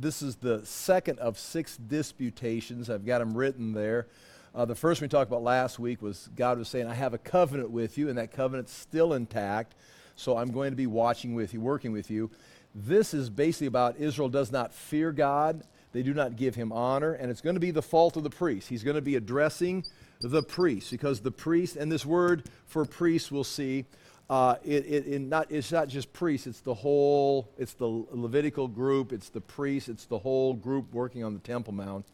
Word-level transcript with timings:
This 0.00 0.22
is 0.22 0.36
the 0.36 0.64
second 0.64 1.18
of 1.18 1.38
six 1.38 1.76
disputations. 1.76 2.88
I've 2.88 3.04
got 3.04 3.18
them 3.18 3.36
written 3.36 3.74
there. 3.74 4.06
Uh, 4.54 4.64
the 4.64 4.74
first 4.74 5.02
we 5.02 5.08
talked 5.08 5.30
about 5.30 5.42
last 5.42 5.78
week 5.78 6.00
was 6.00 6.30
God 6.34 6.56
was 6.56 6.68
saying, 6.68 6.86
I 6.86 6.94
have 6.94 7.12
a 7.12 7.18
covenant 7.18 7.70
with 7.70 7.98
you, 7.98 8.08
and 8.08 8.16
that 8.16 8.32
covenant's 8.32 8.72
still 8.72 9.12
intact. 9.12 9.74
So 10.16 10.38
I'm 10.38 10.52
going 10.52 10.70
to 10.70 10.76
be 10.76 10.86
watching 10.86 11.34
with 11.34 11.52
you, 11.52 11.60
working 11.60 11.92
with 11.92 12.10
you. 12.10 12.30
This 12.74 13.12
is 13.12 13.28
basically 13.28 13.66
about 13.66 13.98
Israel 13.98 14.30
does 14.30 14.50
not 14.50 14.72
fear 14.72 15.12
God, 15.12 15.64
they 15.92 16.02
do 16.02 16.14
not 16.14 16.36
give 16.36 16.54
him 16.54 16.72
honor, 16.72 17.12
and 17.12 17.30
it's 17.30 17.42
going 17.42 17.56
to 17.56 17.60
be 17.60 17.70
the 17.70 17.82
fault 17.82 18.16
of 18.16 18.22
the 18.22 18.30
priest. 18.30 18.70
He's 18.70 18.82
going 18.82 18.96
to 18.96 19.02
be 19.02 19.16
addressing 19.16 19.84
the 20.20 20.42
priest 20.42 20.90
because 20.90 21.20
the 21.20 21.30
priest, 21.30 21.76
and 21.76 21.92
this 21.92 22.06
word 22.06 22.48
for 22.66 22.86
priest 22.86 23.30
we'll 23.30 23.44
see, 23.44 23.84
uh, 24.30 24.54
it, 24.64 24.86
it, 24.86 25.06
it 25.08 25.20
not, 25.20 25.50
it's 25.50 25.72
not 25.72 25.88
just 25.88 26.12
priests, 26.12 26.46
it's 26.46 26.60
the 26.60 26.72
whole, 26.72 27.48
it's 27.58 27.72
the 27.74 28.06
Levitical 28.12 28.68
group, 28.68 29.12
it's 29.12 29.28
the 29.28 29.40
priests, 29.40 29.88
it's 29.88 30.04
the 30.04 30.18
whole 30.18 30.54
group 30.54 30.94
working 30.94 31.24
on 31.24 31.34
the 31.34 31.40
Temple 31.40 31.72
Mount. 31.72 32.06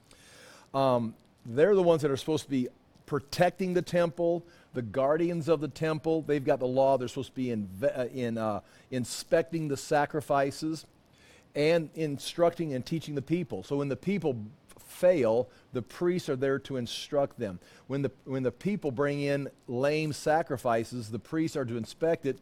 Um, 0.72 1.14
they're 1.44 1.74
the 1.74 1.82
ones 1.82 2.00
that 2.00 2.10
are 2.10 2.16
supposed 2.16 2.44
to 2.44 2.50
be 2.50 2.68
protecting 3.04 3.74
the 3.74 3.82
temple, 3.82 4.44
the 4.72 4.82
guardians 4.82 5.48
of 5.48 5.60
the 5.60 5.68
temple. 5.68 6.22
They've 6.22 6.42
got 6.42 6.58
the 6.58 6.66
law. 6.66 6.96
They're 6.96 7.06
supposed 7.06 7.28
to 7.28 7.34
be 7.36 7.50
in, 7.50 7.68
uh, 7.82 8.06
in, 8.12 8.38
uh, 8.38 8.60
inspecting 8.90 9.68
the 9.68 9.76
sacrifices 9.76 10.86
and 11.54 11.90
instructing 11.94 12.74
and 12.74 12.84
teaching 12.84 13.14
the 13.14 13.22
people. 13.22 13.62
So 13.62 13.76
when 13.76 13.88
the 13.88 13.96
people 13.96 14.42
fail, 14.96 15.48
the 15.72 15.82
priests 15.82 16.28
are 16.28 16.36
there 16.36 16.58
to 16.60 16.76
instruct 16.76 17.38
them. 17.38 17.58
When 17.86 18.02
the, 18.02 18.10
when 18.24 18.42
the 18.42 18.50
people 18.50 18.90
bring 18.90 19.20
in 19.20 19.48
lame 19.68 20.12
sacrifices, 20.12 21.10
the 21.10 21.18
priests 21.18 21.56
are 21.56 21.64
to 21.64 21.76
inspect 21.76 22.26
it, 22.26 22.38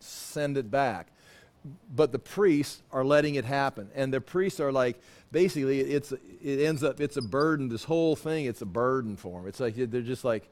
send 0.00 0.56
it 0.56 0.70
back. 0.70 1.08
But 1.94 2.12
the 2.12 2.18
priests 2.18 2.82
are 2.92 3.04
letting 3.04 3.36
it 3.36 3.46
happen. 3.46 3.88
And 3.94 4.12
the 4.12 4.20
priests 4.20 4.60
are 4.60 4.70
like, 4.70 5.00
basically, 5.32 5.80
it's, 5.80 6.12
it 6.12 6.60
ends 6.60 6.84
up, 6.84 7.00
it's 7.00 7.16
a 7.16 7.22
burden. 7.22 7.68
This 7.68 7.84
whole 7.84 8.16
thing, 8.16 8.44
it's 8.44 8.60
a 8.60 8.66
burden 8.66 9.16
for 9.16 9.40
them. 9.40 9.48
It's 9.48 9.60
like, 9.60 9.74
they're 9.74 10.02
just 10.02 10.24
like, 10.24 10.48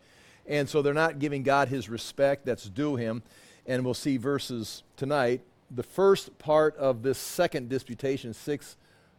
and 0.47 0.69
so 0.69 0.81
they're 0.81 0.95
not 0.95 1.19
giving 1.19 1.43
God 1.43 1.69
his 1.69 1.89
respect 1.89 2.47
that's 2.47 2.65
due 2.65 2.97
him. 2.97 3.23
And 3.67 3.85
we'll 3.85 3.95
see 3.95 4.17
verses 4.17 4.83
tonight. 4.97 5.43
The 5.71 5.83
first 5.83 6.39
part 6.39 6.77
of 6.77 7.03
this 7.03 7.19
second 7.19 7.69
disputation, 7.69 8.33
6, 8.35 8.77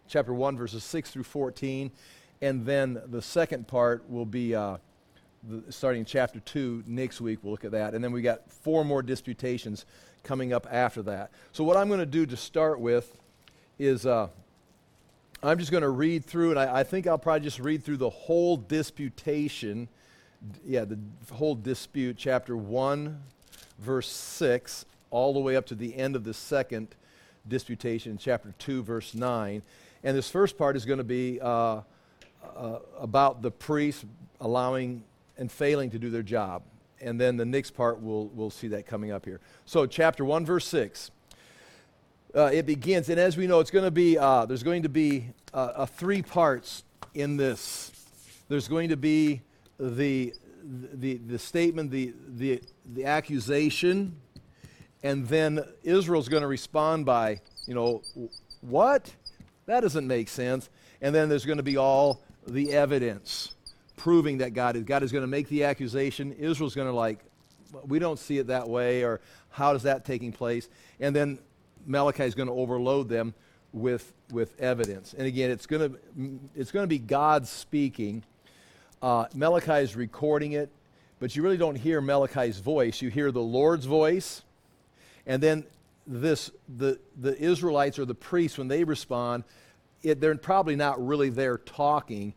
chapter 0.07 0.33
1, 0.33 0.57
verses 0.57 0.83
6 0.83 1.11
through 1.11 1.23
14, 1.23 1.91
and 2.44 2.66
then 2.66 3.02
the 3.05 3.22
second 3.22 3.69
part 3.69 4.03
will 4.09 4.25
be 4.25 4.53
uh, 4.53 4.75
the, 5.44 5.72
starting 5.72 6.03
chapter 6.03 6.41
2 6.41 6.83
next 6.85 7.22
week. 7.22 7.39
We'll 7.41 7.52
look 7.52 7.63
at 7.63 7.72
that. 7.72 7.94
And 7.94 8.03
then 8.03 8.11
we 8.11 8.22
got 8.22 8.52
four 8.52 8.83
more 8.83 9.02
disputations 9.02 9.85
coming 10.23 10.52
up 10.52 10.67
after 10.69 11.02
that. 11.03 11.31
So, 11.53 11.63
what 11.63 11.77
I'm 11.77 11.88
going 11.88 12.02
to 12.02 12.05
do 12.05 12.25
to 12.25 12.35
start 12.35 12.81
with 12.81 13.17
is 13.80 14.05
uh, 14.05 14.27
I'm 15.41 15.58
just 15.58 15.72
going 15.72 15.83
to 15.83 15.89
read 15.89 16.25
through, 16.25 16.50
and 16.50 16.59
I, 16.59 16.80
I, 16.80 16.83
think 16.83 17.08
I'll 17.08 17.17
probably 17.17 17.45
just 17.45 17.59
read 17.59 17.81
through 17.81 17.97
the 17.97 18.09
whole 18.09 18.57
disputation. 18.57 19.88
Yeah, 20.66 20.83
the 20.83 21.00
whole 21.31 21.55
dispute, 21.55 22.17
chapter 22.17 22.57
1, 22.57 23.23
verse 23.80 24.11
6, 24.11 24.85
all 25.11 25.31
the 25.31 25.39
way 25.39 25.55
up 25.55 25.66
to 25.67 25.75
the 25.75 25.95
end 25.95 26.17
of 26.17 26.25
the 26.25 26.33
second 26.33 26.89
disputation, 27.47 28.17
chapter 28.17 28.53
2, 28.59 28.83
verse 28.83 29.13
9. 29.13 29.61
And 30.03 30.17
this 30.17 30.30
first 30.30 30.57
part 30.57 30.75
is 30.75 30.83
going 30.83 30.97
to 30.97 31.05
be. 31.05 31.39
Uh, 31.41 31.83
uh, 32.55 32.80
about 32.99 33.41
the 33.41 33.52
priests 33.52 34.05
allowing 34.41 35.03
and 35.38 35.52
failing 35.52 35.89
to 35.91 35.99
do 35.99 36.09
their 36.09 36.23
job. 36.23 36.63
And 37.02 37.19
then 37.19 37.38
the 37.38 37.45
next 37.45 37.72
part, 37.72 38.00
we'll, 38.00 38.27
we'll 38.27 38.50
see 38.50 38.69
that 38.69 38.85
coming 38.85 39.11
up 39.11 39.25
here. 39.25 39.41
So, 39.66 39.85
chapter 39.85 40.23
1, 40.23 40.45
verse 40.45 40.66
6. 40.67 41.11
Uh, 42.35 42.50
it 42.52 42.66
begins, 42.66 43.09
and 43.09 43.19
as 43.19 43.38
we 43.38 43.45
know, 43.45 43.59
it's 43.59 43.69
going 43.69 43.85
to 43.85 43.91
be, 43.91 44.17
uh, 44.17 44.45
there's 44.45 44.63
going 44.63 44.83
to 44.83 44.89
be 44.89 45.30
uh, 45.53 45.85
three 45.85 46.22
parts 46.22 46.83
in 47.13 47.38
this. 47.38 47.91
There's 48.47 48.67
going 48.67 48.89
to 48.89 48.97
be 48.97 49.41
the, 49.80 50.33
the, 50.63 51.17
the 51.17 51.38
statement, 51.38 51.91
the, 51.91 52.13
the, 52.28 52.61
the 52.94 53.05
accusation, 53.05 54.16
and 55.03 55.28
then 55.28 55.63
Israel's 55.84 56.29
going 56.29 56.41
to 56.41 56.47
respond 56.47 57.06
by, 57.06 57.41
you 57.67 57.75
know, 57.75 58.01
what? 58.62 59.13
That 59.66 59.81
doesn't 59.81 60.07
make 60.07 60.29
sense. 60.29 60.69
And 61.01 61.13
then 61.13 61.29
there's 61.29 61.46
going 61.46 61.57
to 61.57 61.63
be 61.63 61.78
all 61.78 62.23
the 62.47 62.73
evidence 62.73 63.53
proving 63.95 64.39
that 64.39 64.53
God 64.53 64.75
is. 64.75 64.83
God 64.83 65.03
is 65.03 65.11
going 65.11 65.23
to 65.23 65.27
make 65.27 65.47
the 65.47 65.63
accusation. 65.63 66.33
Israel's 66.33 66.75
going 66.75 66.87
to 66.87 66.93
like, 66.93 67.19
we 67.87 67.99
don't 67.99 68.19
see 68.19 68.37
it 68.37 68.47
that 68.47 68.67
way, 68.67 69.03
or 69.03 69.21
how 69.49 69.73
is 69.73 69.83
that 69.83 70.05
taking 70.05 70.31
place? 70.31 70.69
And 70.99 71.15
then 71.15 71.39
Malachi 71.85 72.23
is 72.23 72.35
going 72.35 72.47
to 72.47 72.53
overload 72.53 73.09
them 73.09 73.33
with, 73.71 74.13
with 74.31 74.59
evidence. 74.59 75.13
And 75.17 75.25
again, 75.25 75.49
it's 75.51 75.65
going 75.65 75.91
to, 75.91 76.39
it's 76.55 76.71
going 76.71 76.83
to 76.83 76.87
be 76.87 76.99
God 76.99 77.47
speaking. 77.47 78.23
Uh, 79.01 79.25
Malachi 79.33 79.83
is 79.83 79.95
recording 79.95 80.53
it, 80.53 80.69
but 81.19 81.35
you 81.35 81.43
really 81.43 81.57
don't 81.57 81.75
hear 81.75 82.01
Malachi's 82.01 82.59
voice. 82.59 83.01
You 83.01 83.09
hear 83.09 83.31
the 83.31 83.41
Lord's 83.41 83.85
voice. 83.85 84.43
And 85.25 85.41
then 85.41 85.65
this, 86.05 86.51
the, 86.77 86.99
the 87.19 87.37
Israelites 87.41 87.97
or 87.97 88.05
the 88.05 88.15
priests, 88.15 88.57
when 88.57 88.67
they 88.67 88.83
respond, 88.83 89.43
it, 90.03 90.22
they're 90.22 90.36
probably 90.36 90.75
not 90.75 91.03
really 91.06 91.30
there 91.30 91.58
talking. 91.58 92.34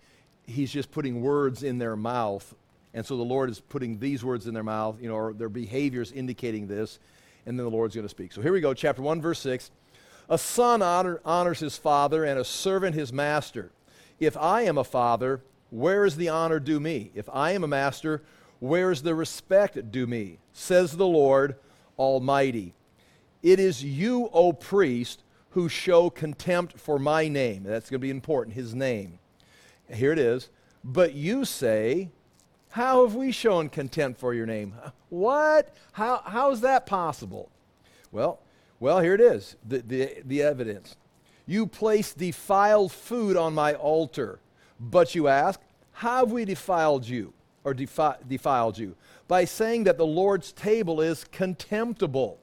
He's 0.47 0.72
just 0.72 0.91
putting 0.91 1.21
words 1.21 1.62
in 1.62 1.78
their 1.78 1.97
mouth. 1.97 2.54
And 2.94 3.04
so 3.04 3.16
the 3.16 3.22
Lord 3.22 3.50
is 3.50 3.60
putting 3.60 3.99
these 3.99 4.25
words 4.25 4.47
in 4.47 4.54
their 4.54 4.62
mouth, 4.62 4.97
you 5.03 5.09
know, 5.09 5.16
or 5.16 5.32
their 5.34 5.49
behaviors 5.49 6.12
indicating 6.12 6.66
this. 6.66 6.99
And 7.44 7.59
then 7.59 7.66
the 7.66 7.71
Lord's 7.71 7.94
going 7.94 8.06
to 8.06 8.10
speak. 8.10 8.32
So 8.32 8.41
here 8.41 8.53
we 8.53 8.60
go, 8.60 8.72
chapter 8.72 9.03
1, 9.03 9.21
verse 9.21 9.41
6. 9.41 9.71
A 10.28 10.38
son 10.38 10.82
honor, 10.82 11.21
honors 11.25 11.60
his 11.60 11.77
father, 11.77 12.25
and 12.25 12.38
a 12.38 12.44
servant 12.44 12.94
his 12.94 13.12
master. 13.12 13.71
If 14.19 14.37
I 14.37 14.62
am 14.62 14.78
a 14.78 14.84
father, 14.84 15.43
where 15.71 16.04
is 16.04 16.16
the 16.16 16.28
honor 16.28 16.59
due 16.59 16.81
me? 16.81 17.10
If 17.15 17.28
I 17.33 17.53
am 17.53 17.65
a 17.65 17.69
master, 17.69 18.22
where 18.60 18.91
is 18.91 19.03
the 19.03 19.15
respect 19.15 19.93
due 19.93 20.06
me? 20.06 20.38
Says 20.53 20.97
the 20.97 21.06
Lord 21.06 21.56
Almighty. 21.98 22.75
It 23.43 23.60
is 23.60 23.84
you, 23.84 24.28
O 24.33 24.53
priest, 24.53 25.22
who 25.56 25.70
show 25.70 26.10
contempt 26.10 26.78
for 26.78 26.98
my 26.98 27.28
name. 27.28 27.62
That's 27.62 27.88
going 27.88 27.98
to 27.98 28.06
be 28.06 28.10
important, 28.10 28.54
his 28.54 28.74
name. 28.74 29.18
Here 29.90 30.12
it 30.12 30.18
is. 30.18 30.50
But 30.84 31.14
you 31.14 31.46
say, 31.46 32.10
How 32.68 33.06
have 33.06 33.14
we 33.14 33.32
shown 33.32 33.70
contempt 33.70 34.20
for 34.20 34.34
your 34.34 34.44
name? 34.44 34.74
What? 35.08 35.74
How, 35.92 36.20
how 36.26 36.50
is 36.50 36.60
that 36.60 36.84
possible? 36.84 37.48
Well, 38.12 38.38
well, 38.80 39.00
here 39.00 39.14
it 39.14 39.20
is 39.22 39.56
the, 39.66 39.78
the, 39.78 40.18
the 40.26 40.42
evidence. 40.42 40.94
You 41.46 41.66
place 41.66 42.12
defiled 42.12 42.92
food 42.92 43.38
on 43.38 43.54
my 43.54 43.72
altar. 43.72 44.40
But 44.78 45.14
you 45.14 45.26
ask, 45.26 45.58
How 45.90 46.18
have 46.18 46.32
we 46.32 46.44
defiled 46.44 47.08
you? 47.08 47.32
Or 47.64 47.72
defi- 47.72 48.22
defiled 48.28 48.76
you? 48.76 48.94
By 49.26 49.46
saying 49.46 49.84
that 49.84 49.96
the 49.96 50.04
Lord's 50.04 50.52
table 50.52 51.00
is 51.00 51.24
contemptible. 51.32 52.40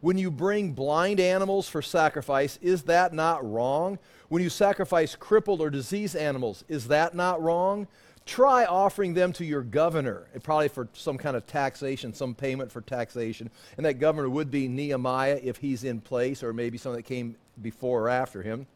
When 0.00 0.16
you 0.16 0.30
bring 0.30 0.72
blind 0.72 1.20
animals 1.20 1.68
for 1.68 1.82
sacrifice, 1.82 2.58
is 2.62 2.84
that 2.84 3.12
not 3.12 3.48
wrong? 3.48 3.98
When 4.28 4.42
you 4.42 4.48
sacrifice 4.48 5.14
crippled 5.14 5.60
or 5.60 5.68
diseased 5.68 6.16
animals, 6.16 6.64
is 6.68 6.88
that 6.88 7.14
not 7.14 7.42
wrong? 7.42 7.86
Try 8.24 8.64
offering 8.64 9.14
them 9.14 9.32
to 9.34 9.44
your 9.44 9.62
governor, 9.62 10.28
eh, 10.34 10.38
probably 10.42 10.68
for 10.68 10.88
some 10.92 11.18
kind 11.18 11.36
of 11.36 11.46
taxation, 11.46 12.14
some 12.14 12.34
payment 12.34 12.70
for 12.70 12.80
taxation. 12.80 13.50
And 13.76 13.84
that 13.84 13.94
governor 13.94 14.30
would 14.30 14.50
be 14.50 14.68
Nehemiah 14.68 15.40
if 15.42 15.56
he's 15.56 15.84
in 15.84 16.00
place, 16.00 16.42
or 16.42 16.52
maybe 16.52 16.78
someone 16.78 16.98
that 16.98 17.06
came 17.06 17.36
before 17.60 18.02
or 18.02 18.08
after 18.08 18.42
him. 18.42 18.66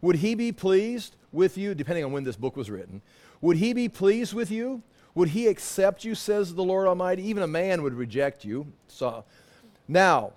Would 0.00 0.16
he 0.16 0.34
be 0.34 0.52
pleased 0.52 1.16
with 1.32 1.58
you, 1.58 1.74
depending 1.74 2.04
on 2.04 2.12
when 2.12 2.24
this 2.24 2.36
book 2.36 2.56
was 2.56 2.70
written? 2.70 3.02
Would 3.40 3.56
he 3.58 3.72
be 3.72 3.88
pleased 3.88 4.34
with 4.34 4.50
you? 4.50 4.82
Would 5.14 5.30
he 5.30 5.48
accept 5.48 6.04
you, 6.04 6.14
says 6.14 6.54
the 6.54 6.64
Lord 6.64 6.86
Almighty? 6.86 7.22
Even 7.24 7.42
a 7.42 7.48
man 7.48 7.82
would 7.82 7.94
reject 7.94 8.44
you. 8.44 8.72
So, 8.88 9.24
now, 9.88 10.32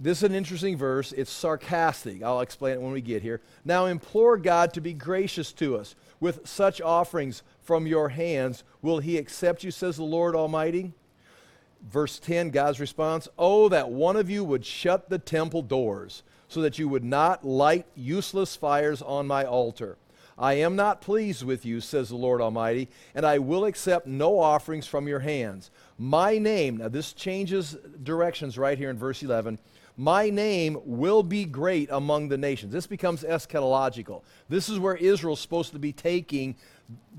this 0.00 0.18
is 0.18 0.24
an 0.24 0.34
interesting 0.34 0.76
verse. 0.76 1.12
It's 1.12 1.30
sarcastic. 1.30 2.22
I'll 2.22 2.40
explain 2.40 2.74
it 2.74 2.80
when 2.80 2.92
we 2.92 3.00
get 3.00 3.22
here. 3.22 3.40
Now 3.64 3.86
implore 3.86 4.36
God 4.36 4.72
to 4.74 4.80
be 4.80 4.92
gracious 4.92 5.52
to 5.54 5.76
us. 5.76 5.96
With 6.20 6.46
such 6.46 6.80
offerings 6.80 7.42
from 7.62 7.86
your 7.86 8.08
hands, 8.08 8.62
will 8.80 9.00
he 9.00 9.18
accept 9.18 9.64
you, 9.64 9.70
says 9.70 9.96
the 9.96 10.04
Lord 10.04 10.36
Almighty? 10.36 10.92
Verse 11.90 12.18
10, 12.18 12.50
God's 12.50 12.80
response 12.80 13.28
Oh, 13.38 13.68
that 13.68 13.90
one 13.90 14.16
of 14.16 14.30
you 14.30 14.44
would 14.44 14.64
shut 14.64 15.08
the 15.08 15.18
temple 15.18 15.62
doors, 15.62 16.22
so 16.48 16.60
that 16.62 16.78
you 16.78 16.88
would 16.88 17.04
not 17.04 17.44
light 17.44 17.86
useless 17.94 18.56
fires 18.56 19.02
on 19.02 19.26
my 19.26 19.44
altar. 19.44 19.96
I 20.38 20.54
am 20.54 20.76
not 20.76 21.00
pleased 21.00 21.42
with 21.42 21.66
you, 21.66 21.80
says 21.80 22.08
the 22.08 22.16
Lord 22.16 22.40
Almighty, 22.40 22.88
and 23.14 23.26
I 23.26 23.38
will 23.38 23.64
accept 23.64 24.06
no 24.06 24.38
offerings 24.38 24.86
from 24.86 25.08
your 25.08 25.18
hands. 25.18 25.72
My 25.98 26.38
name, 26.38 26.76
now 26.76 26.88
this 26.88 27.12
changes 27.12 27.76
directions 28.04 28.56
right 28.56 28.78
here 28.78 28.90
in 28.90 28.96
verse 28.96 29.22
11 29.22 29.58
my 29.98 30.30
name 30.30 30.78
will 30.84 31.24
be 31.24 31.44
great 31.44 31.90
among 31.90 32.28
the 32.28 32.38
nations. 32.38 32.72
This 32.72 32.86
becomes 32.86 33.24
eschatological. 33.24 34.22
This 34.48 34.68
is 34.68 34.78
where 34.78 34.94
Israel's 34.94 35.40
supposed 35.40 35.72
to 35.72 35.80
be 35.80 35.92
taking 35.92 36.54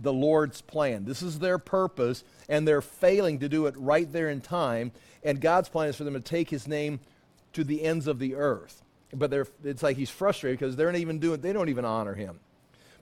the 0.01 0.13
Lord's 0.13 0.61
plan. 0.61 1.03
This 1.03 1.21
is 1.21 1.39
their 1.39 1.57
purpose, 1.57 2.23
and 2.47 2.65
they're 2.65 2.81
failing 2.81 3.39
to 3.39 3.49
do 3.49 3.65
it 3.65 3.75
right 3.77 4.09
there 4.11 4.29
in 4.29 4.39
time. 4.39 4.93
And 5.23 5.41
God's 5.41 5.67
plan 5.67 5.89
is 5.89 5.97
for 5.97 6.05
them 6.05 6.13
to 6.13 6.21
take 6.21 6.49
his 6.49 6.69
name 6.69 7.01
to 7.51 7.65
the 7.65 7.83
ends 7.83 8.07
of 8.07 8.17
the 8.17 8.35
earth. 8.35 8.81
but 9.13 9.33
it's 9.65 9.83
like 9.83 9.97
he's 9.97 10.09
frustrated 10.09 10.57
because 10.57 10.77
they're 10.77 10.91
not 10.91 11.01
even 11.01 11.19
doing, 11.19 11.41
they 11.41 11.51
don't 11.51 11.69
even 11.69 11.83
honor 11.83 12.13
him. 12.13 12.39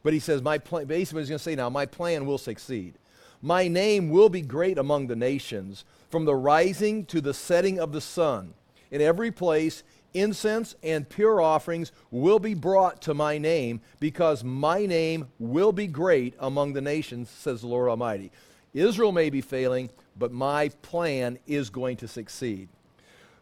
But 0.01 0.13
he 0.13 0.19
says, 0.19 0.41
my 0.41 0.57
plan, 0.57 0.85
basically 0.85 1.21
he's 1.21 1.29
going 1.29 1.37
to 1.37 1.43
say 1.43 1.53
now, 1.53 1.69
my 1.69 1.85
plan 1.85 2.25
will 2.25 2.39
succeed. 2.39 2.95
My 3.43 3.67
name 3.67 4.09
will 4.09 4.29
be 4.29 4.41
great 4.41 4.79
among 4.79 5.05
the 5.05 5.15
nations, 5.15 5.85
from 6.09 6.25
the 6.25 6.35
rising 6.35 7.05
to 7.05 7.21
the 7.21 7.33
setting 7.33 7.79
of 7.79 7.91
the 7.91 8.01
sun. 8.01 8.55
In 8.91 9.01
every 9.01 9.31
place, 9.31 9.83
incense 10.13 10.75
and 10.81 11.07
pure 11.07 11.41
offerings 11.41 11.91
will 12.11 12.39
be 12.39 12.53
brought 12.53 13.01
to 13.03 13.13
my 13.13 13.37
name, 13.37 13.81
because 13.99 14.43
my 14.43 14.85
name 14.85 15.27
will 15.39 15.71
be 15.71 15.87
great 15.87 16.33
among 16.39 16.73
the 16.73 16.81
nations, 16.81 17.29
says 17.29 17.61
the 17.61 17.67
Lord 17.67 17.89
Almighty. 17.89 18.31
Israel 18.73 19.11
may 19.11 19.29
be 19.29 19.41
failing, 19.41 19.89
but 20.17 20.31
my 20.31 20.69
plan 20.81 21.39
is 21.47 21.69
going 21.69 21.97
to 21.97 22.07
succeed. 22.07 22.69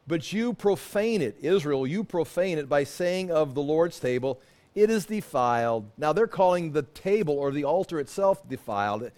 But 0.08 0.32
you 0.32 0.54
profane 0.54 1.22
it, 1.22 1.38
Israel, 1.42 1.88
you 1.88 2.04
profane 2.04 2.58
it 2.58 2.70
by 2.70 2.84
saying 2.84 3.32
of 3.32 3.56
the 3.56 3.62
Lord's 3.62 4.00
table, 4.00 4.40
it 4.76 4.90
is 4.90 5.06
defiled. 5.06 5.90
Now 5.98 6.14
they're 6.14 6.28
calling 6.28 6.72
the 6.72 6.84
table 6.84 7.36
or 7.36 7.52
the 7.52 7.64
altar 7.64 8.00
itself 8.00 8.48
defiled, 8.48 9.10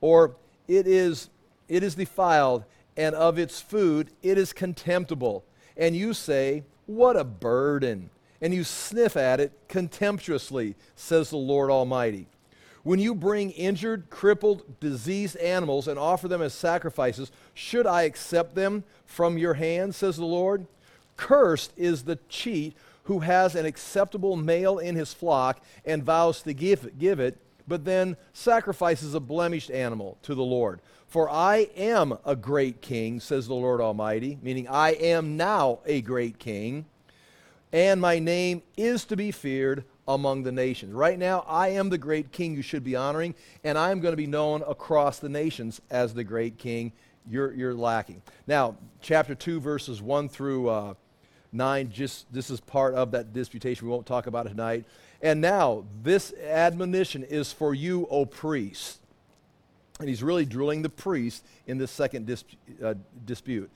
or 0.00 0.36
it 0.66 0.86
is, 0.86 1.28
it 1.68 1.82
is 1.82 1.94
defiled, 1.94 2.64
and 2.96 3.14
of 3.14 3.38
its 3.38 3.60
food 3.60 4.10
it 4.22 4.38
is 4.38 4.52
contemptible. 4.52 5.44
And 5.80 5.96
you 5.96 6.14
say, 6.14 6.62
What 6.86 7.16
a 7.16 7.24
burden! 7.24 8.10
And 8.40 8.54
you 8.54 8.62
sniff 8.64 9.16
at 9.16 9.40
it 9.40 9.52
contemptuously, 9.68 10.76
says 10.94 11.30
the 11.30 11.36
Lord 11.36 11.70
Almighty. 11.70 12.26
When 12.82 12.98
you 12.98 13.14
bring 13.14 13.50
injured, 13.50 14.08
crippled, 14.08 14.80
diseased 14.80 15.36
animals 15.36 15.86
and 15.86 15.98
offer 15.98 16.28
them 16.28 16.40
as 16.40 16.54
sacrifices, 16.54 17.30
should 17.52 17.86
I 17.86 18.02
accept 18.02 18.54
them 18.54 18.84
from 19.04 19.36
your 19.36 19.54
hand, 19.54 19.94
says 19.94 20.16
the 20.16 20.24
Lord? 20.24 20.66
Cursed 21.18 21.72
is 21.76 22.04
the 22.04 22.18
cheat 22.30 22.74
who 23.04 23.20
has 23.20 23.54
an 23.54 23.66
acceptable 23.66 24.36
male 24.36 24.78
in 24.78 24.96
his 24.96 25.12
flock 25.12 25.62
and 25.84 26.02
vows 26.02 26.42
to 26.42 26.54
give, 26.54 26.98
give 26.98 27.20
it, 27.20 27.36
but 27.68 27.84
then 27.84 28.16
sacrifices 28.32 29.14
a 29.14 29.20
blemished 29.20 29.70
animal 29.70 30.16
to 30.22 30.34
the 30.34 30.42
Lord. 30.42 30.80
For 31.10 31.28
I 31.28 31.68
am 31.76 32.16
a 32.24 32.36
great 32.36 32.80
king, 32.80 33.18
says 33.18 33.48
the 33.48 33.54
Lord 33.54 33.80
Almighty, 33.80 34.38
meaning 34.42 34.68
I 34.68 34.90
am 34.92 35.36
now 35.36 35.80
a 35.84 36.02
great 36.02 36.38
king, 36.38 36.86
and 37.72 38.00
my 38.00 38.20
name 38.20 38.62
is 38.76 39.04
to 39.06 39.16
be 39.16 39.32
feared 39.32 39.82
among 40.06 40.44
the 40.44 40.52
nations. 40.52 40.94
Right 40.94 41.18
now, 41.18 41.44
I 41.48 41.70
am 41.70 41.88
the 41.88 41.98
great 41.98 42.30
king 42.30 42.54
you 42.54 42.62
should 42.62 42.84
be 42.84 42.94
honoring, 42.94 43.34
and 43.64 43.76
I'm 43.76 43.98
going 43.98 44.12
to 44.12 44.16
be 44.16 44.28
known 44.28 44.62
across 44.68 45.18
the 45.18 45.28
nations 45.28 45.80
as 45.90 46.14
the 46.14 46.22
great 46.22 46.58
king. 46.58 46.92
You're, 47.28 47.52
you're 47.54 47.74
lacking. 47.74 48.22
Now, 48.46 48.76
chapter 49.02 49.34
2, 49.34 49.58
verses 49.58 50.00
1 50.00 50.28
through 50.28 50.68
uh, 50.68 50.94
9, 51.50 51.90
just 51.90 52.32
this 52.32 52.50
is 52.50 52.60
part 52.60 52.94
of 52.94 53.10
that 53.10 53.32
disputation. 53.32 53.84
We 53.84 53.92
won't 53.92 54.06
talk 54.06 54.28
about 54.28 54.46
it 54.46 54.50
tonight. 54.50 54.84
And 55.20 55.40
now, 55.40 55.86
this 56.04 56.32
admonition 56.34 57.24
is 57.24 57.52
for 57.52 57.74
you, 57.74 58.06
O 58.10 58.26
priests. 58.26 58.99
And 60.00 60.08
he's 60.08 60.22
really 60.22 60.44
drilling 60.44 60.82
the 60.82 60.88
priest 60.88 61.44
in 61.66 61.78
this 61.78 61.90
second 61.90 62.28
uh, 62.82 62.94
dispute. 63.24 63.70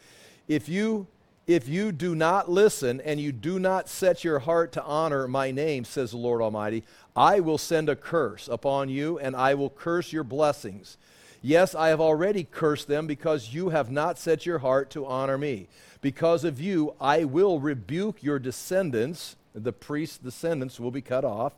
If 0.48 0.68
you 0.68 1.06
if 1.46 1.68
you 1.68 1.92
do 1.92 2.14
not 2.14 2.50
listen 2.50 3.02
and 3.02 3.20
you 3.20 3.30
do 3.30 3.58
not 3.58 3.86
set 3.86 4.24
your 4.24 4.38
heart 4.38 4.72
to 4.72 4.82
honor 4.82 5.28
my 5.28 5.50
name, 5.50 5.84
says 5.84 6.12
the 6.12 6.16
Lord 6.16 6.40
Almighty, 6.40 6.84
I 7.14 7.40
will 7.40 7.58
send 7.58 7.90
a 7.90 7.96
curse 7.96 8.48
upon 8.48 8.88
you 8.88 9.18
and 9.18 9.36
I 9.36 9.52
will 9.52 9.68
curse 9.68 10.10
your 10.10 10.24
blessings. 10.24 10.96
Yes, 11.42 11.74
I 11.74 11.88
have 11.88 12.00
already 12.00 12.44
cursed 12.44 12.88
them 12.88 13.06
because 13.06 13.52
you 13.52 13.68
have 13.68 13.90
not 13.90 14.18
set 14.18 14.46
your 14.46 14.60
heart 14.60 14.88
to 14.92 15.04
honor 15.04 15.36
me. 15.36 15.68
Because 16.00 16.44
of 16.44 16.58
you, 16.58 16.94
I 16.98 17.24
will 17.24 17.60
rebuke 17.60 18.22
your 18.22 18.38
descendants. 18.38 19.36
The 19.54 19.72
priest's 19.72 20.16
descendants 20.16 20.80
will 20.80 20.90
be 20.90 21.02
cut 21.02 21.26
off. 21.26 21.52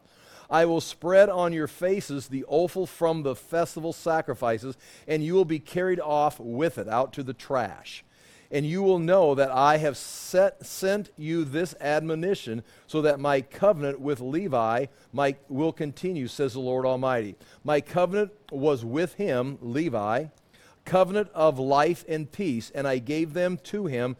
I 0.51 0.65
will 0.65 0.81
spread 0.81 1.29
on 1.29 1.53
your 1.53 1.67
faces 1.67 2.29
the 2.29 2.45
offal 2.47 2.87
from 2.87 3.23
the 3.23 3.35
festival 3.35 3.93
sacrifices, 3.93 4.77
and 5.07 5.25
you 5.25 5.35
will 5.35 5.45
be 5.45 5.59
carried 5.59 6.01
off 6.01 6.39
with 6.39 6.79
it 6.79 6.89
out 6.89 7.13
to 7.15 7.23
the 7.23 7.35
trash 7.35 8.05
and 8.51 8.67
you 8.67 8.83
will 8.83 8.99
know 8.99 9.35
that 9.35 9.51
I 9.51 9.79
have 9.79 9.97
set, 9.97 10.65
sent 10.65 11.11
you 11.17 11.45
this 11.45 11.75
admonition 11.81 12.63
so 12.87 13.03
that 13.03 13.21
my 13.21 13.41
covenant 13.41 14.01
with 14.01 14.21
Levi 14.21 14.87
might, 15.13 15.39
will 15.49 15.73
continue, 15.73 16.29
says 16.29 16.53
the 16.53 16.61
Lord 16.61 16.87
Almighty. 16.87 17.37
My 17.65 17.81
covenant 17.81 18.33
was 18.51 18.85
with 18.85 19.15
him, 19.15 19.59
Levi, 19.61 20.27
covenant 20.85 21.31
of 21.35 21.59
life 21.59 22.05
and 22.09 22.31
peace, 22.31 22.71
and 22.75 22.87
I 22.87 22.99
gave 22.99 23.35
them 23.35 23.59
to 23.65 23.87
him. 23.87 24.17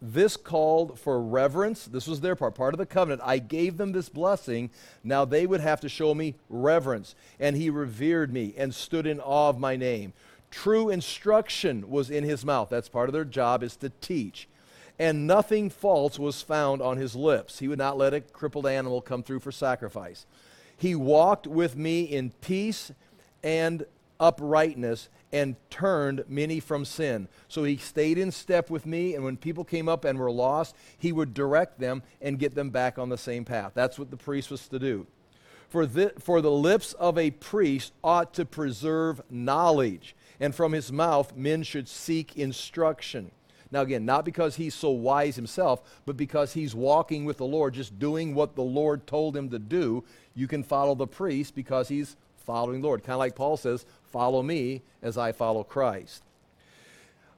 This 0.00 0.36
called 0.36 0.98
for 0.98 1.20
reverence. 1.20 1.84
This 1.84 2.06
was 2.06 2.20
their 2.20 2.36
part, 2.36 2.54
part 2.54 2.74
of 2.74 2.78
the 2.78 2.86
covenant. 2.86 3.20
I 3.24 3.38
gave 3.38 3.76
them 3.76 3.92
this 3.92 4.08
blessing. 4.08 4.70
Now 5.02 5.24
they 5.24 5.46
would 5.46 5.60
have 5.60 5.80
to 5.80 5.88
show 5.88 6.14
me 6.14 6.36
reverence. 6.48 7.14
And 7.40 7.56
he 7.56 7.68
revered 7.68 8.32
me 8.32 8.54
and 8.56 8.74
stood 8.74 9.06
in 9.06 9.20
awe 9.20 9.48
of 9.48 9.58
my 9.58 9.76
name. 9.76 10.12
True 10.50 10.88
instruction 10.88 11.90
was 11.90 12.10
in 12.10 12.24
his 12.24 12.44
mouth. 12.44 12.68
That's 12.70 12.88
part 12.88 13.08
of 13.08 13.12
their 13.12 13.24
job 13.24 13.62
is 13.62 13.76
to 13.76 13.90
teach. 14.00 14.48
And 15.00 15.26
nothing 15.26 15.68
false 15.68 16.18
was 16.18 16.42
found 16.42 16.80
on 16.80 16.96
his 16.96 17.14
lips. 17.14 17.58
He 17.58 17.68
would 17.68 17.78
not 17.78 17.98
let 17.98 18.14
a 18.14 18.20
crippled 18.20 18.66
animal 18.66 19.00
come 19.00 19.22
through 19.22 19.40
for 19.40 19.52
sacrifice. 19.52 20.26
He 20.76 20.94
walked 20.94 21.46
with 21.46 21.76
me 21.76 22.02
in 22.02 22.30
peace 22.40 22.92
and 23.42 23.84
uprightness 24.20 25.08
and 25.32 25.56
turned 25.70 26.24
many 26.28 26.60
from 26.60 26.84
sin. 26.84 27.28
So 27.48 27.64
he 27.64 27.76
stayed 27.76 28.18
in 28.18 28.30
step 28.30 28.70
with 28.70 28.86
me, 28.86 29.14
and 29.14 29.24
when 29.24 29.36
people 29.36 29.64
came 29.64 29.88
up 29.88 30.04
and 30.04 30.18
were 30.18 30.30
lost, 30.30 30.74
he 30.96 31.12
would 31.12 31.34
direct 31.34 31.78
them 31.78 32.02
and 32.20 32.38
get 32.38 32.54
them 32.54 32.70
back 32.70 32.98
on 32.98 33.08
the 33.08 33.18
same 33.18 33.44
path. 33.44 33.72
That's 33.74 33.98
what 33.98 34.10
the 34.10 34.16
priest 34.16 34.50
was 34.50 34.66
to 34.68 34.78
do. 34.78 35.06
For 35.68 35.84
the, 35.84 36.14
for 36.18 36.40
the 36.40 36.50
lips 36.50 36.94
of 36.94 37.18
a 37.18 37.30
priest 37.30 37.92
ought 38.02 38.32
to 38.34 38.46
preserve 38.46 39.20
knowledge 39.28 40.16
and 40.40 40.54
from 40.54 40.72
his 40.72 40.90
mouth 40.90 41.36
men 41.36 41.62
should 41.62 41.88
seek 41.88 42.36
instruction. 42.36 43.30
Now, 43.70 43.82
again, 43.82 44.06
not 44.06 44.24
because 44.24 44.56
he's 44.56 44.74
so 44.74 44.90
wise 44.90 45.36
himself, 45.36 46.00
but 46.06 46.16
because 46.16 46.54
he's 46.54 46.74
walking 46.74 47.26
with 47.26 47.36
the 47.36 47.44
Lord, 47.44 47.74
just 47.74 47.98
doing 47.98 48.34
what 48.34 48.54
the 48.54 48.62
Lord 48.62 49.06
told 49.06 49.36
him 49.36 49.50
to 49.50 49.58
do. 49.58 50.04
You 50.34 50.48
can 50.48 50.62
follow 50.62 50.94
the 50.94 51.06
priest 51.06 51.54
because 51.54 51.88
he's 51.88 52.16
following 52.48 52.80
Lord. 52.80 53.04
Kind 53.04 53.12
of 53.12 53.18
like 53.18 53.36
Paul 53.36 53.58
says, 53.58 53.84
Follow 54.10 54.42
me 54.42 54.80
as 55.02 55.18
I 55.18 55.32
follow 55.32 55.62
Christ. 55.62 56.22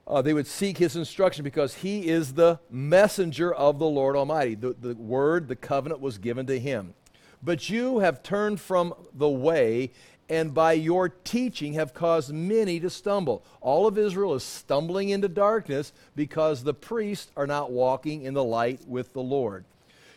Uh, 0.07 0.21
they 0.21 0.33
would 0.33 0.47
seek 0.47 0.77
his 0.77 0.95
instruction 0.95 1.43
because 1.43 1.75
he 1.75 2.07
is 2.07 2.33
the 2.33 2.59
messenger 2.69 3.53
of 3.53 3.77
the 3.77 3.85
Lord 3.85 4.15
Almighty. 4.15 4.55
The, 4.55 4.73
the 4.79 4.95
word, 4.95 5.49
the 5.49 5.55
covenant 5.57 5.99
was 5.99 6.17
given 6.17 6.45
to 6.47 6.57
him. 6.57 6.93
But 7.43 7.69
you 7.69 7.99
have 7.99 8.23
turned 8.23 8.61
from 8.61 8.93
the 9.13 9.27
way 9.27 9.91
and 10.29 10.53
by 10.53 10.71
your 10.71 11.09
teaching 11.09 11.73
have 11.73 11.93
caused 11.93 12.33
many 12.33 12.79
to 12.79 12.89
stumble. 12.89 13.43
All 13.59 13.85
of 13.87 13.97
Israel 13.97 14.33
is 14.33 14.43
stumbling 14.43 15.09
into 15.09 15.27
darkness 15.27 15.91
because 16.15 16.63
the 16.63 16.73
priests 16.73 17.29
are 17.35 17.47
not 17.47 17.71
walking 17.71 18.21
in 18.21 18.33
the 18.33 18.43
light 18.43 18.79
with 18.87 19.11
the 19.11 19.21
Lord. 19.21 19.65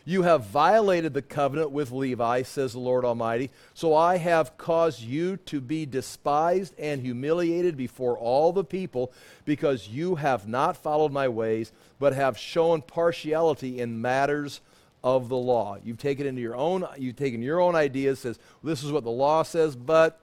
You 0.07 0.21
have 0.21 0.45
violated 0.45 1.15
the 1.15 1.23
covenant 1.23 1.71
with 1.71 1.91
Levi, 1.91 2.43
says 2.43 2.73
the 2.73 2.79
Lord 2.79 3.03
Almighty. 3.03 3.49
So 3.73 3.95
I 3.95 4.17
have 4.17 4.55
caused 4.55 5.01
you 5.01 5.37
to 5.37 5.59
be 5.59 5.87
despised 5.87 6.75
and 6.77 7.01
humiliated 7.01 7.75
before 7.75 8.15
all 8.15 8.53
the 8.53 8.63
people 8.63 9.11
because 9.45 9.87
you 9.87 10.15
have 10.15 10.47
not 10.47 10.77
followed 10.77 11.11
my 11.11 11.27
ways, 11.27 11.71
but 11.97 12.13
have 12.13 12.37
shown 12.37 12.83
partiality 12.83 13.79
in 13.79 13.99
matters 13.99 14.61
of 15.03 15.27
the 15.27 15.37
law. 15.37 15.77
You've 15.83 15.97
taken 15.97 16.27
into 16.27 16.41
your 16.41 16.55
own, 16.55 16.87
you've 16.97 17.15
taken 17.15 17.41
your 17.41 17.59
own 17.59 17.75
ideas, 17.75 18.19
says 18.19 18.37
this 18.63 18.83
is 18.83 18.91
what 18.91 19.03
the 19.03 19.11
law 19.11 19.41
says, 19.41 19.75
but 19.75 20.19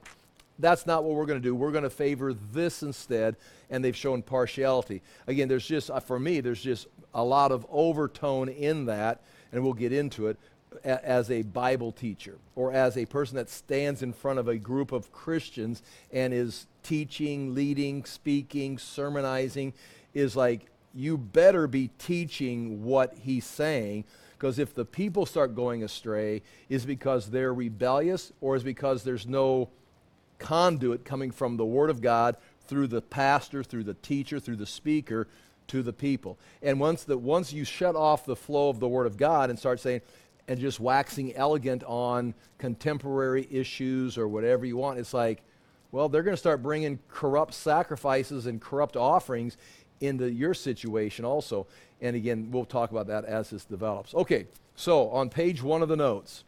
that's 0.59 0.85
not 0.85 1.03
what 1.03 1.15
we're 1.15 1.25
going 1.25 1.41
to 1.41 1.43
do. 1.43 1.55
We're 1.55 1.71
going 1.71 1.83
to 1.83 1.89
favor 1.89 2.33
this 2.33 2.83
instead, 2.83 3.35
and 3.69 3.83
they've 3.83 3.95
shown 3.95 4.21
partiality. 4.21 5.01
Again, 5.27 5.47
there's 5.47 5.65
just, 5.65 5.89
uh, 5.89 5.99
for 5.99 6.19
me, 6.19 6.41
there's 6.41 6.61
just 6.61 6.87
a 7.13 7.23
lot 7.23 7.51
of 7.51 7.65
overtone 7.69 8.49
in 8.49 8.85
that, 8.85 9.21
and 9.53 9.63
we'll 9.63 9.73
get 9.73 9.93
into 9.93 10.27
it 10.27 10.37
as 10.83 11.29
a 11.29 11.43
Bible 11.43 11.91
teacher 11.91 12.37
or 12.55 12.73
as 12.73 12.97
a 12.97 13.05
person 13.05 13.37
that 13.37 13.49
stands 13.49 14.01
in 14.01 14.11
front 14.11 14.39
of 14.39 14.47
a 14.47 14.57
group 14.57 14.91
of 14.91 15.13
Christians 15.13 15.83
and 16.11 16.33
is 16.33 16.65
teaching, 16.81 17.53
leading, 17.53 18.03
speaking, 18.03 18.77
sermonizing, 18.77 19.73
is 20.13 20.35
like, 20.35 20.65
you 20.95 21.17
better 21.17 21.67
be 21.67 21.89
teaching 21.97 22.83
what 22.83 23.13
he's 23.21 23.45
saying 23.45 24.03
because 24.43 24.59
if 24.59 24.75
the 24.75 24.83
people 24.83 25.25
start 25.25 25.55
going 25.55 25.83
astray, 25.83 26.41
is 26.67 26.85
because 26.85 27.29
they're 27.29 27.53
rebellious 27.53 28.33
or 28.41 28.57
is 28.57 28.63
because 28.63 29.01
there's 29.03 29.25
no 29.25 29.69
conduit 30.37 31.05
coming 31.05 31.31
from 31.31 31.55
the 31.55 31.65
Word 31.65 31.89
of 31.89 32.01
God 32.01 32.35
through 32.67 32.87
the 32.87 33.01
pastor, 33.01 33.63
through 33.63 33.85
the 33.85 33.93
teacher, 33.93 34.41
through 34.41 34.57
the 34.57 34.65
speaker 34.65 35.29
to 35.67 35.81
the 35.81 35.93
people. 35.93 36.37
And 36.61 36.79
once, 36.79 37.03
the, 37.03 37.17
once 37.17 37.53
you 37.53 37.63
shut 37.65 37.95
off 37.95 38.25
the 38.25 38.35
flow 38.35 38.69
of 38.69 38.79
the 38.79 38.87
Word 38.87 39.07
of 39.07 39.17
God 39.17 39.49
and 39.49 39.57
start 39.57 39.79
saying, 39.79 40.01
and 40.47 40.59
just 40.59 40.79
waxing 40.79 41.33
elegant 41.35 41.83
on 41.85 42.33
contemporary 42.57 43.47
issues 43.49 44.17
or 44.17 44.27
whatever 44.27 44.65
you 44.65 44.77
want, 44.77 44.99
it's 44.99 45.13
like, 45.13 45.41
well, 45.91 46.09
they're 46.09 46.23
going 46.23 46.33
to 46.33 46.39
start 46.39 46.61
bringing 46.61 46.99
corrupt 47.07 47.53
sacrifices 47.53 48.45
and 48.45 48.59
corrupt 48.59 48.97
offerings 48.97 49.57
into 50.01 50.29
your 50.29 50.53
situation 50.53 51.23
also. 51.23 51.67
And 52.01 52.15
again, 52.15 52.49
we'll 52.51 52.65
talk 52.65 52.91
about 52.91 53.07
that 53.07 53.25
as 53.25 53.51
this 53.51 53.63
develops. 53.63 54.13
Okay, 54.13 54.47
so 54.75 55.09
on 55.09 55.29
page 55.29 55.63
one 55.63 55.81
of 55.81 55.87
the 55.87 55.95
notes, 55.95 56.43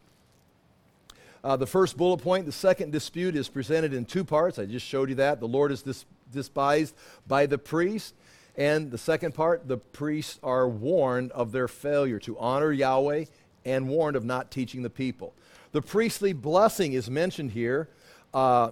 uh, 1.42 1.56
the 1.56 1.66
first 1.66 1.96
bullet 1.96 2.18
point, 2.18 2.44
the 2.44 2.52
second 2.52 2.90
dispute 2.90 3.36
is 3.36 3.48
presented 3.48 3.94
in 3.94 4.04
two 4.04 4.24
parts. 4.24 4.58
I 4.58 4.66
just 4.66 4.84
showed 4.84 5.08
you 5.08 5.14
that. 5.14 5.38
The 5.38 5.46
Lord 5.46 5.70
is 5.70 5.82
dis- 5.82 6.04
despised 6.32 6.94
by 7.26 7.46
the 7.46 7.56
priest. 7.56 8.14
And 8.56 8.90
the 8.90 8.98
second 8.98 9.34
part, 9.34 9.68
the 9.68 9.76
priests 9.76 10.38
are 10.42 10.68
warned 10.68 11.32
of 11.32 11.52
their 11.52 11.68
failure 11.68 12.18
to 12.20 12.38
honor 12.38 12.72
Yahweh 12.72 13.26
and 13.64 13.88
warned 13.88 14.16
of 14.16 14.24
not 14.24 14.50
teaching 14.50 14.82
the 14.82 14.90
people. 14.90 15.34
The 15.72 15.82
priestly 15.82 16.32
blessing 16.32 16.94
is 16.94 17.10
mentioned 17.10 17.50
here. 17.50 17.88
Uh, 18.32 18.70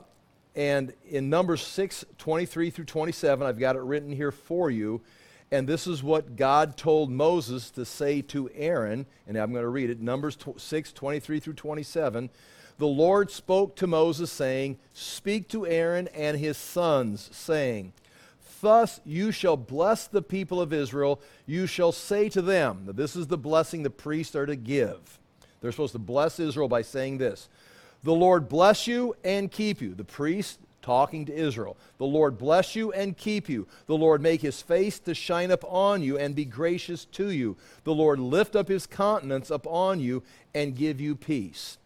and 0.55 0.93
in 1.09 1.29
Numbers 1.29 1.63
6 1.63 2.05
23 2.17 2.71
through 2.71 2.85
27, 2.85 3.47
I've 3.47 3.59
got 3.59 3.77
it 3.77 3.83
written 3.83 4.13
here 4.13 4.31
for 4.31 4.71
you. 4.71 5.03
And 5.51 5.69
this 5.69 5.87
is 5.87 6.03
what 6.03 6.37
God 6.37 6.77
told 6.77 7.11
Moses 7.11 7.71
to 7.73 7.85
say 7.85 8.23
to 8.23 8.51
Aaron. 8.55 9.07
And 9.27 9.37
I'm 9.37 9.53
going 9.53 9.65
to 9.65 9.69
read 9.69 9.91
it 9.91 10.01
Numbers 10.01 10.39
6 10.57 10.93
23 10.93 11.41
through 11.41 11.55
27. 11.55 12.31
The 12.77 12.87
Lord 12.87 13.31
spoke 13.31 13.77
to 13.77 13.87
Moses, 13.87 14.33
saying, 14.33 14.79
Speak 14.93 15.49
to 15.51 15.67
Aaron 15.67 16.09
and 16.09 16.39
his 16.39 16.57
sons, 16.57 17.29
saying, 17.33 17.93
Thus 18.65 18.99
you 19.05 19.31
shall 19.31 19.59
bless 19.59 20.07
the 20.07 20.23
people 20.23 20.59
of 20.59 20.73
Israel. 20.73 21.21
You 21.45 21.67
shall 21.67 21.93
say 21.93 22.31
to 22.31 22.41
them, 22.41 22.87
that 22.87 22.97
This 22.97 23.15
is 23.15 23.27
the 23.27 23.37
blessing 23.37 23.83
the 23.83 23.91
priests 23.91 24.35
are 24.35 24.47
to 24.47 24.57
give. 24.57 25.19
They're 25.61 25.71
supposed 25.71 25.93
to 25.93 25.99
bless 25.99 26.41
Israel 26.41 26.67
by 26.67 26.81
saying 26.81 27.19
this 27.19 27.51
The 28.05 28.15
Lord 28.15 28.49
bless 28.49 28.87
you 28.87 29.17
and 29.23 29.51
keep 29.51 29.83
you. 29.83 29.95
The 29.95 30.03
priest 30.03 30.61
talking 30.81 31.27
to 31.27 31.35
Israel. 31.35 31.77
The 31.99 32.07
Lord 32.07 32.39
bless 32.39 32.75
you 32.75 32.91
and 32.93 33.15
keep 33.15 33.51
you. 33.51 33.69
The 33.85 33.99
Lord 33.99 34.23
make 34.23 34.41
his 34.41 34.63
face 34.63 34.99
to 35.01 35.15
shine 35.15 35.51
upon 35.51 36.03
you 36.03 36.17
and 36.17 36.35
be 36.35 36.47
gracious 36.47 37.05
to 37.05 37.31
you. 37.31 37.59
The 37.85 37.95
Lord 37.95 38.19
lift 38.19 38.57
up 38.57 38.69
his 38.69 38.87
countenance 38.87 39.51
upon 39.51 40.01
you 40.01 40.23
and 40.55 40.75
give 40.75 41.03
you 41.03 41.17
peace. 41.17 41.77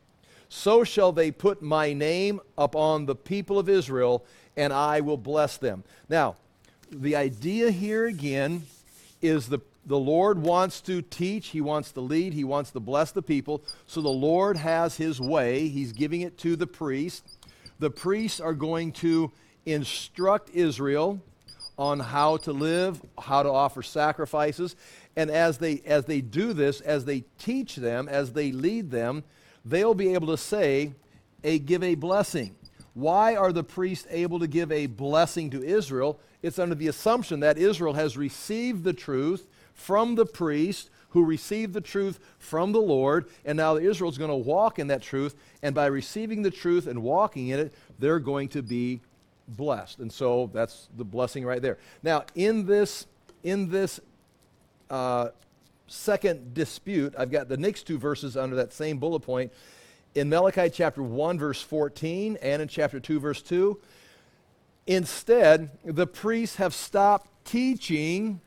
So 0.49 0.85
shall 0.85 1.11
they 1.11 1.33
put 1.33 1.61
my 1.61 1.93
name 1.93 2.41
upon 2.57 3.07
the 3.07 3.17
people 3.17 3.59
of 3.59 3.69
Israel, 3.69 4.25
and 4.57 4.73
I 4.73 5.01
will 5.01 5.17
bless 5.17 5.57
them. 5.57 5.83
Now, 6.09 6.37
the 6.91 7.17
idea 7.17 7.71
here 7.71 8.07
again 8.07 8.65
is 9.21 9.49
the 9.49 9.61
the 9.89 9.99
Lord 9.99 10.43
wants 10.43 10.83
to 10.83 11.01
teach, 11.01 11.49
He 11.49 11.63
wants 11.63 11.93
to 11.93 12.03
lead, 12.03 12.35
He 12.35 12.45
wants 12.45 12.71
to 12.73 12.81
bless 12.81 13.11
the 13.11 13.23
people. 13.23 13.65
So 13.87 14.03
the 14.03 14.09
Lord 14.11 14.59
has 14.59 14.99
His 14.99 15.19
way. 15.19 15.69
He's 15.69 15.93
giving 15.93 16.21
it 16.21 16.37
to 16.39 16.57
the 16.57 16.67
priest. 16.67 17.27
The 17.79 17.91
priests 17.91 18.39
are 18.39 18.53
going 18.53 18.93
to 18.93 19.33
instruct 19.65 20.51
Israel 20.51 21.23
on 21.79 22.01
how 22.01 22.37
to 22.39 22.53
live, 22.53 23.01
how 23.19 23.43
to 23.43 23.49
offer 23.49 23.83
sacrifices. 23.83 24.77
And 25.17 25.31
as 25.31 25.57
they, 25.57 25.81
as 25.87 26.05
they 26.05 26.21
do 26.21 26.53
this, 26.53 26.83
as 26.83 27.07
they 27.07 27.25
teach 27.39 27.77
them, 27.77 28.09
as 28.09 28.35
they 28.35 28.53
lead 28.53 28.91
them, 28.91 29.25
they'll 29.65 29.95
be 29.95 30.13
able 30.13 30.27
to 30.27 30.37
say, 30.37 30.93
a, 31.43 31.59
give 31.59 31.83
a 31.83 31.95
blessing. 31.95 32.57
Why 32.93 33.37
are 33.37 33.53
the 33.53 33.65
priests 33.65 34.07
able 34.11 34.41
to 34.41 34.47
give 34.47 34.71
a 34.71 34.87
blessing 34.87 35.49
to 35.51 35.63
Israel? 35.63 36.21
It's 36.43 36.59
under 36.59 36.75
the 36.75 36.89
assumption 36.89 37.41
that 37.41 37.59
Israel 37.59 37.95
has 37.95 38.17
received 38.17 38.85
the 38.85 38.93
truth 38.93 39.47
from 39.75 40.15
the 40.15 40.27
priest 40.27 40.91
who 41.11 41.25
received 41.25 41.73
the 41.73 41.81
truth 41.81 42.21
from 42.39 42.73
the 42.73 42.81
Lord, 42.81 43.29
and 43.45 43.57
now 43.57 43.77
Israel's 43.77 44.19
going 44.19 44.31
to 44.31 44.37
walk 44.37 44.79
in 44.79 44.89
that 44.89 45.03
truth, 45.03 45.35
and 45.63 45.75
by 45.75 45.87
receiving 45.87 46.43
the 46.43 46.51
truth 46.51 46.87
and 46.87 47.03
walking 47.03 47.49
in 47.49 47.59
it, 47.61 47.75
they're 47.99 48.19
going 48.19 48.49
to 48.51 48.63
be 48.63 49.01
blessed. 49.49 50.01
And 50.01 50.13
so 50.13 50.51
that's 50.53 50.89
the 50.97 51.05
blessing 51.05 51.45
right 51.45 51.63
there. 51.63 51.79
Now, 52.03 52.25
in 52.35 52.67
this, 52.67 53.07
in 53.43 53.71
this 53.71 54.01
uh, 54.91 55.31
second 55.87 56.53
dispute, 56.53 57.15
I've 57.17 57.31
got 57.31 57.49
the 57.49 57.57
next 57.57 57.85
two 57.85 57.99
verses 57.99 58.37
under 58.37 58.57
that 58.57 58.73
same 58.73 58.99
bullet 58.99 59.21
point. 59.21 59.53
In 60.15 60.29
Malachi 60.29 60.69
chapter 60.69 61.03
1, 61.03 61.39
verse 61.39 61.63
14, 61.63 62.39
and 62.43 62.61
in 62.61 62.69
chapter 62.69 63.01
2, 63.01 63.19
verse 63.19 63.41
2, 63.41 63.81
instead, 64.89 65.71
the 65.85 66.07
priests 66.07 66.57
have 66.57 66.75
stopped 66.75 67.31
teaching 67.45 68.41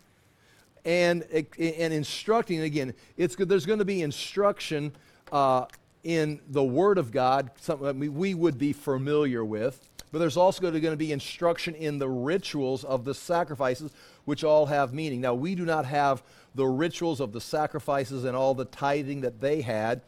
and, 0.83 1.23
and 1.31 1.93
instructing. 1.93 2.61
Again, 2.61 2.93
it's, 3.15 3.35
there's 3.35 3.65
going 3.65 3.79
to 3.79 3.85
be 3.85 4.01
instruction 4.01 4.91
uh, 5.31 5.65
in 6.03 6.41
the 6.49 6.63
Word 6.63 6.97
of 6.97 7.11
God, 7.11 7.51
something 7.61 7.85
that 7.85 8.11
we 8.11 8.33
would 8.33 8.57
be 8.57 8.73
familiar 8.73 9.45
with. 9.45 9.87
But 10.11 10.19
there's 10.19 10.35
also 10.35 10.61
going 10.61 10.81
to 10.81 10.97
be 10.97 11.13
instruction 11.13 11.75
in 11.75 11.99
the 11.99 12.09
rituals 12.09 12.83
of 12.83 13.05
the 13.05 13.13
sacrifices, 13.13 13.91
which 14.25 14.43
all 14.43 14.65
have 14.65 14.93
meaning. 14.93 15.21
Now, 15.21 15.35
we 15.35 15.55
do 15.55 15.63
not 15.63 15.85
have 15.85 16.21
the 16.53 16.65
rituals 16.65 17.21
of 17.21 17.31
the 17.31 17.39
sacrifices 17.39 18.25
and 18.25 18.35
all 18.35 18.53
the 18.53 18.65
tithing 18.65 19.21
that 19.21 19.39
they 19.39 19.61
had, 19.61 20.01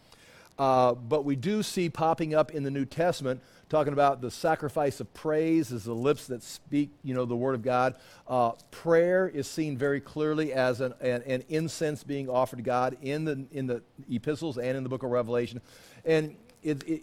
uh, 0.59 0.93
but 0.93 1.23
we 1.23 1.35
do 1.35 1.63
see 1.63 1.89
popping 1.89 2.35
up 2.35 2.51
in 2.51 2.63
the 2.63 2.71
New 2.71 2.85
Testament 2.85 3.41
talking 3.69 3.93
about 3.93 4.21
the 4.21 4.31
sacrifice 4.31 4.99
of 4.99 5.13
praise 5.13 5.71
is 5.71 5.83
the 5.83 5.93
lips 5.93 6.27
that 6.27 6.43
speak, 6.43 6.89
you 7.03 7.13
know, 7.13 7.25
the 7.25 7.35
word 7.35 7.55
of 7.55 7.63
God. 7.63 7.95
Uh, 8.27 8.51
prayer 8.71 9.27
is 9.27 9.47
seen 9.47 9.77
very 9.77 9.99
clearly 9.99 10.53
as 10.53 10.81
an, 10.81 10.93
an, 11.01 11.23
an, 11.23 11.43
incense 11.49 12.03
being 12.03 12.29
offered 12.29 12.57
to 12.57 12.63
God 12.63 12.97
in 13.01 13.25
the, 13.25 13.45
in 13.51 13.67
the 13.67 13.81
epistles 14.09 14.57
and 14.57 14.77
in 14.77 14.83
the 14.83 14.89
book 14.89 15.03
of 15.03 15.09
Revelation. 15.09 15.61
And 16.05 16.35
it, 16.63 16.83
it, 16.87 17.01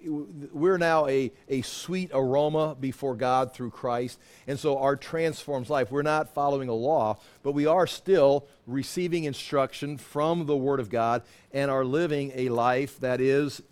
we're 0.52 0.79
now 0.79 1.07
a, 1.07 1.31
a 1.49 1.62
sweet 1.62 2.11
aroma 2.14 2.76
before 2.79 3.14
God 3.14 3.52
through 3.52 3.71
Christ. 3.71 4.19
And 4.47 4.59
so 4.59 4.79
our 4.79 4.97
transforms 4.97 5.69
life. 5.69 5.90
We're 5.90 6.02
not 6.02 6.33
following 6.33 6.69
a 6.69 6.75
law, 6.75 7.19
but 7.43 7.52
we 7.52 7.67
are 7.67 7.87
still 7.87 8.47
receiving 8.67 9.25
instruction 9.25 9.99
from 9.99 10.47
the 10.47 10.57
Word 10.57 10.81
of 10.81 10.88
God 10.88 11.23
and 11.52 11.71
are 11.71 11.85
living 11.85 12.33
a 12.35 12.49
life 12.49 12.99
that 13.00 13.21
is 13.21 13.62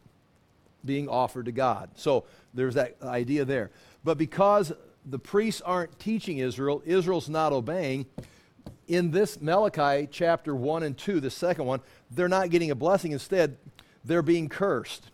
being 0.84 1.08
offered 1.08 1.46
to 1.46 1.52
God. 1.52 1.90
So 1.94 2.24
there's 2.54 2.74
that 2.74 2.96
idea 3.02 3.44
there. 3.44 3.70
But 4.04 4.18
because 4.18 4.72
the 5.04 5.18
priests 5.18 5.60
aren't 5.60 5.98
teaching 5.98 6.38
Israel, 6.38 6.82
Israel's 6.84 7.28
not 7.28 7.52
obeying. 7.52 8.06
In 8.86 9.10
this 9.10 9.40
Malachi 9.40 10.08
chapter 10.10 10.54
1 10.54 10.82
and 10.82 10.96
2, 10.96 11.20
the 11.20 11.30
second 11.30 11.66
one, 11.66 11.80
they're 12.10 12.28
not 12.28 12.50
getting 12.50 12.70
a 12.70 12.74
blessing. 12.74 13.12
Instead, 13.12 13.56
they're 14.04 14.22
being 14.22 14.48
cursed. 14.48 15.10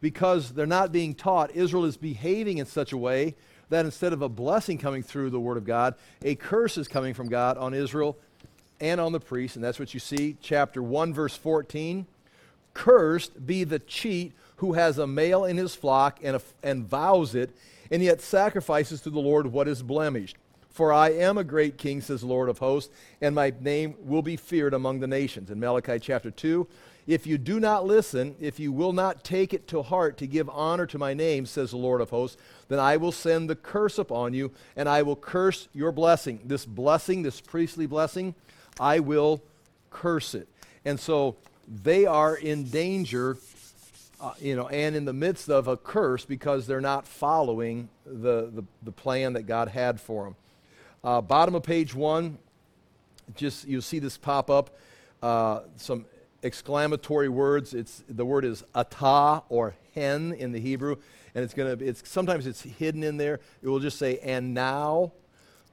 Because 0.00 0.52
they're 0.52 0.66
not 0.66 0.92
being 0.92 1.14
taught, 1.14 1.54
Israel 1.54 1.84
is 1.84 1.96
behaving 1.96 2.58
in 2.58 2.66
such 2.66 2.92
a 2.92 2.96
way 2.96 3.34
that 3.68 3.84
instead 3.84 4.12
of 4.12 4.22
a 4.22 4.28
blessing 4.28 4.78
coming 4.78 5.02
through 5.02 5.30
the 5.30 5.40
Word 5.40 5.56
of 5.56 5.64
God, 5.64 5.94
a 6.22 6.34
curse 6.34 6.78
is 6.78 6.86
coming 6.86 7.14
from 7.14 7.28
God 7.28 7.58
on 7.58 7.74
Israel 7.74 8.16
and 8.80 9.00
on 9.00 9.12
the 9.12 9.20
priests. 9.20 9.56
And 9.56 9.64
that's 9.64 9.78
what 9.78 9.94
you 9.94 10.00
see, 10.00 10.36
chapter 10.40 10.82
1, 10.82 11.12
verse 11.14 11.36
14. 11.36 12.06
Cursed 12.74 13.46
be 13.46 13.64
the 13.64 13.78
cheat 13.78 14.34
who 14.56 14.72
has 14.74 14.98
a 14.98 15.06
male 15.06 15.44
in 15.44 15.56
his 15.56 15.74
flock 15.74 16.18
and, 16.22 16.36
a, 16.36 16.42
and 16.62 16.88
vows 16.88 17.34
it, 17.34 17.50
and 17.90 18.02
yet 18.02 18.20
sacrifices 18.20 19.00
to 19.02 19.10
the 19.10 19.20
Lord 19.20 19.46
what 19.46 19.68
is 19.68 19.82
blemished. 19.82 20.36
For 20.70 20.92
I 20.92 21.10
am 21.10 21.38
a 21.38 21.44
great 21.44 21.78
king, 21.78 22.02
says 22.02 22.20
the 22.20 22.26
Lord 22.26 22.48
of 22.48 22.58
hosts, 22.58 22.92
and 23.20 23.34
my 23.34 23.52
name 23.60 23.94
will 23.98 24.22
be 24.22 24.36
feared 24.36 24.74
among 24.74 25.00
the 25.00 25.06
nations. 25.06 25.50
In 25.50 25.58
Malachi 25.58 25.98
chapter 25.98 26.30
2, 26.30 26.66
if 27.06 27.26
you 27.26 27.38
do 27.38 27.60
not 27.60 27.86
listen, 27.86 28.34
if 28.40 28.58
you 28.58 28.72
will 28.72 28.92
not 28.92 29.22
take 29.22 29.54
it 29.54 29.68
to 29.68 29.82
heart 29.82 30.18
to 30.18 30.26
give 30.26 30.50
honor 30.50 30.86
to 30.86 30.98
my 30.98 31.14
name, 31.14 31.46
says 31.46 31.70
the 31.70 31.76
Lord 31.76 32.00
of 32.00 32.10
hosts, 32.10 32.36
then 32.68 32.80
I 32.80 32.96
will 32.96 33.12
send 33.12 33.48
the 33.48 33.54
curse 33.54 33.96
upon 33.96 34.34
you, 34.34 34.52
and 34.74 34.88
I 34.88 35.02
will 35.02 35.16
curse 35.16 35.68
your 35.72 35.92
blessing. 35.92 36.40
This 36.44 36.66
blessing, 36.66 37.22
this 37.22 37.40
priestly 37.40 37.86
blessing, 37.86 38.34
I 38.80 38.98
will 38.98 39.40
curse 39.90 40.34
it. 40.34 40.48
And 40.84 40.98
so 40.98 41.36
they 41.68 42.06
are 42.06 42.34
in 42.36 42.64
danger 42.64 43.36
uh, 44.20 44.32
you 44.40 44.56
know, 44.56 44.68
and 44.68 44.96
in 44.96 45.04
the 45.04 45.12
midst 45.12 45.50
of 45.50 45.68
a 45.68 45.76
curse 45.76 46.24
because 46.24 46.66
they're 46.66 46.80
not 46.80 47.06
following 47.06 47.88
the, 48.04 48.50
the, 48.52 48.64
the 48.82 48.92
plan 48.92 49.34
that 49.34 49.42
God 49.42 49.68
had 49.68 50.00
for 50.00 50.24
them. 50.24 50.36
Uh, 51.04 51.20
bottom 51.20 51.54
of 51.54 51.62
page 51.62 51.94
one, 51.94 52.38
just 53.34 53.66
you'll 53.68 53.82
see 53.82 53.98
this 53.98 54.16
pop 54.16 54.50
up. 54.50 54.76
Uh, 55.22 55.60
some 55.76 56.06
exclamatory 56.42 57.28
words. 57.28 57.74
It's 57.74 58.02
the 58.08 58.24
word 58.24 58.44
is 58.44 58.64
atah 58.74 59.42
or 59.48 59.74
hen 59.94 60.32
in 60.32 60.52
the 60.52 60.60
Hebrew, 60.60 60.96
and 61.34 61.44
it's 61.44 61.54
gonna. 61.54 61.76
It's 61.80 62.08
sometimes 62.08 62.46
it's 62.46 62.62
hidden 62.62 63.02
in 63.02 63.16
there. 63.16 63.40
It 63.62 63.68
will 63.68 63.80
just 63.80 63.98
say 63.98 64.18
and 64.18 64.54
now, 64.54 65.12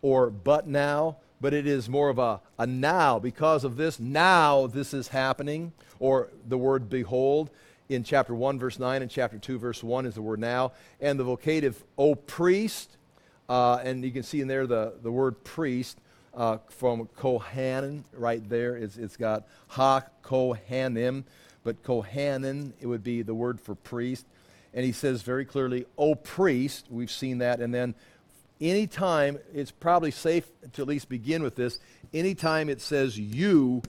or 0.02 0.30
but 0.30 0.68
now. 0.68 1.18
But 1.40 1.54
it 1.54 1.68
is 1.68 1.90
more 1.90 2.08
of 2.08 2.20
a, 2.20 2.40
a 2.58 2.66
now 2.66 3.20
because 3.20 3.66
of 3.66 3.76
this. 3.76 4.00
Now 4.00 4.68
this 4.68 4.94
is 4.94 5.10
happening, 5.10 5.74
or 6.00 6.30
the 6.48 6.58
word 6.58 6.90
behold 6.90 7.50
in 7.94 8.04
chapter 8.04 8.34
1, 8.34 8.60
verse 8.60 8.80
9, 8.80 9.02
and 9.02 9.12
chapter 9.12 9.38
2, 9.38 9.60
verse 9.60 9.84
1 9.84 10.06
is 10.06 10.16
the 10.16 10.22
word 10.22 10.40
now. 10.40 10.72
And 11.00 11.20
the 11.20 11.24
vocative, 11.24 11.76
O 11.98 12.16
priest, 12.16 12.98
uh, 13.48 13.80
and 13.84 14.04
you 14.04 14.12
can 14.12 14.24
see 14.24 14.42
in 14.42 14.48
there 14.48 14.66
the, 14.66 14.94
the 15.02 15.12
word 15.12 15.44
priest 15.44 15.98
uh, 16.34 16.58
from 16.70 17.08
Kohanan 17.18 18.04
right 18.14 18.48
there. 18.50 18.76
It's, 18.76 18.98
it's 18.98 19.18
got 19.18 19.48
Ha 19.70 20.04
Kohanim, 20.24 21.24
but 21.64 21.84
Kohanan, 21.84 22.74
it 22.82 22.88
would 22.88 23.04
be 23.04 23.22
the 23.22 23.36
word 23.36 23.60
for 23.60 23.76
priest. 23.76 24.26
And 24.74 24.84
he 24.84 24.92
says 24.92 25.22
very 25.22 25.46
clearly, 25.46 25.86
O 25.98 26.16
priest, 26.16 26.88
we've 26.90 27.12
seen 27.12 27.38
that. 27.40 27.60
And 27.60 27.74
then 27.74 27.94
anytime, 28.60 29.38
it's 29.54 29.72
probably 29.72 30.12
safe 30.12 30.50
to 30.74 30.82
at 30.82 30.88
least 30.88 31.10
begin 31.10 31.44
with 31.44 31.56
this, 31.56 31.80
anytime 32.14 32.70
it 32.70 32.82
says 32.82 33.20
you 33.20 33.84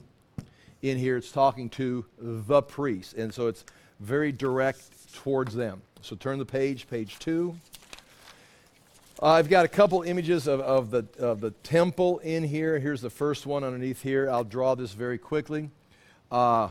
in 0.81 0.97
here, 0.97 1.17
it's 1.17 1.31
talking 1.31 1.69
to 1.71 2.05
the 2.19 2.61
priest. 2.61 3.15
And 3.15 3.33
so 3.33 3.47
it's 3.47 3.65
very 3.99 4.31
direct 4.31 5.13
towards 5.13 5.55
them. 5.55 5.81
So 6.01 6.15
turn 6.15 6.39
the 6.39 6.45
page, 6.45 6.87
page 6.87 7.17
two. 7.19 7.55
Uh, 9.21 9.27
I've 9.27 9.49
got 9.49 9.63
a 9.63 9.69
couple 9.69 10.01
images 10.01 10.45
of, 10.45 10.59
of, 10.59 10.91
the, 10.91 11.05
of 11.19 11.39
the 11.39 11.51
temple 11.63 12.19
in 12.19 12.43
here. 12.43 12.79
Here's 12.79 13.01
the 13.01 13.09
first 13.09 13.45
one 13.45 13.63
underneath 13.63 14.01
here. 14.01 14.29
I'll 14.29 14.43
draw 14.43 14.75
this 14.75 14.91
very 14.91 15.17
quickly. 15.17 15.69
Uh, 16.29 16.69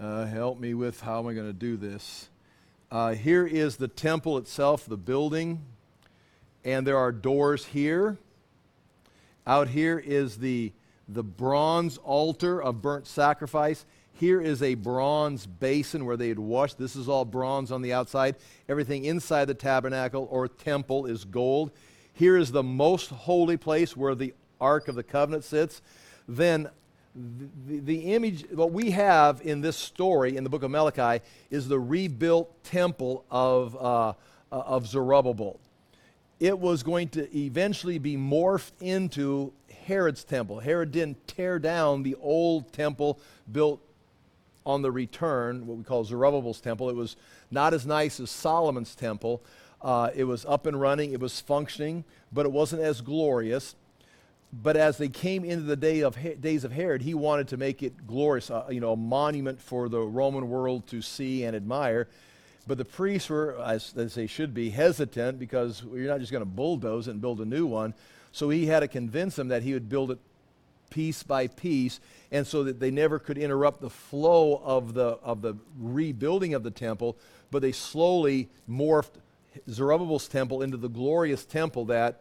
uh, 0.00 0.26
help 0.26 0.60
me 0.60 0.74
with 0.74 1.00
how 1.00 1.18
am 1.18 1.26
I 1.26 1.34
going 1.34 1.48
to 1.48 1.52
do 1.52 1.76
this? 1.76 2.28
Uh, 2.90 3.14
here 3.14 3.46
is 3.46 3.76
the 3.76 3.88
temple 3.88 4.38
itself, 4.38 4.86
the 4.86 4.96
building, 4.96 5.60
and 6.64 6.86
there 6.86 6.96
are 6.96 7.10
doors 7.10 7.64
here. 7.66 8.16
Out 9.44 9.68
here 9.68 9.98
is 9.98 10.38
the, 10.38 10.72
the 11.08 11.24
bronze 11.24 11.98
altar 11.98 12.62
of 12.62 12.80
burnt 12.80 13.06
sacrifice. 13.08 13.84
Here 14.18 14.40
is 14.40 14.64
a 14.64 14.74
bronze 14.74 15.46
basin 15.46 16.04
where 16.04 16.16
they 16.16 16.28
had 16.28 16.40
washed. 16.40 16.76
This 16.76 16.96
is 16.96 17.08
all 17.08 17.24
bronze 17.24 17.70
on 17.70 17.82
the 17.82 17.92
outside. 17.92 18.34
Everything 18.68 19.04
inside 19.04 19.44
the 19.44 19.54
tabernacle 19.54 20.26
or 20.32 20.48
temple 20.48 21.06
is 21.06 21.24
gold. 21.24 21.70
Here 22.14 22.36
is 22.36 22.50
the 22.50 22.64
most 22.64 23.10
holy 23.10 23.56
place 23.56 23.96
where 23.96 24.16
the 24.16 24.34
Ark 24.60 24.88
of 24.88 24.96
the 24.96 25.04
Covenant 25.04 25.44
sits. 25.44 25.82
Then 26.26 26.68
the, 27.14 27.78
the, 27.78 28.12
image, 28.12 28.44
what 28.50 28.72
we 28.72 28.90
have 28.90 29.40
in 29.42 29.60
this 29.60 29.76
story 29.76 30.36
in 30.36 30.42
the 30.42 30.50
book 30.50 30.64
of 30.64 30.72
Malachi 30.72 31.24
is 31.48 31.68
the 31.68 31.78
rebuilt 31.78 32.64
temple 32.64 33.24
of, 33.30 33.76
uh, 33.76 34.14
of 34.50 34.88
Zerubbabel. 34.88 35.60
It 36.40 36.58
was 36.58 36.82
going 36.82 37.10
to 37.10 37.38
eventually 37.38 37.98
be 37.98 38.16
morphed 38.16 38.72
into 38.80 39.52
Herod's 39.86 40.24
temple. 40.24 40.58
Herod 40.58 40.90
didn't 40.90 41.28
tear 41.28 41.60
down 41.60 42.02
the 42.02 42.16
old 42.16 42.72
temple 42.72 43.20
built 43.52 43.80
on 44.68 44.82
the 44.82 44.92
return, 44.92 45.66
what 45.66 45.78
we 45.78 45.84
call 45.84 46.04
Zerubbabel's 46.04 46.60
temple. 46.60 46.90
It 46.90 46.96
was 46.96 47.16
not 47.50 47.74
as 47.74 47.86
nice 47.86 48.20
as 48.20 48.30
Solomon's 48.30 48.94
temple. 48.94 49.42
Uh, 49.82 50.10
it 50.14 50.24
was 50.24 50.44
up 50.44 50.66
and 50.66 50.80
running, 50.80 51.12
it 51.12 51.20
was 51.20 51.40
functioning, 51.40 52.04
but 52.32 52.46
it 52.46 52.52
wasn't 52.52 52.82
as 52.82 53.00
glorious 53.00 53.74
but 54.52 54.76
as 54.76 54.96
they 54.96 55.08
came 55.08 55.44
into 55.44 55.64
the 55.64 55.76
day 55.76 56.00
of 56.00 56.16
days 56.40 56.64
of 56.64 56.72
Herod, 56.72 57.02
he 57.02 57.14
wanted 57.14 57.48
to 57.48 57.56
make 57.56 57.82
it 57.82 58.06
glorious, 58.06 58.50
uh, 58.50 58.66
you 58.70 58.80
know, 58.80 58.92
a 58.92 58.96
monument 58.96 59.60
for 59.60 59.88
the 59.88 60.00
Roman 60.00 60.48
world 60.48 60.86
to 60.88 61.02
see 61.02 61.44
and 61.44 61.54
admire. 61.54 62.08
But 62.66 62.78
the 62.78 62.84
priests 62.84 63.28
were, 63.28 63.58
as, 63.62 63.94
as 63.96 64.14
they 64.14 64.26
should 64.26 64.54
be, 64.54 64.70
hesitant 64.70 65.38
because 65.38 65.82
you're 65.82 66.08
not 66.08 66.20
just 66.20 66.32
going 66.32 66.42
to 66.42 66.50
bulldoze 66.50 67.08
and 67.08 67.20
build 67.20 67.40
a 67.40 67.44
new 67.44 67.66
one. 67.66 67.94
So 68.32 68.48
he 68.48 68.66
had 68.66 68.80
to 68.80 68.88
convince 68.88 69.36
them 69.36 69.48
that 69.48 69.62
he 69.62 69.74
would 69.74 69.88
build 69.88 70.12
it 70.12 70.18
piece 70.90 71.22
by 71.22 71.46
piece, 71.46 72.00
and 72.30 72.46
so 72.46 72.64
that 72.64 72.80
they 72.80 72.90
never 72.90 73.18
could 73.18 73.38
interrupt 73.38 73.80
the 73.80 73.90
flow 73.90 74.60
of 74.64 74.94
the 74.94 75.18
of 75.22 75.42
the 75.42 75.54
rebuilding 75.78 76.54
of 76.54 76.62
the 76.62 76.70
temple. 76.70 77.16
But 77.50 77.62
they 77.62 77.72
slowly 77.72 78.48
morphed 78.68 79.20
Zerubbabel's 79.70 80.28
temple 80.28 80.62
into 80.62 80.76
the 80.76 80.88
glorious 80.88 81.44
temple 81.44 81.86
that 81.86 82.20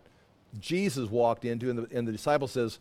Jesus 0.59 1.09
walked 1.09 1.45
into, 1.45 1.69
and 1.69 1.79
the, 1.79 1.97
and 1.97 2.07
the 2.07 2.11
disciple 2.11 2.47
says, 2.47 2.79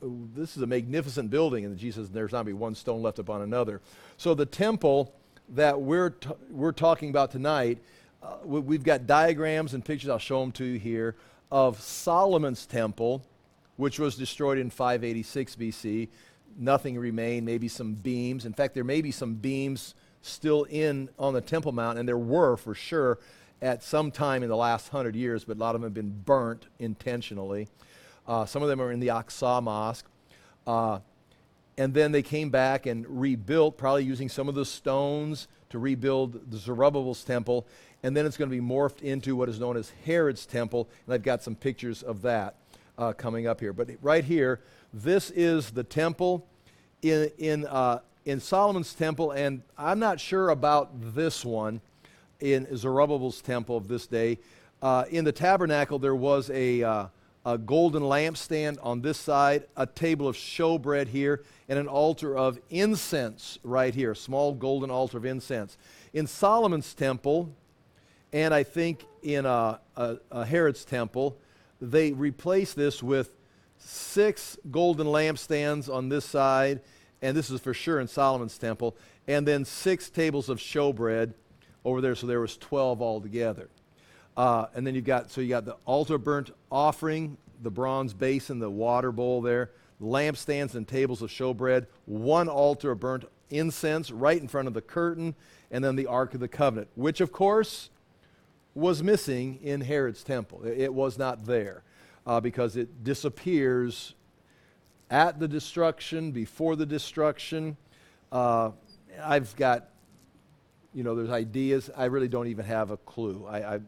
This 0.00 0.56
is 0.56 0.62
a 0.62 0.66
magnificent 0.66 1.30
building. 1.30 1.64
And 1.64 1.76
Jesus 1.76 2.06
says, 2.06 2.10
There's 2.10 2.32
not 2.32 2.46
be 2.46 2.52
one 2.52 2.74
stone 2.74 3.02
left 3.02 3.18
upon 3.18 3.42
another. 3.42 3.80
So 4.16 4.34
the 4.34 4.46
temple 4.46 5.14
that 5.50 5.80
we're, 5.80 6.10
t- 6.10 6.30
we're 6.50 6.72
talking 6.72 7.10
about 7.10 7.30
tonight, 7.30 7.78
uh, 8.22 8.36
we, 8.44 8.76
have 8.76 8.84
got 8.84 9.06
diagrams 9.06 9.74
and 9.74 9.84
pictures, 9.84 10.10
I'll 10.10 10.18
show 10.18 10.40
them 10.40 10.52
to 10.52 10.64
you 10.64 10.78
here, 10.78 11.16
of 11.50 11.80
Solomon's 11.80 12.66
temple, 12.66 13.22
which 13.80 13.98
was 13.98 14.14
destroyed 14.14 14.58
in 14.58 14.68
586 14.68 15.56
BC. 15.56 16.08
Nothing 16.58 16.98
remained, 16.98 17.46
maybe 17.46 17.66
some 17.66 17.94
beams. 17.94 18.44
In 18.44 18.52
fact, 18.52 18.74
there 18.74 18.84
may 18.84 19.00
be 19.00 19.10
some 19.10 19.34
beams 19.34 19.94
still 20.20 20.64
in 20.64 21.08
on 21.18 21.32
the 21.32 21.40
Temple 21.40 21.72
Mount, 21.72 21.98
and 21.98 22.06
there 22.06 22.18
were 22.18 22.58
for 22.58 22.74
sure 22.74 23.18
at 23.62 23.82
some 23.82 24.10
time 24.10 24.42
in 24.42 24.50
the 24.50 24.56
last 24.56 24.88
hundred 24.90 25.16
years, 25.16 25.44
but 25.44 25.56
a 25.56 25.60
lot 25.60 25.74
of 25.74 25.80
them 25.80 25.86
have 25.86 25.94
been 25.94 26.10
burnt 26.10 26.66
intentionally. 26.78 27.68
Uh, 28.28 28.44
some 28.44 28.62
of 28.62 28.68
them 28.68 28.82
are 28.82 28.92
in 28.92 29.00
the 29.00 29.08
Aqsa 29.08 29.62
Mosque. 29.62 30.06
Uh, 30.66 30.98
and 31.78 31.94
then 31.94 32.12
they 32.12 32.22
came 32.22 32.50
back 32.50 32.84
and 32.84 33.06
rebuilt, 33.08 33.78
probably 33.78 34.04
using 34.04 34.28
some 34.28 34.46
of 34.46 34.54
the 34.54 34.66
stones 34.66 35.48
to 35.70 35.78
rebuild 35.78 36.50
the 36.50 36.58
Zerubbabel's 36.58 37.24
temple. 37.24 37.66
And 38.02 38.14
then 38.14 38.26
it's 38.26 38.36
going 38.36 38.50
to 38.50 38.54
be 38.54 38.62
morphed 38.62 39.00
into 39.00 39.34
what 39.36 39.48
is 39.48 39.58
known 39.58 39.78
as 39.78 39.90
Herod's 40.04 40.44
temple. 40.44 40.90
And 41.06 41.14
I've 41.14 41.22
got 41.22 41.42
some 41.42 41.54
pictures 41.54 42.02
of 42.02 42.20
that 42.22 42.56
uh, 43.00 43.14
coming 43.14 43.46
up 43.46 43.58
here. 43.58 43.72
But 43.72 43.90
right 44.02 44.22
here, 44.22 44.60
this 44.92 45.30
is 45.30 45.70
the 45.70 45.82
temple 45.82 46.46
in, 47.02 47.30
in, 47.38 47.66
uh, 47.66 48.00
in 48.26 48.40
Solomon's 48.40 48.94
temple. 48.94 49.32
And 49.32 49.62
I'm 49.78 49.98
not 49.98 50.20
sure 50.20 50.50
about 50.50 50.90
this 51.14 51.44
one 51.44 51.80
in 52.40 52.76
Zerubbabel's 52.76 53.40
temple 53.40 53.76
of 53.76 53.88
this 53.88 54.06
day. 54.06 54.38
Uh, 54.82 55.04
in 55.10 55.24
the 55.24 55.32
tabernacle, 55.32 55.98
there 55.98 56.14
was 56.14 56.50
a, 56.50 56.82
uh, 56.82 57.06
a 57.46 57.56
golden 57.56 58.02
lampstand 58.02 58.76
on 58.82 59.00
this 59.00 59.18
side, 59.18 59.64
a 59.76 59.86
table 59.86 60.28
of 60.28 60.36
showbread 60.36 61.08
here, 61.08 61.42
and 61.68 61.78
an 61.78 61.88
altar 61.88 62.36
of 62.36 62.58
incense 62.68 63.58
right 63.62 63.94
here, 63.94 64.14
small 64.14 64.52
golden 64.52 64.90
altar 64.90 65.16
of 65.16 65.24
incense. 65.24 65.78
In 66.12 66.26
Solomon's 66.26 66.92
temple, 66.94 67.50
and 68.32 68.52
I 68.52 68.62
think 68.62 69.04
in 69.22 69.46
uh, 69.46 69.78
Herod's 70.46 70.84
temple, 70.84 71.36
they 71.80 72.12
replaced 72.12 72.76
this 72.76 73.02
with 73.02 73.34
six 73.78 74.58
golden 74.70 75.06
lampstands 75.06 75.92
on 75.92 76.08
this 76.08 76.24
side, 76.24 76.80
and 77.22 77.36
this 77.36 77.50
is 77.50 77.60
for 77.60 77.74
sure 77.74 78.00
in 78.00 78.08
Solomon's 78.08 78.58
temple, 78.58 78.96
and 79.26 79.46
then 79.46 79.64
six 79.64 80.10
tables 80.10 80.48
of 80.48 80.58
showbread 80.58 81.34
over 81.84 82.00
there, 82.00 82.14
so 82.14 82.26
there 82.26 82.40
was 82.40 82.56
12 82.56 83.00
altogether. 83.00 83.68
Uh, 84.36 84.66
and 84.74 84.86
then 84.86 84.94
you've 84.94 85.04
got, 85.04 85.30
so 85.30 85.40
you 85.40 85.48
got 85.48 85.64
the 85.64 85.76
altar 85.86 86.18
burnt 86.18 86.50
offering, 86.70 87.36
the 87.62 87.70
bronze 87.70 88.12
basin, 88.12 88.58
the 88.58 88.70
water 88.70 89.12
bowl 89.12 89.40
there, 89.40 89.70
lampstands 90.00 90.74
and 90.74 90.86
tables 90.86 91.22
of 91.22 91.30
showbread, 91.30 91.86
one 92.06 92.48
altar 92.48 92.92
of 92.92 93.00
burnt 93.00 93.24
incense 93.50 94.10
right 94.10 94.40
in 94.40 94.48
front 94.48 94.68
of 94.68 94.74
the 94.74 94.80
curtain, 94.80 95.34
and 95.70 95.84
then 95.84 95.96
the 95.96 96.06
Ark 96.06 96.34
of 96.34 96.40
the 96.40 96.48
Covenant, 96.48 96.88
which 96.94 97.20
of 97.20 97.32
course 97.32 97.90
was 98.74 99.02
missing 99.02 99.58
in 99.62 99.80
Herod's 99.80 100.22
temple. 100.22 100.64
It 100.64 100.92
was 100.92 101.18
not 101.18 101.46
there 101.46 101.82
uh, 102.26 102.40
because 102.40 102.76
it 102.76 103.04
disappears 103.04 104.14
at 105.10 105.40
the 105.40 105.48
destruction, 105.48 106.30
before 106.30 106.76
the 106.76 106.86
destruction. 106.86 107.76
Uh, 108.30 108.70
I've 109.22 109.54
got 109.56 109.90
you 110.94 111.04
know, 111.04 111.14
there's 111.14 111.30
ideas. 111.30 111.90
I 111.96 112.06
really 112.06 112.28
don't 112.28 112.48
even 112.48 112.64
have 112.64 112.90
a 112.90 112.96
clue. 112.96 113.46
I, 113.48 113.76
I 113.76 113.80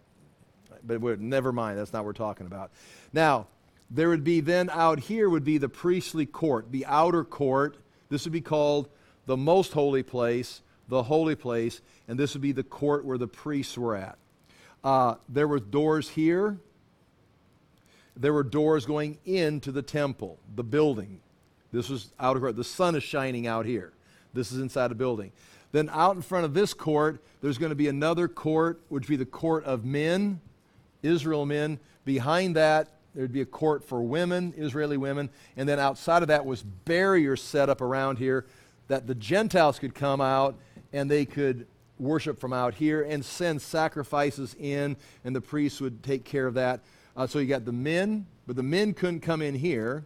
but 0.85 1.21
never 1.21 1.53
mind. 1.53 1.79
That's 1.79 1.93
not 1.93 2.01
what 2.01 2.07
we're 2.07 2.13
talking 2.15 2.47
about. 2.47 2.73
Now, 3.13 3.47
there 3.91 4.09
would 4.09 4.25
be 4.25 4.41
then 4.41 4.71
out 4.71 4.99
here 4.99 5.29
would 5.29 5.45
be 5.45 5.59
the 5.59 5.69
priestly 5.69 6.27
court, 6.27 6.73
the 6.73 6.87
outer 6.87 7.25
court. 7.25 7.77
This 8.09 8.25
would 8.25 8.33
be 8.33 8.41
called 8.41 8.89
the 9.27 9.37
most 9.37 9.73
holy 9.73 10.03
place, 10.03 10.63
the 10.89 11.03
holy 11.03 11.35
place, 11.35 11.81
and 12.09 12.19
this 12.19 12.35
would 12.35 12.43
be 12.43 12.53
the 12.53 12.63
court 12.63 13.05
where 13.05 13.19
the 13.19 13.29
priests 13.29 13.77
were 13.79 13.95
at. 13.95 14.19
Uh, 14.85 15.15
there 15.29 15.49
were 15.49 15.61
doors 15.61 16.09
here. 16.09 16.59
There 18.17 18.33
were 18.33 18.43
doors 18.43 18.85
going 18.85 19.19
into 19.25 19.73
the 19.73 19.83
temple, 19.83 20.39
the 20.55 20.65
building. 20.65 21.21
This 21.73 21.89
was 21.89 22.13
out 22.21 22.39
court. 22.39 22.57
The 22.57 22.65
sun 22.65 22.95
is 22.95 23.03
shining 23.03 23.47
out 23.47 23.65
here. 23.65 23.93
This 24.35 24.53
is 24.53 24.59
inside 24.59 24.93
a 24.93 24.95
building. 24.95 25.33
Then 25.73 25.89
out 25.91 26.17
in 26.17 26.23
front 26.23 26.45
of 26.45 26.53
this 26.53 26.75
court, 26.75 27.23
there's 27.41 27.59
going 27.59 27.71
to 27.71 27.77
be 27.77 27.89
another 27.89 28.29
court, 28.29 28.81
which 28.89 29.05
would 29.05 29.09
be 29.09 29.17
the 29.17 29.25
court 29.25 29.65
of 29.65 29.85
men, 29.85 30.41
Israel 31.03 31.47
men. 31.47 31.79
Behind 32.05 32.57
that, 32.57 32.89
there'd 33.15 33.33
be 33.33 33.41
a 33.41 33.47
court 33.47 33.83
for 33.83 34.03
women, 34.03 34.53
Israeli 34.57 34.99
women. 34.99 35.31
And 35.57 35.67
then 35.67 35.79
outside 35.79 36.23
of 36.23 36.29
that 36.29 36.45
was 36.45 36.63
barriers 36.63 37.43
set 37.43 37.71
up 37.71 37.81
around 37.81 38.19
here 38.19 38.45
that 38.89 39.07
the 39.07 39.15
Gentiles 39.15 39.79
could 39.79 39.95
come 39.95 40.21
out 40.21 40.57
and 40.93 41.11
they 41.11 41.25
could 41.25 41.67
worship 42.03 42.39
from 42.39 42.53
out 42.53 42.75
here 42.75 43.03
and 43.03 43.25
send 43.25 43.63
sacrifices 43.63 44.57
in, 44.59 44.97
and 45.25 45.35
the 45.35 45.41
priests 45.41 45.81
would 45.81 46.03
take 46.03 46.25
care 46.25 46.47
of 46.47 46.55
that. 46.55 46.81
Uh, 47.17 47.27
so 47.27 47.39
you 47.39 47.47
got 47.47 47.65
the 47.65 47.73
men, 47.73 48.27
but 48.47 48.57
the 48.57 48.63
men 48.63 48.93
couldn't 48.95 49.21
come 49.21 49.43
in 49.43 49.55
here. 49.55 50.05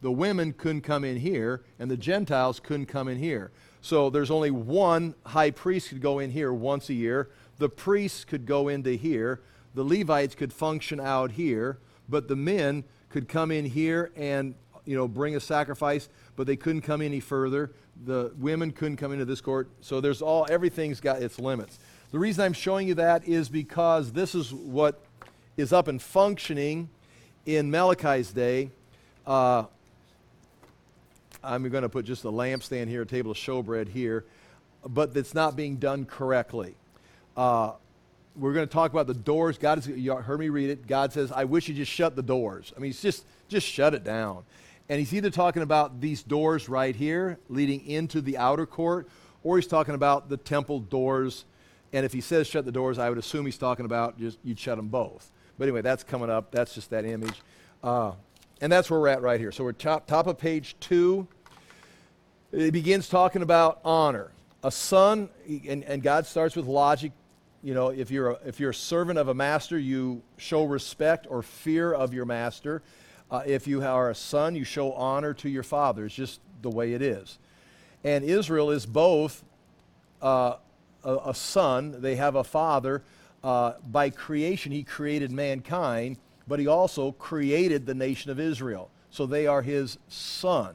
The 0.00 0.12
women 0.12 0.52
couldn't 0.52 0.82
come 0.82 1.04
in 1.04 1.16
here, 1.16 1.62
and 1.78 1.90
the 1.90 1.96
Gentiles 1.96 2.60
couldn't 2.60 2.86
come 2.86 3.08
in 3.08 3.18
here. 3.18 3.50
So 3.80 4.10
there's 4.10 4.30
only 4.30 4.50
one 4.50 5.14
high 5.26 5.50
priest 5.50 5.88
could 5.88 6.00
go 6.00 6.18
in 6.18 6.30
here 6.30 6.52
once 6.52 6.88
a 6.88 6.94
year. 6.94 7.30
The 7.58 7.68
priests 7.68 8.24
could 8.24 8.46
go 8.46 8.68
into 8.68 8.92
here. 8.92 9.40
The 9.74 9.84
Levites 9.84 10.34
could 10.34 10.52
function 10.52 11.00
out 11.00 11.32
here, 11.32 11.78
but 12.08 12.28
the 12.28 12.36
men 12.36 12.84
could 13.08 13.28
come 13.28 13.50
in 13.50 13.64
here 13.64 14.12
and 14.16 14.54
you 14.88 14.96
know 14.96 15.06
bring 15.06 15.36
a 15.36 15.40
sacrifice, 15.40 16.08
but 16.34 16.46
they 16.46 16.56
couldn't 16.56 16.80
come 16.80 17.02
any 17.02 17.20
further. 17.20 17.72
The 18.06 18.32
women 18.38 18.70
couldn't 18.72 18.96
come 18.96 19.12
into 19.12 19.26
this 19.26 19.42
court. 19.42 19.68
So 19.82 20.00
there's 20.00 20.22
all 20.22 20.46
everything's 20.48 20.98
got 20.98 21.20
its 21.20 21.38
limits. 21.38 21.78
The 22.10 22.18
reason 22.18 22.42
I'm 22.42 22.54
showing 22.54 22.88
you 22.88 22.94
that 22.94 23.28
is 23.28 23.50
because 23.50 24.12
this 24.12 24.34
is 24.34 24.52
what 24.52 24.98
is 25.58 25.74
up 25.74 25.88
and 25.88 26.00
functioning 26.00 26.88
in 27.44 27.70
Malachi's 27.70 28.32
day. 28.32 28.70
Uh, 29.26 29.64
I'm 31.44 31.68
going 31.68 31.82
to 31.82 31.90
put 31.90 32.06
just 32.06 32.24
a 32.24 32.30
lampstand 32.30 32.88
here, 32.88 33.02
a 33.02 33.06
table 33.06 33.30
of 33.30 33.36
showbread 33.36 33.88
here, 33.88 34.24
but 34.86 35.12
that's 35.12 35.34
not 35.34 35.54
being 35.54 35.76
done 35.76 36.06
correctly. 36.06 36.74
Uh, 37.36 37.72
we're 38.36 38.54
going 38.54 38.66
to 38.66 38.72
talk 38.72 38.90
about 38.90 39.06
the 39.06 39.14
doors. 39.14 39.58
God 39.58 39.78
has 39.78 39.86
you 39.86 40.16
heard 40.16 40.40
me 40.40 40.48
read 40.48 40.70
it. 40.70 40.86
God 40.86 41.12
says, 41.12 41.30
"I 41.30 41.44
wish 41.44 41.68
you 41.68 41.74
just 41.74 41.92
shut 41.92 42.16
the 42.16 42.22
doors." 42.22 42.72
I 42.74 42.80
mean, 42.80 42.90
it's 42.90 43.02
just 43.02 43.26
just 43.48 43.66
shut 43.66 43.92
it 43.92 44.02
down. 44.02 44.44
And 44.88 44.98
he's 44.98 45.12
either 45.12 45.30
talking 45.30 45.62
about 45.62 46.00
these 46.00 46.22
doors 46.22 46.68
right 46.68 46.96
here 46.96 47.38
leading 47.48 47.86
into 47.86 48.20
the 48.20 48.38
outer 48.38 48.66
court, 48.66 49.08
or 49.42 49.56
he's 49.56 49.66
talking 49.66 49.94
about 49.94 50.28
the 50.28 50.36
temple 50.36 50.80
doors. 50.80 51.44
And 51.92 52.06
if 52.06 52.12
he 52.12 52.20
says 52.20 52.46
shut 52.46 52.64
the 52.64 52.72
doors, 52.72 52.98
I 52.98 53.08
would 53.08 53.18
assume 53.18 53.44
he's 53.44 53.58
talking 53.58 53.84
about 53.84 54.18
just 54.18 54.38
you'd 54.42 54.58
shut 54.58 54.76
them 54.76 54.88
both. 54.88 55.30
But 55.58 55.64
anyway, 55.64 55.82
that's 55.82 56.04
coming 56.04 56.30
up. 56.30 56.50
That's 56.50 56.74
just 56.74 56.90
that 56.90 57.04
image. 57.04 57.42
Uh, 57.82 58.12
and 58.60 58.72
that's 58.72 58.90
where 58.90 58.98
we're 58.98 59.08
at 59.08 59.22
right 59.22 59.38
here. 59.38 59.52
So 59.52 59.64
we're 59.64 59.72
top, 59.72 60.06
top 60.06 60.26
of 60.26 60.38
page 60.38 60.76
two. 60.80 61.28
It 62.50 62.72
begins 62.72 63.08
talking 63.08 63.42
about 63.42 63.80
honor. 63.84 64.30
A 64.64 64.70
son, 64.70 65.28
and, 65.46 65.84
and 65.84 66.02
God 66.02 66.26
starts 66.26 66.56
with 66.56 66.66
logic. 66.66 67.12
You 67.62 67.74
know, 67.74 67.88
if 67.88 68.10
you're, 68.10 68.30
a, 68.30 68.38
if 68.46 68.58
you're 68.58 68.70
a 68.70 68.74
servant 68.74 69.18
of 69.18 69.28
a 69.28 69.34
master, 69.34 69.78
you 69.78 70.22
show 70.36 70.64
respect 70.64 71.26
or 71.28 71.42
fear 71.42 71.92
of 71.92 72.14
your 72.14 72.24
master. 72.24 72.82
Uh, 73.30 73.42
if 73.46 73.66
you 73.66 73.82
are 73.82 74.10
a 74.10 74.14
son, 74.14 74.54
you 74.54 74.64
show 74.64 74.92
honor 74.92 75.34
to 75.34 75.48
your 75.48 75.62
father. 75.62 76.06
It's 76.06 76.14
just 76.14 76.40
the 76.62 76.70
way 76.70 76.94
it 76.94 77.02
is. 77.02 77.38
And 78.04 78.24
Israel 78.24 78.70
is 78.70 78.86
both 78.86 79.44
uh, 80.22 80.56
a, 81.04 81.16
a, 81.26 81.34
son, 81.34 82.00
they 82.00 82.16
have 82.16 82.34
a 82.34 82.44
father. 82.44 83.02
Uh, 83.44 83.74
by 83.90 84.10
creation, 84.10 84.72
he 84.72 84.82
created 84.82 85.30
mankind, 85.30 86.16
but 86.46 86.58
he 86.58 86.66
also 86.66 87.12
created 87.12 87.86
the 87.86 87.94
nation 87.94 88.30
of 88.30 88.40
Israel. 88.40 88.90
So 89.10 89.26
they 89.26 89.46
are 89.46 89.62
his 89.62 89.98
son. 90.08 90.74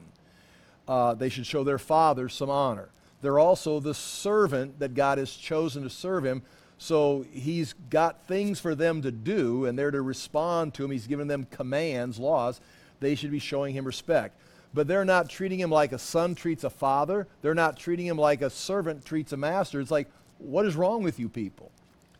Uh, 0.86 1.14
they 1.14 1.28
should 1.28 1.46
show 1.46 1.64
their 1.64 1.78
father 1.78 2.28
some 2.28 2.50
honor. 2.50 2.88
They're 3.20 3.38
also 3.38 3.80
the 3.80 3.94
servant 3.94 4.78
that 4.78 4.94
God 4.94 5.18
has 5.18 5.34
chosen 5.34 5.82
to 5.82 5.90
serve 5.90 6.24
him. 6.24 6.42
So 6.84 7.24
he's 7.32 7.72
got 7.88 8.26
things 8.26 8.60
for 8.60 8.74
them 8.74 9.00
to 9.00 9.10
do, 9.10 9.64
and 9.64 9.78
they're 9.78 9.90
to 9.90 10.02
respond 10.02 10.74
to 10.74 10.84
him. 10.84 10.90
He's 10.90 11.06
given 11.06 11.28
them 11.28 11.46
commands, 11.50 12.18
laws. 12.18 12.60
They 13.00 13.14
should 13.14 13.30
be 13.30 13.38
showing 13.38 13.74
him 13.74 13.86
respect. 13.86 14.38
But 14.74 14.86
they're 14.86 15.06
not 15.06 15.30
treating 15.30 15.58
him 15.58 15.70
like 15.70 15.92
a 15.92 15.98
son 15.98 16.34
treats 16.34 16.62
a 16.62 16.68
father. 16.68 17.26
They're 17.40 17.54
not 17.54 17.78
treating 17.78 18.04
him 18.04 18.18
like 18.18 18.42
a 18.42 18.50
servant 18.50 19.02
treats 19.06 19.32
a 19.32 19.38
master. 19.38 19.80
It's 19.80 19.90
like, 19.90 20.10
what 20.36 20.66
is 20.66 20.76
wrong 20.76 21.02
with 21.02 21.18
you 21.18 21.30
people? 21.30 21.70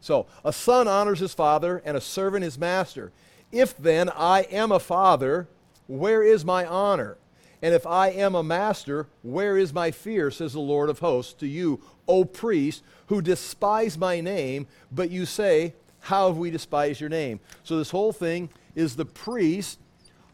So, 0.01 0.25
a 0.47 0.53
son 0.53 0.89
honors 0.89 1.19
his 1.19 1.35
father, 1.35 1.83
and 1.85 1.95
a 1.95 2.01
servant 2.01 2.43
his 2.43 2.59
master. 2.59 3.13
If 3.53 3.77
then 3.77 4.09
I 4.09 4.47
am 4.51 4.73
a 4.73 4.81
father, 4.81 5.47
where 5.89 6.23
is 6.23 6.43
my 6.43 6.65
honor? 6.65 7.19
And 7.65 7.73
if 7.73 7.87
I 7.87 8.09
am 8.09 8.35
a 8.35 8.43
master, 8.43 9.07
where 9.23 9.57
is 9.57 9.73
my 9.73 9.91
fear, 9.91 10.31
says 10.31 10.53
the 10.53 10.61
Lord 10.61 10.91
of 10.91 10.99
hosts, 10.99 11.33
to 11.41 11.47
you, 11.47 11.81
O 12.07 12.27
priest, 12.27 12.83
who 13.07 13.23
despise 13.23 13.97
my 13.97 14.21
name, 14.21 14.67
but 14.93 15.11
you 15.11 15.25
say, 15.25 15.73
How 16.01 16.29
have 16.29 16.37
we 16.37 16.51
despised 16.51 17.01
your 17.01 17.09
name? 17.09 17.41
So 17.63 17.79
this 17.79 17.89
whole 17.89 18.13
thing 18.13 18.51
is 18.75 18.97
the 18.97 19.07
priests 19.07 19.79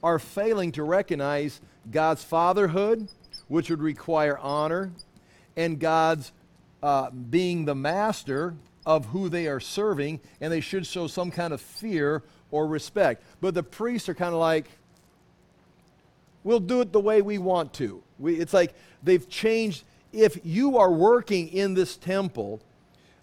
are 0.02 0.18
failing 0.18 0.72
to 0.72 0.82
recognize 0.82 1.60
God's 1.88 2.24
fatherhood, 2.24 3.06
which 3.46 3.70
would 3.70 3.80
require 3.80 4.36
honor, 4.36 4.90
and 5.56 5.78
God's 5.78 6.32
uh, 6.82 7.10
being 7.10 7.64
the 7.64 7.76
master 7.76 8.56
of 8.84 9.06
who 9.06 9.28
they 9.28 9.46
are 9.46 9.60
serving, 9.60 10.18
and 10.40 10.52
they 10.52 10.60
should 10.60 10.84
show 10.84 11.06
some 11.06 11.30
kind 11.30 11.52
of 11.52 11.60
fear 11.60 12.24
or 12.50 12.66
respect. 12.66 13.22
But 13.40 13.54
the 13.54 13.62
priests 13.62 14.08
are 14.08 14.14
kind 14.14 14.34
of 14.34 14.40
like, 14.40 14.66
we'll 16.44 16.60
do 16.60 16.80
it 16.80 16.92
the 16.92 17.00
way 17.00 17.22
we 17.22 17.38
want 17.38 17.72
to. 17.74 18.02
We, 18.18 18.36
it's 18.36 18.52
like 18.52 18.74
they've 19.02 19.28
changed. 19.28 19.84
If 20.12 20.38
you 20.44 20.78
are 20.78 20.90
working 20.90 21.48
in 21.48 21.74
this 21.74 21.96
temple, 21.96 22.60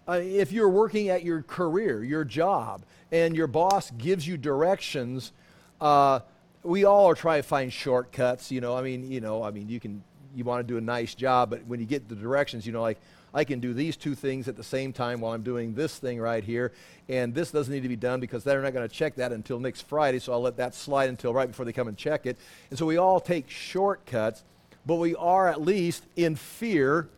uh, 0.08 0.20
if 0.22 0.52
you're 0.52 0.68
working 0.68 1.08
at 1.10 1.22
your 1.22 1.42
career, 1.42 2.02
your 2.02 2.24
job, 2.24 2.82
and 3.12 3.36
your 3.36 3.46
boss 3.46 3.90
gives 3.92 4.26
you 4.26 4.36
directions, 4.36 5.32
uh, 5.80 6.20
we 6.62 6.84
all 6.84 7.06
are 7.06 7.14
trying 7.14 7.42
to 7.42 7.48
find 7.48 7.72
shortcuts. 7.72 8.50
You 8.50 8.60
know, 8.60 8.76
I 8.76 8.82
mean, 8.82 9.10
you 9.10 9.20
know, 9.20 9.42
I 9.42 9.50
mean, 9.50 9.68
you 9.68 9.80
can 9.80 10.02
you 10.34 10.44
want 10.44 10.66
to 10.66 10.72
do 10.72 10.78
a 10.78 10.80
nice 10.80 11.14
job, 11.14 11.50
but 11.50 11.64
when 11.66 11.80
you 11.80 11.86
get 11.86 12.08
the 12.08 12.14
directions, 12.14 12.66
you 12.66 12.72
know, 12.72 12.82
like 12.82 12.98
I 13.38 13.44
can 13.44 13.60
do 13.60 13.72
these 13.72 13.96
two 13.96 14.16
things 14.16 14.48
at 14.48 14.56
the 14.56 14.64
same 14.64 14.92
time 14.92 15.20
while 15.20 15.32
I'm 15.32 15.44
doing 15.44 15.72
this 15.72 15.96
thing 15.96 16.18
right 16.18 16.42
here. 16.42 16.72
And 17.08 17.32
this 17.32 17.52
doesn't 17.52 17.72
need 17.72 17.84
to 17.84 17.88
be 17.88 17.94
done 17.94 18.18
because 18.18 18.42
they're 18.42 18.60
not 18.60 18.72
going 18.72 18.88
to 18.88 18.92
check 18.92 19.14
that 19.14 19.30
until 19.30 19.60
next 19.60 19.82
Friday, 19.82 20.18
so 20.18 20.32
I'll 20.32 20.40
let 20.40 20.56
that 20.56 20.74
slide 20.74 21.08
until 21.08 21.32
right 21.32 21.46
before 21.46 21.64
they 21.64 21.72
come 21.72 21.86
and 21.86 21.96
check 21.96 22.26
it. 22.26 22.36
And 22.70 22.76
so 22.76 22.84
we 22.84 22.96
all 22.96 23.20
take 23.20 23.48
shortcuts, 23.48 24.42
but 24.84 24.96
we 24.96 25.14
are 25.14 25.46
at 25.46 25.60
least 25.60 26.02
in 26.16 26.34
fear, 26.34 27.08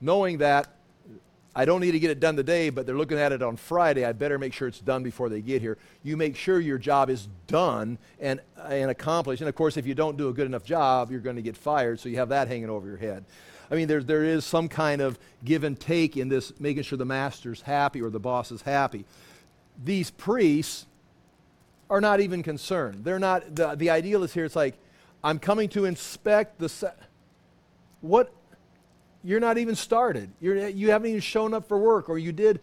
knowing 0.00 0.38
that 0.38 0.68
I 1.54 1.66
don't 1.66 1.82
need 1.82 1.92
to 1.92 2.00
get 2.00 2.10
it 2.10 2.18
done 2.18 2.36
today, 2.36 2.70
but 2.70 2.86
they're 2.86 2.96
looking 2.96 3.18
at 3.18 3.32
it 3.32 3.42
on 3.42 3.56
Friday. 3.56 4.06
I 4.06 4.12
better 4.12 4.38
make 4.38 4.54
sure 4.54 4.66
it's 4.66 4.80
done 4.80 5.02
before 5.02 5.28
they 5.28 5.42
get 5.42 5.60
here. 5.60 5.76
You 6.02 6.16
make 6.16 6.36
sure 6.36 6.58
your 6.58 6.78
job 6.78 7.10
is 7.10 7.28
done 7.46 7.98
and, 8.18 8.40
and 8.66 8.90
accomplished. 8.90 9.42
And 9.42 9.48
of 9.50 9.54
course, 9.54 9.76
if 9.76 9.86
you 9.86 9.94
don't 9.94 10.16
do 10.16 10.28
a 10.28 10.32
good 10.32 10.46
enough 10.46 10.64
job, 10.64 11.10
you're 11.10 11.20
going 11.20 11.36
to 11.36 11.42
get 11.42 11.58
fired, 11.58 12.00
so 12.00 12.08
you 12.08 12.16
have 12.16 12.30
that 12.30 12.48
hanging 12.48 12.70
over 12.70 12.86
your 12.86 12.96
head. 12.96 13.26
I 13.72 13.74
mean, 13.74 13.88
there, 13.88 14.02
there 14.02 14.22
is 14.22 14.44
some 14.44 14.68
kind 14.68 15.00
of 15.00 15.18
give 15.42 15.64
and 15.64 15.80
take 15.80 16.18
in 16.18 16.28
this, 16.28 16.52
making 16.60 16.82
sure 16.82 16.98
the 16.98 17.06
master's 17.06 17.62
happy 17.62 18.02
or 18.02 18.10
the 18.10 18.20
boss 18.20 18.52
is 18.52 18.60
happy. 18.60 19.06
These 19.82 20.10
priests 20.10 20.86
are 21.88 22.00
not 22.00 22.20
even 22.20 22.42
concerned. 22.42 23.02
They're 23.02 23.18
not, 23.18 23.56
the, 23.56 23.74
the 23.74 23.88
ideal 23.88 24.24
is 24.24 24.34
here, 24.34 24.44
it's 24.44 24.54
like, 24.54 24.74
I'm 25.24 25.38
coming 25.38 25.70
to 25.70 25.86
inspect 25.86 26.58
the. 26.58 26.68
Se- 26.68 26.92
what? 28.02 28.30
You're 29.24 29.40
not 29.40 29.56
even 29.56 29.74
started. 29.74 30.30
You're, 30.40 30.68
you 30.68 30.90
haven't 30.90 31.08
even 31.08 31.20
shown 31.20 31.54
up 31.54 31.66
for 31.66 31.78
work, 31.78 32.10
or 32.10 32.18
you 32.18 32.32
did. 32.32 32.60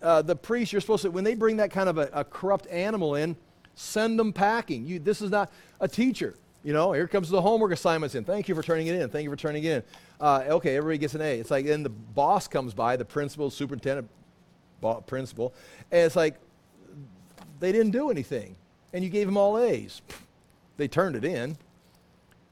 Uh, 0.00 0.22
the 0.22 0.36
priest, 0.36 0.72
you're 0.72 0.80
supposed 0.80 1.02
to, 1.02 1.10
when 1.10 1.24
they 1.24 1.34
bring 1.34 1.58
that 1.58 1.70
kind 1.70 1.88
of 1.88 1.98
a, 1.98 2.08
a 2.14 2.24
corrupt 2.24 2.66
animal 2.68 3.16
in, 3.16 3.36
send 3.74 4.18
them 4.18 4.32
packing. 4.32 4.86
You, 4.86 5.00
this 5.00 5.20
is 5.20 5.30
not 5.30 5.52
a 5.80 5.88
teacher. 5.88 6.36
You 6.62 6.72
know, 6.72 6.92
here 6.92 7.08
comes 7.08 7.28
the 7.28 7.42
homework 7.42 7.72
assignments 7.72 8.14
in. 8.14 8.24
Thank 8.24 8.48
you 8.48 8.54
for 8.54 8.62
turning 8.62 8.86
it 8.86 8.94
in. 8.94 9.10
Thank 9.10 9.24
you 9.24 9.30
for 9.30 9.36
turning 9.36 9.64
it 9.64 9.72
in. 9.72 9.82
Uh, 10.20 10.44
okay, 10.48 10.76
everybody 10.76 10.98
gets 10.98 11.14
an 11.14 11.22
A. 11.22 11.38
It's 11.40 11.50
like 11.50 11.66
then 11.66 11.82
the 11.82 11.88
boss 11.88 12.46
comes 12.46 12.74
by, 12.74 12.96
the 12.96 13.04
principal, 13.04 13.50
superintendent, 13.50 14.08
principal, 15.06 15.54
and 15.90 16.02
it's 16.02 16.16
like 16.16 16.36
they 17.58 17.72
didn't 17.72 17.92
do 17.92 18.10
anything, 18.10 18.56
and 18.92 19.02
you 19.02 19.10
gave 19.10 19.26
them 19.26 19.36
all 19.36 19.58
A's. 19.58 20.02
They 20.76 20.88
turned 20.88 21.16
it 21.16 21.24
in. 21.24 21.56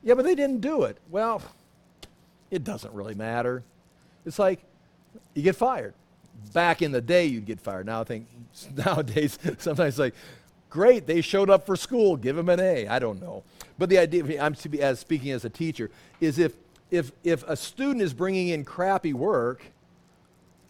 Yeah, 0.02 0.14
but 0.14 0.24
they 0.24 0.34
didn't 0.34 0.60
do 0.60 0.84
it. 0.84 0.96
Well, 1.10 1.42
it 2.50 2.64
doesn't 2.64 2.92
really 2.94 3.14
matter. 3.14 3.62
It's 4.24 4.38
like 4.38 4.60
you 5.34 5.42
get 5.42 5.56
fired. 5.56 5.94
Back 6.52 6.82
in 6.82 6.92
the 6.92 7.00
day, 7.00 7.26
you'd 7.26 7.46
get 7.46 7.60
fired. 7.60 7.86
Now 7.86 8.00
I 8.02 8.04
think 8.04 8.26
nowadays 8.76 9.38
sometimes 9.58 9.98
like, 9.98 10.14
great, 10.70 11.06
they 11.06 11.20
showed 11.20 11.50
up 11.50 11.66
for 11.66 11.76
school, 11.76 12.16
give 12.16 12.36
them 12.36 12.48
an 12.48 12.60
A. 12.60 12.86
I 12.86 12.98
don't 12.98 13.20
know. 13.20 13.42
But 13.78 13.88
the 13.88 13.98
idea, 13.98 14.42
I'm 14.42 14.54
speaking 14.54 15.30
as 15.30 15.44
a 15.44 15.50
teacher, 15.50 15.90
is 16.20 16.38
if, 16.38 16.54
if, 16.90 17.12
if 17.24 17.42
a 17.48 17.56
student 17.56 18.02
is 18.02 18.14
bringing 18.14 18.48
in 18.48 18.64
crappy 18.64 19.12
work, 19.12 19.62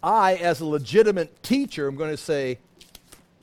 I, 0.03 0.35
as 0.35 0.61
a 0.61 0.67
legitimate 0.67 1.43
teacher, 1.43 1.89
am 1.89 1.97
going 1.97 2.11
to 2.11 2.17
say, 2.17 2.59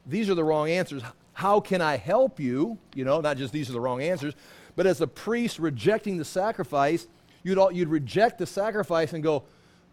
these 0.05 0.29
are 0.29 0.35
the 0.35 0.43
wrong 0.43 0.69
answers. 0.69 1.03
How 1.33 1.59
can 1.59 1.81
I 1.81 1.97
help 1.97 2.39
you? 2.39 2.77
You 2.93 3.05
know, 3.05 3.21
not 3.21 3.37
just 3.37 3.51
these 3.51 3.69
are 3.69 3.73
the 3.73 3.81
wrong 3.81 4.01
answers, 4.01 4.33
but 4.75 4.87
as 4.87 5.01
a 5.01 5.07
priest 5.07 5.59
rejecting 5.59 6.17
the 6.17 6.25
sacrifice, 6.25 7.07
you'd, 7.43 7.57
all, 7.57 7.71
you'd 7.71 7.89
reject 7.89 8.37
the 8.37 8.45
sacrifice 8.45 9.13
and 9.13 9.23
go, 9.23 9.43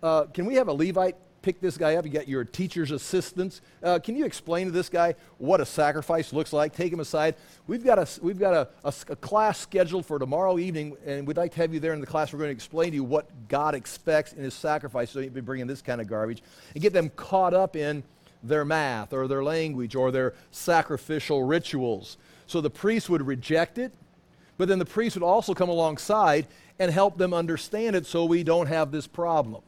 uh, 0.03 0.25
can 0.25 0.47
we 0.47 0.55
have 0.55 0.69
a 0.69 0.73
Levite 0.73 1.17
pick 1.43 1.61
this 1.61 1.77
guy 1.77 1.97
up. 1.97 2.07
You 2.07 2.11
got 2.11 2.29
your 2.29 2.45
teacher's 2.45 2.91
assistants. 2.91 3.61
Uh, 3.83 3.99
can 3.99 4.17
you 4.17 4.25
explain 4.25 4.67
to 4.67 4.73
this 4.73 4.89
guy 4.89 5.15
what 5.39 5.61
a 5.61 5.67
sacrifice 5.67 6.33
looks 6.33 6.53
like? 6.53 6.75
Take 6.75 6.93
him 6.93 7.01
aside. 7.01 7.35
We've 7.67 7.85
got, 7.85 7.99
a, 7.99 8.09
we've 8.23 8.39
got 8.39 8.55
a, 8.55 8.69
a, 8.85 8.95
a 9.09 9.17
class 9.17 9.59
scheduled 9.59 10.07
for 10.07 10.19
tomorrow 10.19 10.59
evening, 10.59 10.97
and 11.05 11.27
we'd 11.27 11.37
like 11.37 11.53
to 11.53 11.59
have 11.59 11.75
you 11.75 11.81
there 11.81 11.93
in 11.93 12.01
the 12.01 12.07
class. 12.07 12.33
We're 12.33 12.39
going 12.39 12.49
to 12.49 12.55
explain 12.55 12.91
to 12.91 12.97
you 12.97 13.05
what 13.05 13.29
God 13.49 13.75
expects 13.75 14.33
in 14.33 14.43
his 14.43 14.55
sacrifice 14.55 15.11
so 15.11 15.21
you'd 15.21 15.35
be 15.35 15.41
bringing 15.41 15.67
this 15.67 15.83
kind 15.83 16.01
of 16.01 16.07
garbage 16.07 16.43
and 16.75 16.83
get 16.83 16.93
them 16.93 17.11
caught 17.11 17.53
up 17.53 17.77
in 17.77 18.03
their 18.43 18.65
math 18.65 19.13
or 19.13 19.29
their 19.29 19.45
language 19.45 19.95
or 19.95 20.11
their 20.11 20.35
sacrificial 20.51 21.45
rituals. 21.45 22.17
So 22.47 22.61
the 22.61 22.71
priest 22.71 23.09
would 23.09 23.27
reject 23.27 23.79
it, 23.79 23.93
but 24.59 24.69
then 24.69 24.79
the 24.79 24.85
priest 24.85 25.17
would 25.17 25.23
also 25.23 25.55
come 25.55 25.69
alongside 25.69 26.47
and 26.79 26.91
help 26.91 27.17
them 27.19 27.33
understand 27.33 27.97
it 27.97 28.07
so 28.07 28.25
we 28.25 28.43
don't 28.43 28.67
have 28.67 28.91
this 28.91 29.07
problem. 29.07 29.63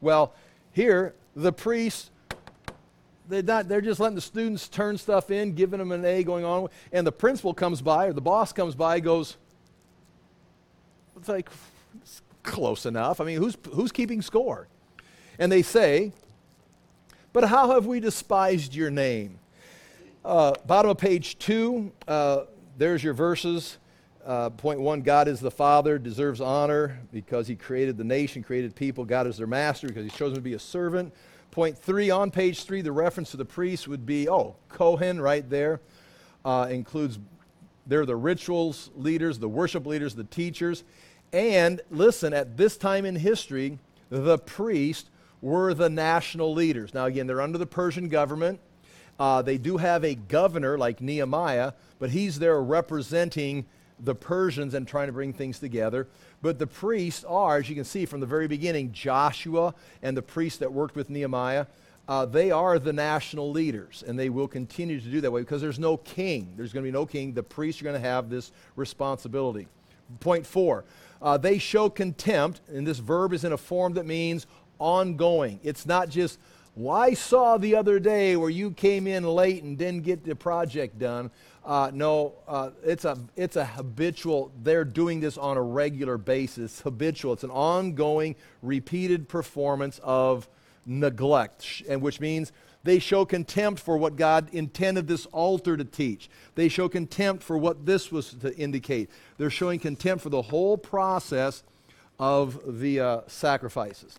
Well, 0.00 0.34
here, 0.74 1.14
the 1.34 1.52
priests, 1.52 2.10
they're, 3.28 3.42
not, 3.42 3.68
they're 3.68 3.80
just 3.80 4.00
letting 4.00 4.16
the 4.16 4.20
students 4.20 4.68
turn 4.68 4.98
stuff 4.98 5.30
in, 5.30 5.54
giving 5.54 5.78
them 5.78 5.92
an 5.92 6.04
A 6.04 6.22
going 6.24 6.44
on. 6.44 6.68
And 6.92 7.06
the 7.06 7.12
principal 7.12 7.54
comes 7.54 7.80
by, 7.80 8.06
or 8.06 8.12
the 8.12 8.20
boss 8.20 8.52
comes 8.52 8.74
by, 8.74 9.00
goes, 9.00 9.36
it's 11.16 11.28
like, 11.28 11.48
it's 12.02 12.22
close 12.42 12.86
enough. 12.86 13.20
I 13.20 13.24
mean, 13.24 13.38
who's, 13.38 13.56
who's 13.72 13.92
keeping 13.92 14.20
score? 14.20 14.68
And 15.38 15.50
they 15.50 15.62
say, 15.62 16.12
But 17.32 17.44
how 17.44 17.70
have 17.70 17.86
we 17.86 18.00
despised 18.00 18.74
your 18.74 18.90
name? 18.90 19.38
Uh, 20.24 20.54
bottom 20.66 20.90
of 20.90 20.98
page 20.98 21.38
two, 21.38 21.92
uh, 22.08 22.44
there's 22.76 23.02
your 23.02 23.14
verses. 23.14 23.78
Uh, 24.24 24.48
point 24.48 24.80
one 24.80 25.02
God 25.02 25.28
is 25.28 25.38
the 25.38 25.50
Father, 25.50 25.98
deserves 25.98 26.40
honor 26.40 26.98
because 27.12 27.46
he 27.46 27.54
created 27.54 27.98
the 27.98 28.04
nation, 28.04 28.42
created 28.42 28.74
people. 28.74 29.04
God 29.04 29.26
is 29.26 29.36
their 29.36 29.46
master 29.46 29.86
because 29.86 30.04
he's 30.04 30.14
chosen 30.14 30.36
to 30.36 30.40
be 30.40 30.54
a 30.54 30.58
servant. 30.58 31.12
Point 31.50 31.76
three, 31.76 32.08
on 32.08 32.30
page 32.30 32.64
three, 32.64 32.80
the 32.80 32.90
reference 32.90 33.32
to 33.32 33.36
the 33.36 33.44
priest 33.44 33.86
would 33.86 34.06
be 34.06 34.26
oh, 34.28 34.56
Kohen 34.70 35.20
right 35.20 35.48
there. 35.50 35.80
Uh, 36.42 36.68
includes, 36.70 37.18
they're 37.86 38.06
the 38.06 38.16
rituals 38.16 38.90
leaders, 38.96 39.38
the 39.38 39.48
worship 39.48 39.84
leaders, 39.84 40.14
the 40.14 40.24
teachers. 40.24 40.84
And 41.34 41.82
listen, 41.90 42.32
at 42.32 42.56
this 42.56 42.78
time 42.78 43.04
in 43.04 43.16
history, 43.16 43.78
the 44.08 44.38
priests 44.38 45.10
were 45.42 45.74
the 45.74 45.90
national 45.90 46.54
leaders. 46.54 46.94
Now, 46.94 47.04
again, 47.04 47.26
they're 47.26 47.42
under 47.42 47.58
the 47.58 47.66
Persian 47.66 48.08
government. 48.08 48.58
Uh, 49.18 49.42
they 49.42 49.58
do 49.58 49.76
have 49.76 50.02
a 50.02 50.14
governor 50.14 50.78
like 50.78 51.02
Nehemiah, 51.02 51.72
but 51.98 52.10
he's 52.10 52.38
there 52.38 52.60
representing 52.62 53.66
the 54.00 54.14
Persians 54.14 54.74
and 54.74 54.86
trying 54.86 55.06
to 55.06 55.12
bring 55.12 55.32
things 55.32 55.58
together. 55.58 56.08
But 56.42 56.58
the 56.58 56.66
priests 56.66 57.24
are, 57.24 57.58
as 57.58 57.68
you 57.68 57.74
can 57.74 57.84
see 57.84 58.06
from 58.06 58.20
the 58.20 58.26
very 58.26 58.48
beginning, 58.48 58.92
Joshua 58.92 59.74
and 60.02 60.16
the 60.16 60.22
priests 60.22 60.58
that 60.58 60.72
worked 60.72 60.96
with 60.96 61.10
Nehemiah, 61.10 61.66
uh, 62.06 62.26
they 62.26 62.50
are 62.50 62.78
the 62.78 62.92
national 62.92 63.50
leaders, 63.50 64.04
and 64.06 64.18
they 64.18 64.28
will 64.28 64.48
continue 64.48 65.00
to 65.00 65.08
do 65.08 65.20
that 65.22 65.30
way 65.30 65.40
because 65.40 65.62
there's 65.62 65.78
no 65.78 65.96
king. 65.96 66.52
There's 66.56 66.72
going 66.72 66.84
to 66.84 66.88
be 66.88 66.92
no 66.92 67.06
king. 67.06 67.32
The 67.32 67.42
priests 67.42 67.80
are 67.80 67.84
going 67.84 68.00
to 68.00 68.08
have 68.08 68.28
this 68.28 68.52
responsibility. 68.76 69.68
Point 70.20 70.46
four, 70.46 70.84
uh, 71.22 71.38
they 71.38 71.56
show 71.56 71.88
contempt, 71.88 72.60
and 72.68 72.86
this 72.86 72.98
verb 72.98 73.32
is 73.32 73.44
in 73.44 73.52
a 73.52 73.56
form 73.56 73.94
that 73.94 74.04
means 74.04 74.46
ongoing. 74.78 75.60
It's 75.62 75.86
not 75.86 76.10
just, 76.10 76.38
well, 76.76 76.94
I 76.94 77.14
saw 77.14 77.56
the 77.56 77.74
other 77.76 77.98
day 77.98 78.36
where 78.36 78.50
you 78.50 78.72
came 78.72 79.06
in 79.06 79.24
late 79.24 79.62
and 79.62 79.78
didn't 79.78 80.02
get 80.02 80.24
the 80.24 80.36
project 80.36 80.98
done. 80.98 81.30
Uh, 81.64 81.90
no, 81.94 82.34
uh, 82.46 82.70
it's, 82.84 83.06
a, 83.06 83.18
it's 83.36 83.56
a 83.56 83.64
habitual, 83.64 84.52
they're 84.62 84.84
doing 84.84 85.20
this 85.20 85.38
on 85.38 85.56
a 85.56 85.62
regular 85.62 86.18
basis. 86.18 86.80
Habitual. 86.84 87.32
It's 87.32 87.44
an 87.44 87.50
ongoing, 87.50 88.36
repeated 88.62 89.28
performance 89.28 89.98
of 90.02 90.46
neglect, 90.84 91.82
and 91.88 92.02
which 92.02 92.20
means 92.20 92.52
they 92.82 92.98
show 92.98 93.24
contempt 93.24 93.80
for 93.80 93.96
what 93.96 94.16
God 94.16 94.50
intended 94.52 95.08
this 95.08 95.24
altar 95.26 95.74
to 95.76 95.84
teach. 95.84 96.28
They 96.54 96.68
show 96.68 96.86
contempt 96.88 97.42
for 97.42 97.56
what 97.56 97.86
this 97.86 98.12
was 98.12 98.34
to 98.34 98.54
indicate. 98.56 99.08
They're 99.38 99.48
showing 99.48 99.80
contempt 99.80 100.22
for 100.22 100.28
the 100.28 100.42
whole 100.42 100.76
process 100.76 101.62
of 102.18 102.78
the 102.80 103.00
uh, 103.00 103.20
sacrifices. 103.26 104.18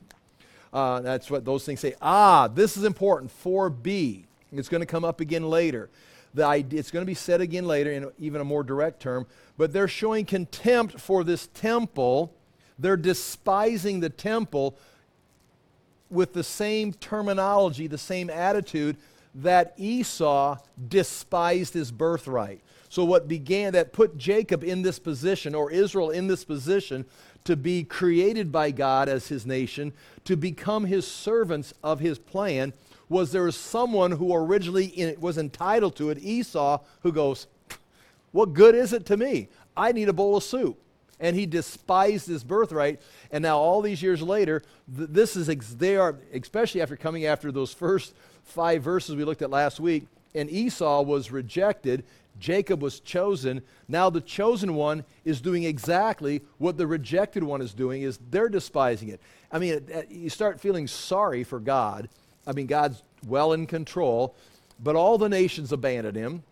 Uh, 0.74 1.00
that's 1.02 1.30
what 1.30 1.46
those 1.46 1.64
things 1.64 1.80
say. 1.80 1.94
Ah, 2.02 2.48
this 2.48 2.76
is 2.76 2.84
important. 2.84 3.32
4b. 3.44 4.26
It's 4.52 4.68
going 4.68 4.82
to 4.82 4.88
come 4.88 5.06
up 5.06 5.22
again 5.22 5.48
later. 5.48 5.90
The 6.36 6.46
idea, 6.46 6.80
it's 6.80 6.92
going 6.92 7.02
to 7.02 7.08
be 7.10 7.16
said 7.16 7.40
again 7.40 7.66
later 7.66 7.92
in 7.92 8.12
even 8.20 8.42
a 8.42 8.44
more 8.44 8.62
direct 8.62 9.02
term, 9.02 9.26
but 9.58 9.72
they're 9.72 9.88
showing 9.88 10.26
contempt 10.26 11.00
for 11.00 11.24
this 11.24 11.48
temple. 11.48 12.34
They're 12.78 12.98
despising 12.98 14.02
the 14.02 14.10
temple 14.10 14.78
with 16.10 16.34
the 16.34 16.44
same 16.44 16.92
terminology, 16.94 17.88
the 17.88 17.98
same 17.98 18.30
attitude 18.30 18.98
that 19.34 19.74
Esau 19.78 20.58
despised 20.88 21.74
his 21.74 21.92
birthright. 21.92 22.62
So, 22.90 23.04
what 23.04 23.28
began 23.28 23.74
that 23.74 23.94
put 23.94 24.18
Jacob 24.18 24.64
in 24.64 24.82
this 24.82 25.00
position, 25.00 25.56
or 25.56 25.72
Israel 25.72 26.10
in 26.10 26.28
this 26.28 26.46
position, 26.46 27.06
to 27.46 27.56
be 27.56 27.84
created 27.84 28.52
by 28.52 28.72
God 28.72 29.08
as 29.08 29.28
his 29.28 29.46
nation, 29.46 29.94
to 30.26 30.36
become 30.36 30.86
his 30.86 31.08
servants 31.08 31.74
of 31.84 32.00
his 32.00 32.20
plan, 32.20 32.74
was 33.10 33.32
there 33.32 33.50
someone 33.52 34.12
who 34.12 34.34
originally 34.34 34.86
in, 34.86 35.20
was 35.20 35.38
entitled 35.38 35.96
to 35.98 36.10
it, 36.10 36.18
Esau, 36.20 36.80
who 37.02 37.12
goes, 37.12 37.48
What 38.32 38.54
good 38.54 38.76
is 38.76 38.94
it 38.94 39.06
to 39.08 39.18
me? 39.18 39.50
I 39.78 39.92
need 39.92 40.10
a 40.10 40.14
bowl 40.14 40.38
of 40.38 40.44
soup 40.44 40.80
and 41.20 41.36
he 41.36 41.46
despised 41.46 42.28
his 42.28 42.44
birthright. 42.44 43.02
And 43.32 43.42
now, 43.42 43.58
all 43.58 43.82
these 43.82 44.02
years 44.02 44.22
later, 44.22 44.62
th- 44.96 45.10
this 45.12 45.36
is 45.36 45.50
ex- 45.50 45.74
they 45.74 45.98
are 45.98 46.18
especially 46.34 46.82
after 46.82 46.96
coming 46.96 47.26
after 47.26 47.52
those 47.52 47.74
first 47.74 48.14
five 48.44 48.84
verses 48.84 49.16
we 49.16 49.24
looked 49.24 49.42
at 49.42 49.50
last 49.50 49.80
week. 49.80 50.08
And 50.34 50.50
Esau 50.50 51.02
was 51.02 51.32
rejected. 51.32 52.04
Jacob 52.38 52.82
was 52.82 53.00
chosen. 53.00 53.62
Now 53.88 54.10
the 54.10 54.20
chosen 54.20 54.76
one 54.76 55.06
is 55.24 55.40
doing 55.40 55.64
exactly 55.64 56.42
what 56.58 56.78
the 56.78 56.86
rejected 56.86 57.44
one 57.44 57.62
is 57.62 57.74
doing. 57.74 58.02
Is 58.02 58.20
they're 58.30 58.50
despising 58.50 59.10
it. 59.10 59.22
I 59.52 59.60
mean, 59.60 59.86
it, 59.88 60.12
you 60.12 60.30
start 60.30 60.60
feeling 60.60 60.88
sorry 60.88 61.46
for 61.46 61.60
God. 61.60 62.10
I 62.48 62.52
mean, 62.54 62.68
God's 62.68 63.02
well 63.28 63.54
in 63.54 63.68
control, 63.68 64.36
but 64.80 64.96
all 64.96 65.18
the 65.18 65.30
nations 65.30 65.72
abandoned 65.72 66.18
him. 66.18 66.44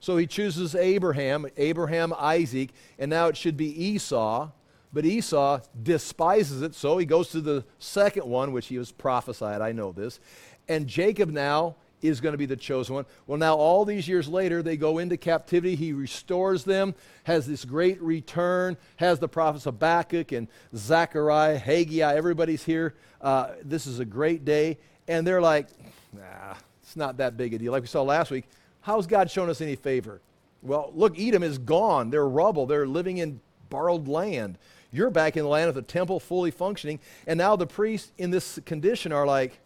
So 0.00 0.16
he 0.16 0.26
chooses 0.26 0.74
Abraham, 0.74 1.46
Abraham, 1.56 2.12
Isaac, 2.18 2.70
and 2.98 3.08
now 3.08 3.28
it 3.28 3.36
should 3.36 3.56
be 3.56 3.84
Esau. 3.84 4.50
But 4.92 5.06
Esau 5.06 5.60
despises 5.82 6.60
it, 6.60 6.74
so 6.74 6.98
he 6.98 7.06
goes 7.06 7.30
to 7.30 7.40
the 7.40 7.64
second 7.78 8.26
one, 8.26 8.52
which 8.52 8.66
he 8.66 8.78
was 8.78 8.92
prophesied. 8.92 9.62
I 9.62 9.72
know 9.72 9.92
this. 9.92 10.20
And 10.68 10.86
Jacob 10.86 11.30
now 11.30 11.76
is 12.02 12.20
going 12.20 12.32
to 12.32 12.38
be 12.38 12.46
the 12.46 12.56
chosen 12.56 12.96
one. 12.96 13.06
Well, 13.26 13.38
now, 13.38 13.54
all 13.54 13.84
these 13.84 14.08
years 14.08 14.28
later, 14.28 14.62
they 14.62 14.76
go 14.76 14.98
into 14.98 15.16
captivity. 15.16 15.76
He 15.76 15.92
restores 15.92 16.64
them, 16.64 16.94
has 17.24 17.46
this 17.46 17.64
great 17.64 18.02
return, 18.02 18.76
has 18.96 19.18
the 19.18 19.28
prophets 19.28 19.64
Habakkuk 19.64 20.32
and 20.32 20.48
Zechariah, 20.74 21.58
Haggai, 21.58 22.14
everybody's 22.14 22.64
here. 22.64 22.94
Uh, 23.20 23.52
this 23.62 23.86
is 23.86 24.00
a 24.00 24.04
great 24.04 24.44
day. 24.44 24.78
And 25.08 25.26
they're 25.26 25.40
like, 25.40 25.68
nah, 26.12 26.54
it's 26.82 26.96
not 26.96 27.16
that 27.18 27.36
big 27.36 27.54
a 27.54 27.58
deal. 27.58 27.72
Like 27.72 27.82
we 27.82 27.88
saw 27.88 28.02
last 28.02 28.30
week, 28.30 28.44
How's 28.82 29.06
God 29.06 29.30
shown 29.30 29.48
us 29.48 29.60
any 29.60 29.76
favor? 29.76 30.20
Well, 30.60 30.92
look, 30.94 31.18
Edom 31.18 31.42
is 31.42 31.58
gone. 31.58 32.10
They're 32.10 32.28
rubble. 32.28 32.66
They're 32.66 32.86
living 32.86 33.18
in 33.18 33.40
borrowed 33.70 34.06
land. 34.06 34.58
You're 34.92 35.10
back 35.10 35.36
in 35.36 35.44
the 35.44 35.48
land 35.48 35.68
of 35.68 35.74
the 35.74 35.82
temple 35.82 36.20
fully 36.20 36.50
functioning. 36.50 36.98
And 37.26 37.38
now 37.38 37.56
the 37.56 37.66
priests 37.66 38.12
in 38.18 38.30
this 38.30 38.58
condition 38.66 39.12
are 39.12 39.26
like, 39.26 39.58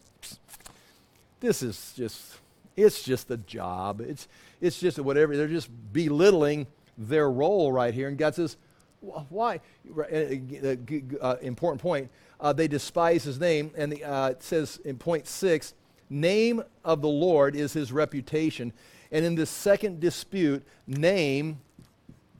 this 1.41 1.63
is 1.63 1.95
just, 1.97 2.37
it's 2.77 3.03
just 3.03 3.31
a 3.31 3.37
job. 3.39 4.01
It's, 4.01 4.29
it's 4.61 4.79
just 4.79 4.99
whatever. 4.99 5.37
They're 5.37 5.49
just 5.49 5.71
belittling 5.93 6.67
their 6.97 7.31
role 7.31 7.73
right 7.73 7.93
here. 7.93 8.09
And 8.09 8.19
God 8.19 8.35
says, 8.35 8.57
why? 9.01 9.61
Uh, 9.99 10.77
uh, 11.21 11.37
important 11.41 11.81
point. 11.81 12.11
Uh, 12.41 12.53
they 12.53 12.69
despise 12.69 13.25
his 13.25 13.41
name. 13.41 13.71
And 13.77 13.93
the, 13.93 14.05
uh, 14.05 14.31
it 14.31 14.43
says 14.43 14.79
in 14.85 14.99
point 14.99 15.27
six, 15.27 15.75
name 16.11 16.63
of 16.85 17.01
the 17.01 17.09
Lord 17.09 17.57
is 17.57 17.73
his 17.73 17.93
reputation. 17.93 18.73
And 19.11 19.25
in 19.25 19.35
this 19.35 19.51
second 19.51 20.01
dispute, 20.01 20.65
name, 20.87 21.61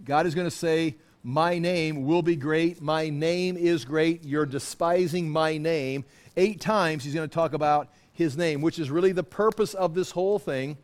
God 0.05 0.27
is 0.27 0.35
going 0.35 0.47
to 0.47 0.57
say, 0.57 0.97
My 1.23 1.59
name 1.59 2.05
will 2.05 2.23
be 2.23 2.37
great. 2.37 2.83
My 2.83 3.09
name 3.09 3.57
is 3.57 3.85
great. 3.85 4.25
You're 4.25 4.47
despising 4.47 5.29
my 5.29 5.59
name. 5.59 6.05
Eight 6.37 6.61
times 6.61 7.05
he's 7.05 7.15
going 7.15 7.29
to 7.29 7.35
talk 7.35 7.55
about 7.55 7.89
his 8.13 8.37
name, 8.37 8.61
which 8.61 8.79
is 8.79 8.91
really 8.91 9.13
the 9.13 9.23
purpose 9.23 9.75
of 9.75 9.95
this 9.95 10.11
whole 10.11 10.39
thing. 10.39 10.77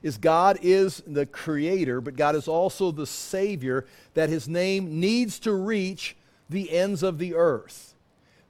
Is 0.00 0.16
God 0.16 0.58
is 0.62 1.02
the 1.08 1.26
creator, 1.26 2.00
but 2.00 2.14
God 2.14 2.36
is 2.36 2.46
also 2.46 2.92
the 2.92 3.06
savior 3.06 3.84
that 4.14 4.28
his 4.28 4.48
name 4.48 5.00
needs 5.00 5.40
to 5.40 5.52
reach 5.52 6.16
the 6.48 6.72
ends 6.72 7.02
of 7.02 7.18
the 7.18 7.34
earth. 7.34 7.94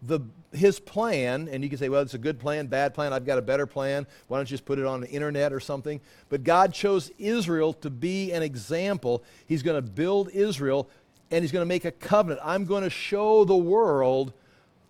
The 0.03 0.21
his 0.53 0.81
plan, 0.81 1.49
and 1.51 1.63
you 1.63 1.69
can 1.69 1.79
say, 1.79 1.89
well, 1.89 2.03
it's 2.03 2.15
a 2.15 2.19
good 2.19 2.39
plan, 2.39 2.67
bad 2.67 2.95
plan, 2.95 3.13
I've 3.13 3.27
got 3.27 3.39
a 3.39 3.43
better 3.43 3.67
plan. 3.67 4.07
Why 4.29 4.39
don't 4.39 4.49
you 4.49 4.55
just 4.55 4.65
put 4.65 4.79
it 4.79 4.87
on 4.87 5.01
the 5.01 5.11
internet 5.11 5.53
or 5.53 5.61
something? 5.61 6.01
But 6.29 6.45
God 6.45 6.73
chose 6.73 7.11
Israel 7.19 7.75
to 7.75 7.91
be 7.91 8.33
an 8.33 8.43
example. 8.43 9.23
He's 9.47 9.63
going 9.63 9.83
to 9.83 9.91
build 9.91 10.31
Israel 10.31 10.89
and 11.31 11.43
he's 11.45 11.53
going 11.53 11.63
to 11.63 11.69
make 11.69 11.85
a 11.85 11.91
covenant. 11.91 12.41
I'm 12.43 12.65
going 12.65 12.85
to 12.85 12.91
show 12.91 13.45
the 13.45 13.57
world 13.57 14.33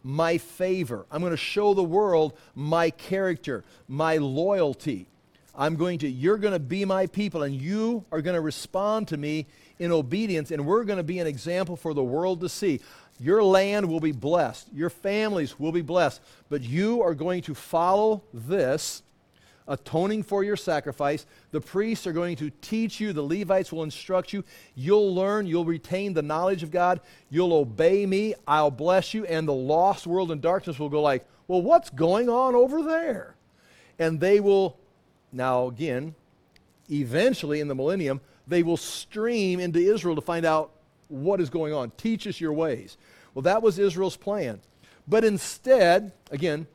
my 0.05 0.39
favor. 0.39 1.07
I'm 1.11 1.21
going 1.21 1.33
to 1.33 1.37
show 1.37 1.75
the 1.75 1.83
world 1.83 2.39
my 2.55 2.91
character, 2.91 3.65
my 3.89 4.19
loyalty. 4.19 5.09
I'm 5.57 5.75
going 5.75 5.99
to, 6.01 6.09
you're 6.09 6.39
going 6.39 6.53
to 6.53 6.61
be 6.61 6.85
my 6.85 7.07
people 7.07 7.43
and 7.43 7.53
you 7.53 8.05
are 8.13 8.23
going 8.23 8.37
to 8.37 8.41
respond 8.41 9.09
to 9.09 9.17
me 9.17 9.47
in 9.79 9.93
obedience, 9.93 10.51
and 10.51 10.67
we're 10.67 10.85
going 10.85 10.97
to 10.97 11.03
be 11.03 11.19
an 11.19 11.27
example 11.27 11.77
for 11.77 11.95
the 11.95 12.03
world 12.03 12.41
to 12.41 12.49
see. 12.49 12.81
Your 13.21 13.43
land 13.43 13.89
will 13.89 14.01
be 14.01 14.13
blessed. 14.13 14.69
Your 14.73 14.91
families 14.91 15.59
will 15.59 15.73
be 15.73 15.83
blessed. 15.83 16.21
But 16.49 16.63
you 16.63 17.03
are 17.03 17.15
going 17.15 17.43
to 17.43 17.55
follow 17.55 18.23
this, 18.33 19.03
atoning 19.67 20.23
for 20.23 20.45
your 20.45 20.57
sacrifice. 20.57 21.27
The 21.51 21.61
priests 21.61 22.07
are 22.07 22.13
going 22.13 22.37
to 22.37 22.51
teach 22.63 23.01
you. 23.01 23.13
The 23.13 23.23
Levites 23.23 23.73
will 23.73 23.83
instruct 23.83 24.33
you. 24.33 24.45
You'll 24.75 25.15
learn. 25.15 25.47
You'll 25.47 25.65
retain 25.65 26.15
the 26.15 26.23
knowledge 26.23 26.63
of 26.63 26.71
God. 26.71 27.01
You'll 27.29 27.53
obey 27.53 28.07
me. 28.07 28.35
I'll 28.47 28.71
bless 28.71 29.13
you. 29.15 29.27
And 29.27 29.47
the 29.47 29.53
lost 29.53 30.07
world 30.07 30.31
in 30.31 30.41
darkness 30.41 30.79
will 30.79 30.89
go 30.89 31.03
like, 31.03 31.27
well, 31.49 31.63
what's 31.63 31.91
going 31.91 32.29
on 32.29 32.55
over 32.55 32.83
there? 32.83 33.35
And 33.99 34.21
they 34.21 34.39
will, 34.39 34.79
now 35.33 35.67
again, 35.67 36.15
eventually 36.91 37.61
in 37.61 37.69
the 37.69 37.75
millennium, 37.75 38.21
they 38.49 38.63
will 38.63 38.77
stream 38.77 39.61
into 39.61 39.79
Israel 39.79 40.15
to 40.17 40.21
find 40.21 40.45
out 40.45 40.73
what 41.09 41.41
is 41.41 41.51
going 41.51 41.73
on. 41.73 41.93
Teach 41.97 42.27
us 42.27 42.41
your 42.41 42.53
ways. 42.53 42.97
Well, 43.35 43.43
that 43.43 43.63
was 43.63 43.79
Israel's 43.79 44.17
plan. 44.17 44.61
But 45.07 45.25
instead, 45.25 46.13
again, 46.31 46.67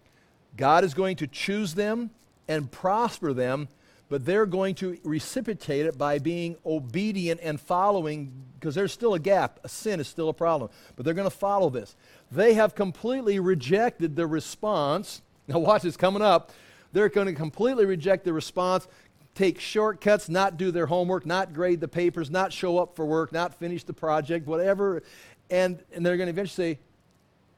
God 0.55 0.83
is 0.83 0.93
going 0.93 1.17
to 1.17 1.27
choose 1.27 1.73
them 1.73 2.12
and 2.47 2.71
prosper 2.71 3.33
them, 3.33 3.67
but 4.09 4.25
they're 4.25 4.45
going 4.45 4.75
to 4.75 4.97
reciprocate 5.03 5.86
it 5.86 5.97
by 5.97 6.19
being 6.19 6.55
obedient 6.65 7.39
and 7.41 7.59
following, 7.59 8.31
because 8.59 8.75
there's 8.75 8.91
still 8.91 9.13
a 9.15 9.19
gap. 9.19 9.59
A 9.63 9.69
sin 9.69 9.99
is 9.99 10.07
still 10.07 10.29
a 10.29 10.33
problem, 10.33 10.69
but 10.95 11.05
they're 11.05 11.13
going 11.13 11.29
to 11.29 11.36
follow 11.36 11.69
this. 11.69 11.95
They 12.31 12.53
have 12.53 12.75
completely 12.75 13.39
rejected 13.39 14.15
the 14.15 14.27
response. 14.27 15.21
Now, 15.47 15.59
watch 15.59 15.81
this 15.81 15.97
coming 15.97 16.21
up. 16.21 16.51
They're 16.91 17.09
going 17.09 17.27
to 17.27 17.33
completely 17.33 17.86
reject 17.86 18.23
the 18.23 18.33
response, 18.33 18.88
take 19.36 19.60
shortcuts, 19.60 20.30
not 20.30 20.58
do 20.58 20.72
their 20.72 20.86
homework, 20.86 21.26
not 21.26 21.54
grade 21.54 21.80
the 21.80 21.88
papers, 21.88 22.30
not 22.30 22.54
show 22.54 22.78
up 22.78 22.96
for 22.96 23.06
work, 23.06 23.32
not 23.32 23.54
finish 23.56 23.84
the 23.84 23.93
project, 23.93 24.48
whatever. 24.48 25.02
And, 25.50 25.80
and 25.93 26.06
they're 26.06 26.17
going 26.17 26.28
to 26.28 26.32
eventually 26.32 26.74
say, 26.74 26.80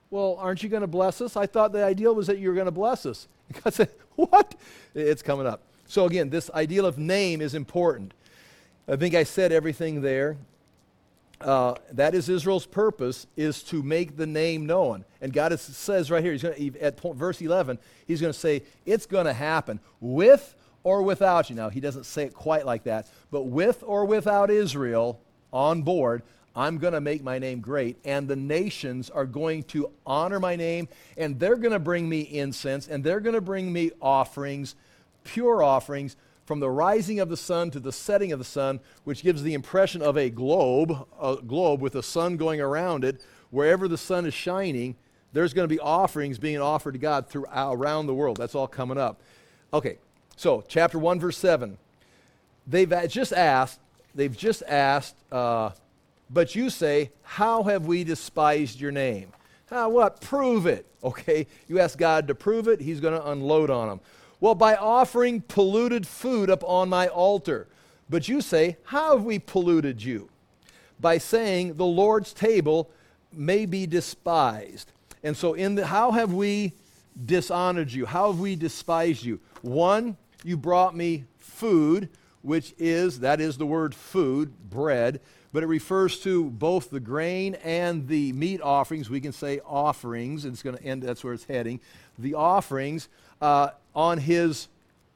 Well, 0.10 0.38
aren't 0.40 0.64
you 0.64 0.70
going 0.70 0.82
to 0.82 0.88
bless 0.88 1.22
us? 1.22 1.36
I 1.36 1.46
thought 1.46 1.72
the 1.72 1.84
ideal 1.84 2.16
was 2.16 2.28
that 2.28 2.38
you 2.38 2.50
were 2.50 2.56
going 2.56 2.66
to 2.66 2.72
bless 2.72 3.06
us. 3.06 3.28
God 3.64 3.74
said, 3.74 3.90
What? 4.16 4.56
It's 4.94 5.22
coming 5.22 5.48
up. 5.48 5.64
So, 5.88 6.06
again, 6.06 6.30
this 6.30 6.50
ideal 6.52 6.86
of 6.86 6.98
name 6.98 7.42
is 7.42 7.54
important. 7.54 8.14
I 8.88 8.96
think 8.96 9.16
I 9.16 9.24
said 9.24 9.52
everything 9.52 10.02
there. 10.02 10.38
Uh, 11.42 11.76
that 11.92 12.16
is 12.16 12.30
Israel's 12.30 12.66
purpose, 12.66 13.28
is 13.36 13.62
to 13.62 13.84
make 13.84 14.16
the 14.16 14.26
name 14.26 14.66
known. 14.66 15.04
And 15.20 15.34
God 15.34 15.52
is, 15.52 15.62
says 15.62 16.10
right 16.10 16.24
here, 16.24 16.32
he's 16.32 16.44
gonna, 16.44 16.56
at 16.82 17.00
verse 17.14 17.42
11, 17.42 17.78
he's 18.08 18.22
going 18.22 18.32
to 18.32 18.40
say, 18.40 18.64
it's 18.86 19.06
going 19.06 19.26
to 19.26 19.34
happen 19.34 19.82
with 20.00 20.56
or 20.86 21.02
without 21.02 21.50
you. 21.50 21.56
Now, 21.56 21.70
he 21.70 21.82
doesn't 21.82 22.06
say 22.06 22.24
it 22.24 22.34
quite 22.34 22.66
like 22.66 22.84
that, 22.84 23.10
but 23.32 23.42
with 23.42 23.84
or 23.86 24.06
without 24.06 24.50
Israel 24.50 25.20
on 25.52 25.82
board, 25.82 26.22
I'm 26.56 26.78
going 26.78 26.94
to 26.94 27.02
make 27.02 27.22
my 27.22 27.40
name 27.40 27.60
great, 27.60 27.98
and 28.06 28.28
the 28.28 28.36
nations 28.38 29.10
are 29.10 29.26
going 29.26 29.64
to 29.64 29.92
honor 30.06 30.40
my 30.40 30.56
name, 30.56 30.88
and 31.18 31.38
they're 31.38 31.58
going 31.58 31.74
to 31.74 31.80
bring 31.80 32.08
me 32.08 32.22
incense, 32.22 32.88
and 32.88 33.04
they're 33.04 33.20
going 33.20 33.34
to 33.34 33.42
bring 33.42 33.74
me 33.74 33.92
offerings, 34.00 34.76
pure 35.26 35.62
offerings, 35.62 36.16
from 36.46 36.60
the 36.60 36.70
rising 36.70 37.20
of 37.20 37.30
the 37.30 37.36
sun 37.36 37.72
to 37.72 37.80
the 37.80 37.92
setting 37.92 38.32
of 38.32 38.38
the 38.38 38.46
sun, 38.46 38.80
which 39.04 39.24
gives 39.24 39.42
the 39.42 39.56
impression 39.56 40.04
of 40.04 40.16
a 40.16 40.30
globe, 40.30 40.96
a 41.20 41.38
globe 41.38 41.82
with 41.82 41.94
the 41.94 42.04
sun 42.04 42.38
going 42.38 42.62
around 42.62 43.04
it. 43.04 43.22
Wherever 43.50 43.88
the 43.88 43.98
sun 43.98 44.28
is 44.28 44.34
shining, 44.36 44.96
there's 45.34 45.54
going 45.54 45.68
to 45.68 45.76
be 45.76 45.80
offerings 45.80 46.38
being 46.38 46.62
offered 46.62 46.94
to 46.94 47.00
God 47.00 47.28
throughout 47.28 47.74
around 47.74 48.06
the 48.06 48.14
world. 48.14 48.38
That's 48.38 48.54
all 48.54 48.68
coming 48.68 49.00
up. 49.00 49.22
Okay, 49.74 49.98
so 50.36 50.64
chapter 50.68 51.00
1, 51.00 51.20
verse 51.20 51.38
7. 51.38 51.78
They've 52.68 52.94
just 53.08 53.34
asked, 53.34 53.80
they've 54.14 54.36
just 54.36 54.64
asked, 54.68 55.16
uh, 55.32 55.72
but 56.30 56.56
you 56.56 56.70
say, 56.70 57.12
How 57.24 57.64
have 57.64 57.86
we 57.86 58.04
despised 58.04 58.80
your 58.80 58.92
name? 58.92 59.32
How, 59.70 59.90
what? 59.90 60.22
Prove 60.22 60.66
it. 60.66 60.86
Okay, 61.04 61.46
you 61.68 61.80
ask 61.80 61.98
God 62.00 62.28
to 62.28 62.36
prove 62.36 62.68
it, 62.68 62.82
He's 62.82 63.00
going 63.00 63.14
to 63.14 63.30
unload 63.30 63.70
on 63.70 63.90
them. 63.90 64.00
Well, 64.40 64.56
by 64.56 64.76
offering 64.76 65.42
polluted 65.42 66.08
food 66.08 66.50
up 66.50 66.64
on 66.64 66.90
my 66.90 67.08
altar. 67.08 67.68
But 68.10 68.28
you 68.28 68.42
say, 68.42 68.78
How 68.86 69.16
have 69.16 69.24
we 69.24 69.40
polluted 69.40 70.04
you? 70.04 70.30
By 71.00 71.18
saying, 71.18 71.76
The 71.76 71.86
Lord's 71.86 72.34
table 72.34 72.90
may 73.32 73.66
be 73.66 73.86
despised. 73.86 74.92
And 75.24 75.36
so, 75.36 75.54
in 75.54 75.76
the, 75.76 75.88
how 75.88 76.12
have 76.12 76.34
we 76.34 76.74
dishonored 77.26 77.92
you? 77.92 78.06
How 78.06 78.32
have 78.32 78.40
we 78.40 78.56
despised 78.56 79.24
you? 79.24 79.40
One, 79.62 80.18
you 80.46 80.56
brought 80.56 80.96
me 80.96 81.26
food, 81.38 82.10
which 82.44 82.76
is, 82.78 83.22
that 83.22 83.42
is 83.42 83.58
the 83.58 83.66
word 83.66 83.96
food, 83.96 84.54
bread, 84.70 85.20
but 85.52 85.64
it 85.64 85.68
refers 85.68 86.20
to 86.20 86.52
both 86.52 86.92
the 86.92 87.00
grain 87.00 87.56
and 87.64 88.08
the 88.08 88.32
meat 88.34 88.62
offerings. 88.62 89.10
We 89.10 89.22
can 89.22 89.32
say 89.32 89.60
offerings, 89.66 90.46
and 90.46 90.54
it's 90.54 90.62
going 90.62 90.78
to 90.78 90.84
end, 90.84 91.02
that's 91.02 91.24
where 91.24 91.34
it's 91.34 91.46
heading. 91.46 91.80
The 92.20 92.36
offerings 92.36 93.10
uh, 93.42 93.70
on 93.96 94.20
his 94.20 94.68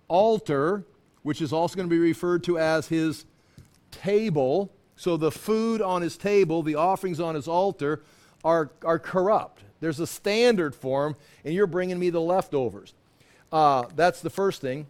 altar, 0.07 0.83
which 1.21 1.41
is 1.41 1.53
also 1.53 1.75
going 1.75 1.87
to 1.87 1.93
be 1.93 1.99
referred 1.99 2.43
to 2.45 2.57
as 2.57 2.87
his 2.87 3.25
table. 3.91 4.71
So 4.95 5.15
the 5.15 5.31
food 5.31 5.81
on 5.81 6.01
his 6.01 6.17
table, 6.17 6.63
the 6.63 6.75
offerings 6.75 7.19
on 7.19 7.35
his 7.35 7.47
altar, 7.47 8.01
are, 8.43 8.71
are 8.83 8.97
corrupt. 8.97 9.61
There's 9.79 9.99
a 9.99 10.07
standard 10.07 10.73
for 10.73 11.03
them, 11.03 11.15
and 11.45 11.53
you're 11.53 11.67
bringing 11.67 11.99
me 11.99 12.09
the 12.09 12.21
leftovers. 12.21 12.93
Uh, 13.51 13.85
that's 13.95 14.21
the 14.21 14.29
first 14.29 14.61
thing. 14.61 14.87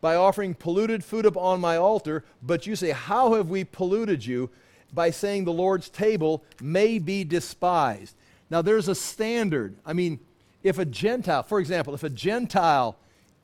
By 0.00 0.14
offering 0.14 0.54
polluted 0.54 1.02
food 1.02 1.26
upon 1.26 1.60
my 1.60 1.76
altar, 1.76 2.24
but 2.42 2.66
you 2.66 2.76
say, 2.76 2.90
How 2.90 3.34
have 3.34 3.48
we 3.48 3.64
polluted 3.64 4.24
you? 4.24 4.50
By 4.92 5.10
saying 5.10 5.44
the 5.44 5.52
Lord's 5.52 5.88
table 5.88 6.44
may 6.60 6.98
be 6.98 7.24
despised. 7.24 8.14
Now, 8.50 8.62
there's 8.62 8.88
a 8.88 8.94
standard. 8.94 9.76
I 9.84 9.92
mean, 9.92 10.20
if 10.62 10.78
a 10.78 10.84
Gentile, 10.84 11.42
for 11.42 11.58
example, 11.58 11.94
if 11.94 12.02
a 12.02 12.10
Gentile 12.10 12.96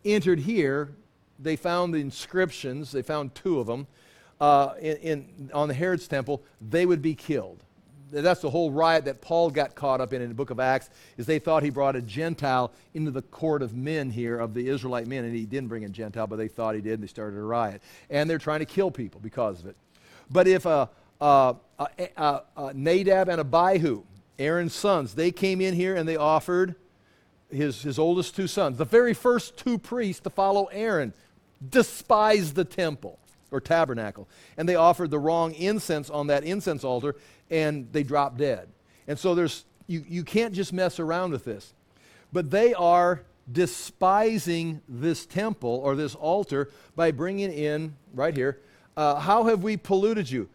entered 0.05 0.41
here, 0.41 0.93
they 1.39 1.57
found 1.57 1.93
the 1.93 1.99
inscriptions, 1.99 2.93
they 2.93 3.03
found 3.03 3.35
two 3.35 3.59
of 3.59 3.67
them, 3.67 3.87
uh, 4.41 4.75
in, 4.81 4.97
in, 4.97 5.51
on 5.55 5.69
the 5.69 5.75
Herod's 5.75 6.09
temple, 6.09 6.43
they 6.61 6.87
would 6.87 7.03
be 7.03 7.15
killed. 7.15 7.63
That's 8.13 8.43
the 8.43 8.51
whole 8.51 8.71
riot 8.71 9.07
that 9.07 9.23
Paul 9.23 9.51
got 9.51 9.75
caught 9.75 10.03
up 10.03 10.13
in 10.13 10.21
in 10.21 10.29
the 10.29 10.35
book 10.35 10.51
of 10.51 10.61
Acts, 10.61 10.91
is 11.17 11.25
they 11.25 11.39
thought 11.39 11.63
he 11.63 11.71
brought 11.71 11.97
a 11.97 12.03
Gentile 12.03 12.71
into 12.93 13.11
the 13.11 13.23
court 13.23 13.63
of 13.63 13.75
men 13.75 14.11
here, 14.11 14.39
of 14.39 14.53
the 14.53 14.69
Israelite 14.69 15.07
men, 15.07 15.25
and 15.25 15.35
he 15.35 15.47
didn't 15.47 15.69
bring 15.69 15.85
a 15.85 15.89
Gentile, 15.89 16.27
but 16.27 16.37
they 16.37 16.49
thought 16.49 16.75
he 16.75 16.83
did, 16.83 16.95
and 16.95 17.03
they 17.03 17.07
started 17.07 17.39
a 17.39 17.43
riot. 17.43 17.81
And 18.11 18.29
they're 18.29 18.39
trying 18.39 18.61
to 18.61 18.67
kill 18.67 18.91
people 18.91 19.21
because 19.21 19.61
of 19.61 19.67
it. 19.67 19.77
But 20.31 20.47
if 20.47 20.67
a, 20.67 20.91
a, 21.21 21.57
a, 21.79 22.43
a 22.57 22.75
Nadab 22.75 23.29
and 23.29 23.41
Abihu, 23.41 24.03
Aaron's 24.39 24.75
sons, 24.75 25.15
they 25.15 25.31
came 25.31 25.61
in 25.61 25.75
here 25.75 25.97
and 25.97 26.09
they 26.09 26.17
offered 26.17 26.75
his, 27.51 27.83
his 27.83 27.99
oldest 27.99 28.37
two 28.37 28.47
sons, 28.47 28.79
the 28.79 28.85
very 28.85 29.15
first 29.15 29.57
two 29.57 29.79
priests 29.79 30.23
to 30.23 30.31
follow 30.31 30.67
Aaron, 30.67 31.13
despised 31.67 32.55
the 32.55 32.65
temple 32.65 33.19
or 33.51 33.61
tabernacle. 33.61 34.29
And 34.57 34.69
they 34.69 34.75
offered 34.75 35.11
the 35.11 35.19
wrong 35.19 35.53
incense 35.55 36.11
on 36.11 36.27
that 36.29 36.45
incense 36.45 36.83
altar 36.83 37.15
and 37.53 37.87
they 37.93 38.03
drop 38.03 38.37
dead. 38.37 38.69
And 39.07 39.19
so 39.19 39.37
there's, 39.37 39.65
you, 39.87 40.05
you 40.09 40.25
can't 40.25 40.55
just 40.55 40.73
mess 40.73 40.99
around 40.99 41.31
with 41.31 41.45
this. 41.45 41.75
But 42.33 42.51
they 42.51 42.73
are 42.75 43.23
despising 43.51 44.81
this 44.89 45.27
temple 45.27 45.81
or 45.85 45.95
this 45.95 46.15
altar 46.15 46.71
by 46.97 47.11
bringing 47.11 47.53
in, 47.53 47.95
right 48.15 48.35
here, 48.37 48.59
uh, 48.97 49.17
how 49.17 49.45
have 49.45 49.63
we 49.63 49.77
polluted 49.77 50.31
you? 50.31 50.49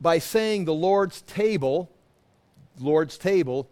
By 0.00 0.18
saying 0.18 0.66
the 0.66 0.74
Lord's 0.74 1.22
table, 1.22 1.90
Lord's 2.78 3.16
table, 3.16 3.68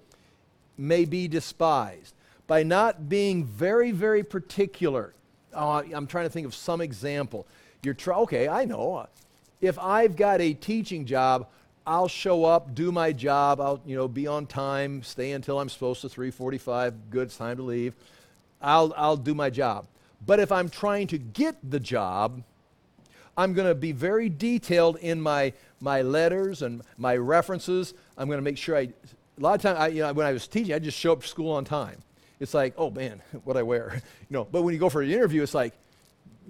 may 0.78 1.04
be 1.04 1.28
despised 1.28 2.14
by 2.46 2.62
not 2.62 3.08
being 3.08 3.44
very, 3.44 3.90
very 3.90 4.22
particular. 4.22 5.12
Uh, 5.52 5.82
I'm 5.94 6.06
trying 6.06 6.24
to 6.24 6.30
think 6.30 6.46
of 6.46 6.54
some 6.54 6.80
example. 6.80 7.46
You're 7.82 7.94
try- 7.94 8.16
okay, 8.18 8.48
I 8.48 8.64
know. 8.64 9.06
If 9.60 9.78
I've 9.78 10.16
got 10.16 10.40
a 10.40 10.54
teaching 10.54 11.04
job, 11.04 11.48
I'll 11.86 12.08
show 12.08 12.44
up, 12.44 12.74
do 12.74 12.92
my 12.92 13.12
job, 13.12 13.60
I'll 13.60 13.80
you 13.84 13.96
know 13.96 14.08
be 14.08 14.26
on 14.26 14.46
time, 14.46 15.02
stay 15.02 15.32
until 15.32 15.58
I'm 15.60 15.68
supposed 15.68 16.02
to 16.02 16.08
3:45. 16.08 16.94
Good, 17.10 17.22
it's 17.28 17.36
time 17.36 17.56
to 17.56 17.62
leave. 17.62 17.94
I'll 18.60 18.92
I'll 18.96 19.16
do 19.16 19.34
my 19.34 19.50
job. 19.50 19.86
But 20.26 20.40
if 20.40 20.52
I'm 20.52 20.68
trying 20.68 21.06
to 21.08 21.18
get 21.18 21.56
the 21.68 21.80
job, 21.80 22.42
I'm 23.36 23.54
going 23.54 23.68
to 23.68 23.74
be 23.74 23.92
very 23.92 24.28
detailed 24.28 24.96
in 24.96 25.20
my 25.20 25.52
my 25.80 26.02
letters 26.02 26.62
and 26.62 26.82
my 26.98 27.16
references. 27.16 27.94
I'm 28.18 28.28
going 28.28 28.38
to 28.38 28.42
make 28.42 28.58
sure 28.58 28.76
I. 28.76 28.92
A 29.38 29.40
lot 29.40 29.54
of 29.54 29.62
times, 29.62 29.94
you 29.94 30.02
know, 30.02 30.12
when 30.12 30.26
I 30.26 30.32
was 30.32 30.46
teaching, 30.46 30.74
I 30.74 30.78
just 30.78 30.98
show 30.98 31.12
up 31.12 31.22
to 31.22 31.28
school 31.28 31.52
on 31.52 31.64
time 31.64 32.02
it's 32.40 32.54
like, 32.54 32.74
oh 32.76 32.90
man, 32.90 33.22
what 33.44 33.56
I 33.56 33.62
wear. 33.62 33.92
you 34.28 34.34
know, 34.34 34.44
but 34.50 34.62
when 34.62 34.74
you 34.74 34.80
go 34.80 34.88
for 34.88 35.02
an 35.02 35.10
interview, 35.10 35.42
it's 35.42 35.54
like, 35.54 35.74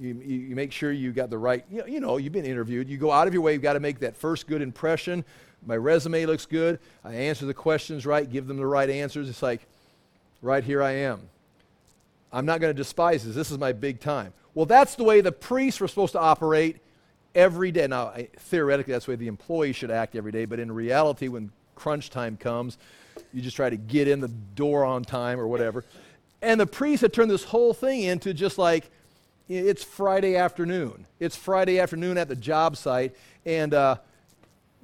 you, 0.01 0.15
you, 0.15 0.57
make 0.57 0.73
sure 0.73 0.91
you 0.91 1.13
got 1.13 1.29
the 1.29 1.37
right, 1.37 1.65
you 1.71 1.79
know, 1.79 1.87
you 1.87 2.01
know, 2.01 2.17
you've 2.17 2.33
been 2.33 2.47
interviewed. 2.47 2.89
You 2.89 2.97
go 2.97 3.13
out 3.13 3.29
of 3.29 3.35
your 3.35 3.43
way, 3.43 3.53
you've 3.53 3.63
got 3.63 3.75
to 3.75 3.81
make 3.81 4.01
that 4.01 4.17
first 4.17 4.47
good 4.47 4.63
impression. 4.63 5.25
My 5.67 5.77
resume 5.77 6.25
looks 6.25 6.47
good. 6.47 6.79
I 7.05 7.15
answer 7.15 7.45
the 7.45 7.55
questions 7.55 8.07
right, 8.07 8.31
give 8.31 8.47
them 8.47 8.57
the 8.57 8.67
right 8.67 8.89
answers. 8.89 9.29
It's 9.29 9.43
like, 9.43 9.61
right 10.41 10.65
here 10.65 10.83
I 10.83 10.93
am. 10.93 11.21
I'm 12.33 12.47
not 12.47 12.61
going 12.61 12.75
to 12.75 12.77
despise 12.77 13.25
this. 13.25 13.35
This 13.35 13.51
is 13.51 13.59
my 13.59 13.73
big 13.73 14.01
time. 14.01 14.33
Well, 14.55 14.67
that's 14.67 14.95
the 14.95 15.05
way 15.05 15.21
the 15.21 15.33
priests 15.33 15.81
were 15.81 15.89
supposed 15.89 16.13
to 16.13 16.21
operate 16.21 16.79
every 17.35 17.71
day. 17.71 17.87
Now, 17.87 18.07
I, 18.07 18.29
theoretically, 18.39 18.93
that's 18.93 19.05
the 19.05 19.13
way 19.13 19.17
the 19.17 19.29
employee 19.29 19.73
should 19.73 19.91
act 19.91 20.17
every 20.17 20.33
day, 20.33 20.47
but 20.47 20.59
in 20.59 20.73
reality, 20.73 21.29
when 21.29 21.53
crunch 21.75 22.09
time 22.09 22.37
comes, 22.38 22.79
you 23.33 23.42
just 23.42 23.57
try 23.57 23.69
to 23.69 23.77
get 23.77 24.09
in 24.09 24.21
the 24.21 24.29
door 24.29 24.85
on 24.85 25.05
time 25.05 25.38
or 25.38 25.46
whatever. 25.46 25.85
And 26.40 26.59
the 26.59 26.67
priest 26.67 27.03
had 27.03 27.13
turned 27.13 27.31
this 27.31 27.44
whole 27.44 27.75
thing 27.75 28.03
into 28.03 28.33
just 28.33 28.57
like, 28.57 28.90
it's 29.51 29.83
Friday 29.83 30.37
afternoon. 30.37 31.07
It's 31.19 31.35
Friday 31.35 31.81
afternoon 31.81 32.17
at 32.19 32.29
the 32.29 32.37
job 32.37 32.77
site, 32.77 33.17
and 33.44 33.75
uh, 33.75 33.96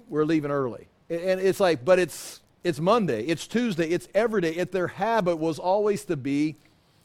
we're 0.08 0.24
leaving 0.24 0.50
early. 0.50 0.88
And 1.08 1.40
it's 1.40 1.60
like, 1.60 1.84
but 1.84 2.00
it's, 2.00 2.40
it's 2.64 2.80
Monday, 2.80 3.24
it's 3.26 3.46
Tuesday, 3.46 3.88
it's 3.88 4.08
every 4.12 4.40
day. 4.40 4.56
It, 4.56 4.72
their 4.72 4.88
habit 4.88 5.36
was 5.36 5.60
always 5.60 6.04
to 6.06 6.16
be 6.16 6.56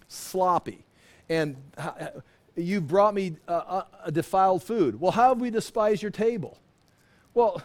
sloppy. 0.08 0.84
And 1.30 1.56
you 2.56 2.82
brought 2.82 3.14
me 3.14 3.36
a, 3.48 3.86
a 4.06 4.12
defiled 4.12 4.64
food. 4.64 5.00
Well, 5.00 5.12
how 5.12 5.30
have 5.30 5.40
we 5.40 5.52
despised 5.52 6.02
your 6.02 6.12
table? 6.12 6.58
Well, 7.36 7.62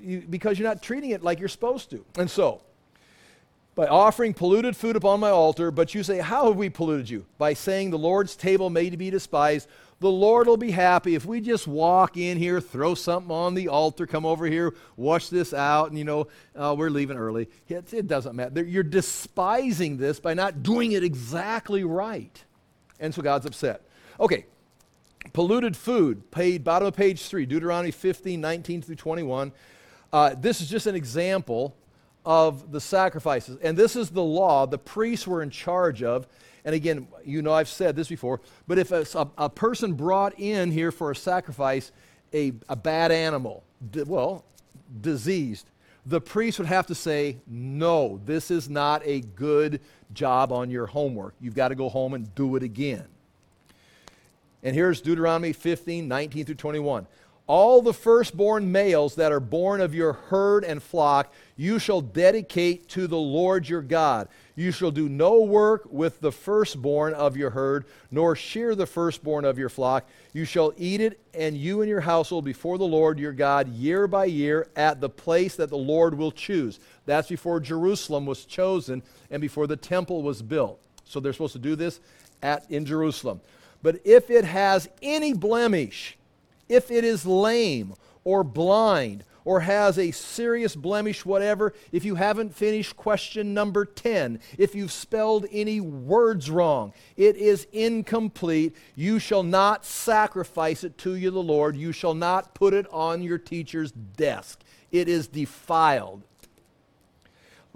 you, 0.00 0.24
because 0.28 0.58
you're 0.58 0.68
not 0.68 0.82
treating 0.82 1.10
it 1.10 1.22
like 1.22 1.38
you're 1.38 1.50
supposed 1.50 1.90
to. 1.90 2.02
And 2.16 2.30
so, 2.30 2.62
by 3.76 3.86
offering 3.86 4.32
polluted 4.32 4.74
food 4.74 4.96
upon 4.96 5.20
my 5.20 5.28
altar, 5.28 5.70
but 5.70 5.94
you 5.94 6.02
say, 6.02 6.18
How 6.18 6.46
have 6.46 6.56
we 6.56 6.70
polluted 6.70 7.08
you? 7.08 7.26
By 7.38 7.52
saying 7.52 7.90
the 7.90 7.98
Lord's 7.98 8.34
table 8.34 8.70
may 8.70 8.90
be 8.90 9.10
despised. 9.10 9.68
The 10.00 10.10
Lord 10.10 10.46
will 10.46 10.56
be 10.56 10.72
happy 10.72 11.14
if 11.14 11.24
we 11.24 11.40
just 11.40 11.66
walk 11.66 12.16
in 12.16 12.36
here, 12.36 12.60
throw 12.60 12.94
something 12.94 13.30
on 13.30 13.54
the 13.54 13.68
altar, 13.68 14.06
come 14.06 14.26
over 14.26 14.44
here, 14.46 14.74
wash 14.96 15.28
this 15.28 15.54
out, 15.54 15.88
and 15.88 15.98
you 15.98 16.04
know, 16.04 16.26
uh, 16.54 16.74
we're 16.76 16.90
leaving 16.90 17.16
early. 17.16 17.48
It, 17.68 17.92
it 17.94 18.06
doesn't 18.06 18.34
matter. 18.34 18.62
You're 18.62 18.82
despising 18.82 19.96
this 19.96 20.20
by 20.20 20.34
not 20.34 20.62
doing 20.62 20.92
it 20.92 21.04
exactly 21.04 21.84
right. 21.84 22.44
And 22.98 23.14
so 23.14 23.22
God's 23.22 23.46
upset. 23.46 23.82
Okay, 24.20 24.44
polluted 25.32 25.76
food, 25.76 26.30
paid, 26.30 26.62
bottom 26.64 26.88
of 26.88 26.96
page 26.96 27.22
3, 27.22 27.46
Deuteronomy 27.46 27.90
15, 27.90 28.38
19 28.38 28.82
through 28.82 28.96
21. 28.96 29.52
Uh, 30.12 30.34
this 30.38 30.60
is 30.60 30.68
just 30.68 30.86
an 30.86 30.94
example 30.94 31.74
of 32.26 32.72
the 32.72 32.80
sacrifices. 32.80 33.56
And 33.62 33.76
this 33.76 33.94
is 33.94 34.10
the 34.10 34.22
law 34.22 34.66
the 34.66 34.78
priests 34.78 35.26
were 35.26 35.42
in 35.42 35.50
charge 35.50 36.02
of. 36.02 36.26
And 36.64 36.74
again, 36.74 37.06
you 37.24 37.40
know 37.40 37.52
I've 37.52 37.68
said 37.68 37.94
this 37.94 38.08
before, 38.08 38.40
but 38.66 38.76
if 38.76 38.90
a, 38.90 39.06
a 39.38 39.48
person 39.48 39.94
brought 39.94 40.38
in 40.38 40.72
here 40.72 40.90
for 40.90 41.12
a 41.12 41.16
sacrifice 41.16 41.92
a, 42.34 42.52
a 42.68 42.74
bad 42.74 43.12
animal, 43.12 43.62
di- 43.92 44.02
well, 44.02 44.44
diseased, 45.00 45.70
the 46.04 46.20
priest 46.20 46.58
would 46.58 46.66
have 46.66 46.88
to 46.88 46.94
say, 46.94 47.36
No, 47.46 48.20
this 48.24 48.50
is 48.50 48.68
not 48.68 49.02
a 49.04 49.20
good 49.20 49.80
job 50.12 50.50
on 50.50 50.68
your 50.68 50.86
homework. 50.86 51.34
You've 51.40 51.54
got 51.54 51.68
to 51.68 51.76
go 51.76 51.88
home 51.88 52.14
and 52.14 52.34
do 52.34 52.56
it 52.56 52.64
again. 52.64 53.06
And 54.64 54.74
here's 54.74 55.00
Deuteronomy 55.00 55.52
15, 55.52 56.08
19 56.08 56.44
through 56.44 56.54
21 56.56 57.06
all 57.46 57.80
the 57.80 57.94
firstborn 57.94 58.72
males 58.72 59.14
that 59.14 59.32
are 59.32 59.40
born 59.40 59.80
of 59.80 59.94
your 59.94 60.12
herd 60.12 60.64
and 60.64 60.82
flock 60.82 61.32
you 61.56 61.78
shall 61.78 62.02
dedicate 62.02 62.86
to 62.90 63.06
the 63.06 63.18
Lord 63.18 63.66
your 63.68 63.80
God. 63.80 64.28
You 64.56 64.70
shall 64.72 64.90
do 64.90 65.08
no 65.08 65.40
work 65.40 65.86
with 65.90 66.20
the 66.20 66.32
firstborn 66.32 67.14
of 67.14 67.36
your 67.36 67.50
herd, 67.50 67.86
nor 68.10 68.36
shear 68.36 68.74
the 68.74 68.86
firstborn 68.86 69.46
of 69.46 69.58
your 69.58 69.70
flock. 69.70 70.06
You 70.34 70.44
shall 70.44 70.74
eat 70.76 71.00
it, 71.00 71.18
and 71.32 71.56
you 71.56 71.80
and 71.80 71.88
your 71.88 72.00
household 72.00 72.44
before 72.44 72.76
the 72.76 72.84
Lord 72.84 73.18
your 73.18 73.32
God, 73.32 73.68
year 73.68 74.06
by 74.06 74.26
year, 74.26 74.68
at 74.76 75.00
the 75.00 75.08
place 75.08 75.56
that 75.56 75.70
the 75.70 75.78
Lord 75.78 76.16
will 76.16 76.32
choose. 76.32 76.78
That's 77.06 77.28
before 77.28 77.58
Jerusalem 77.58 78.26
was 78.26 78.44
chosen 78.44 79.02
and 79.30 79.40
before 79.40 79.66
the 79.66 79.76
temple 79.76 80.22
was 80.22 80.42
built. 80.42 80.78
So 81.04 81.20
they're 81.20 81.32
supposed 81.32 81.54
to 81.54 81.58
do 81.58 81.74
this 81.74 82.00
at, 82.42 82.70
in 82.70 82.84
Jerusalem. 82.84 83.40
But 83.82 84.00
if 84.04 84.30
it 84.30 84.44
has 84.44 84.88
any 85.00 85.32
blemish, 85.32 86.18
if 86.68 86.90
it 86.90 87.04
is 87.04 87.26
lame 87.26 87.94
or 88.24 88.42
blind 88.44 89.24
or 89.44 89.60
has 89.60 89.96
a 89.96 90.10
serious 90.10 90.74
blemish, 90.74 91.24
whatever, 91.24 91.72
if 91.92 92.04
you 92.04 92.16
haven't 92.16 92.54
finished 92.54 92.96
question 92.96 93.54
number 93.54 93.84
10, 93.84 94.40
if 94.58 94.74
you've 94.74 94.90
spelled 94.90 95.46
any 95.52 95.80
words 95.80 96.50
wrong, 96.50 96.92
it 97.16 97.36
is 97.36 97.68
incomplete. 97.72 98.74
You 98.96 99.20
shall 99.20 99.44
not 99.44 99.84
sacrifice 99.84 100.82
it 100.82 100.98
to 100.98 101.14
you, 101.14 101.30
the 101.30 101.42
Lord. 101.42 101.76
You 101.76 101.92
shall 101.92 102.14
not 102.14 102.54
put 102.54 102.74
it 102.74 102.86
on 102.92 103.22
your 103.22 103.38
teacher's 103.38 103.92
desk. 103.92 104.62
It 104.90 105.08
is 105.08 105.28
defiled. 105.28 106.24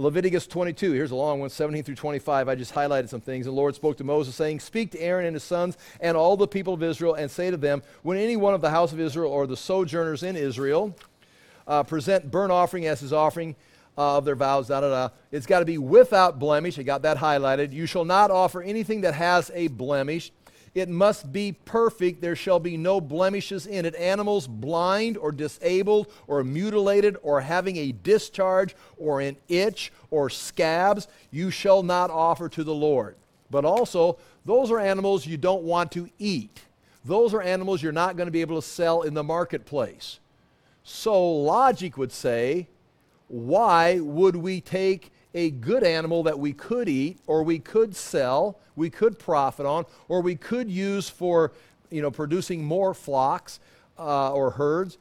Leviticus 0.00 0.46
22, 0.46 0.92
here's 0.92 1.10
a 1.10 1.14
long 1.14 1.40
one, 1.40 1.50
17 1.50 1.84
through 1.84 1.94
25. 1.94 2.48
I 2.48 2.54
just 2.54 2.72
highlighted 2.72 3.10
some 3.10 3.20
things. 3.20 3.44
The 3.44 3.52
Lord 3.52 3.74
spoke 3.74 3.98
to 3.98 4.04
Moses, 4.04 4.34
saying, 4.34 4.60
Speak 4.60 4.92
to 4.92 4.98
Aaron 4.98 5.26
and 5.26 5.36
his 5.36 5.44
sons 5.44 5.76
and 6.00 6.16
all 6.16 6.38
the 6.38 6.48
people 6.48 6.72
of 6.72 6.82
Israel, 6.82 7.16
and 7.16 7.30
say 7.30 7.50
to 7.50 7.58
them, 7.58 7.82
When 8.02 8.16
any 8.16 8.34
one 8.34 8.54
of 8.54 8.62
the 8.62 8.70
house 8.70 8.94
of 8.94 9.00
Israel 9.00 9.30
or 9.30 9.46
the 9.46 9.58
sojourners 9.58 10.22
in 10.22 10.36
Israel 10.36 10.96
uh, 11.66 11.82
present 11.82 12.30
burnt 12.30 12.50
offering 12.50 12.86
as 12.86 13.00
his 13.00 13.12
offering 13.12 13.56
uh, 13.98 14.16
of 14.16 14.24
their 14.24 14.36
vows, 14.36 14.68
da 14.68 14.80
da 14.80 14.88
da, 14.88 15.14
it's 15.32 15.44
got 15.44 15.58
to 15.58 15.66
be 15.66 15.76
without 15.76 16.38
blemish. 16.38 16.78
I 16.78 16.82
got 16.82 17.02
that 17.02 17.18
highlighted. 17.18 17.70
You 17.70 17.84
shall 17.84 18.06
not 18.06 18.30
offer 18.30 18.62
anything 18.62 19.02
that 19.02 19.12
has 19.12 19.50
a 19.54 19.68
blemish. 19.68 20.32
It 20.74 20.88
must 20.88 21.32
be 21.32 21.52
perfect. 21.64 22.20
There 22.20 22.36
shall 22.36 22.60
be 22.60 22.76
no 22.76 23.00
blemishes 23.00 23.66
in 23.66 23.84
it. 23.84 23.94
Animals 23.96 24.46
blind 24.46 25.16
or 25.16 25.32
disabled 25.32 26.12
or 26.28 26.44
mutilated 26.44 27.16
or 27.22 27.40
having 27.40 27.76
a 27.76 27.92
discharge 27.92 28.76
or 28.96 29.20
an 29.20 29.36
itch 29.48 29.92
or 30.10 30.30
scabs, 30.30 31.08
you 31.30 31.50
shall 31.50 31.82
not 31.82 32.10
offer 32.10 32.48
to 32.50 32.62
the 32.62 32.74
Lord. 32.74 33.16
But 33.50 33.64
also, 33.64 34.18
those 34.44 34.70
are 34.70 34.78
animals 34.78 35.26
you 35.26 35.36
don't 35.36 35.64
want 35.64 35.90
to 35.92 36.08
eat. 36.18 36.62
Those 37.04 37.34
are 37.34 37.42
animals 37.42 37.82
you're 37.82 37.92
not 37.92 38.16
going 38.16 38.26
to 38.28 38.32
be 38.32 38.42
able 38.42 38.60
to 38.60 38.66
sell 38.66 39.02
in 39.02 39.14
the 39.14 39.24
marketplace. 39.24 40.20
So, 40.84 41.30
logic 41.30 41.98
would 41.98 42.12
say, 42.12 42.68
why 43.28 44.00
would 44.00 44.36
we 44.36 44.60
take 44.60 45.12
a 45.34 45.50
good 45.50 45.82
animal 45.82 46.22
that 46.24 46.38
we 46.38 46.52
could 46.52 46.88
eat 46.88 47.18
or 47.26 47.42
we 47.42 47.58
could 47.58 47.94
sell, 47.94 48.58
we 48.76 48.90
could 48.90 49.18
profit 49.18 49.66
on, 49.66 49.84
or 50.08 50.20
we 50.20 50.36
could 50.36 50.70
use 50.70 51.08
for 51.08 51.52
you 51.90 52.02
know, 52.02 52.10
producing 52.10 52.64
more 52.64 52.94
flocks 52.94 53.60
uh, 53.98 54.32
or 54.32 54.50
herds. 54.52 54.98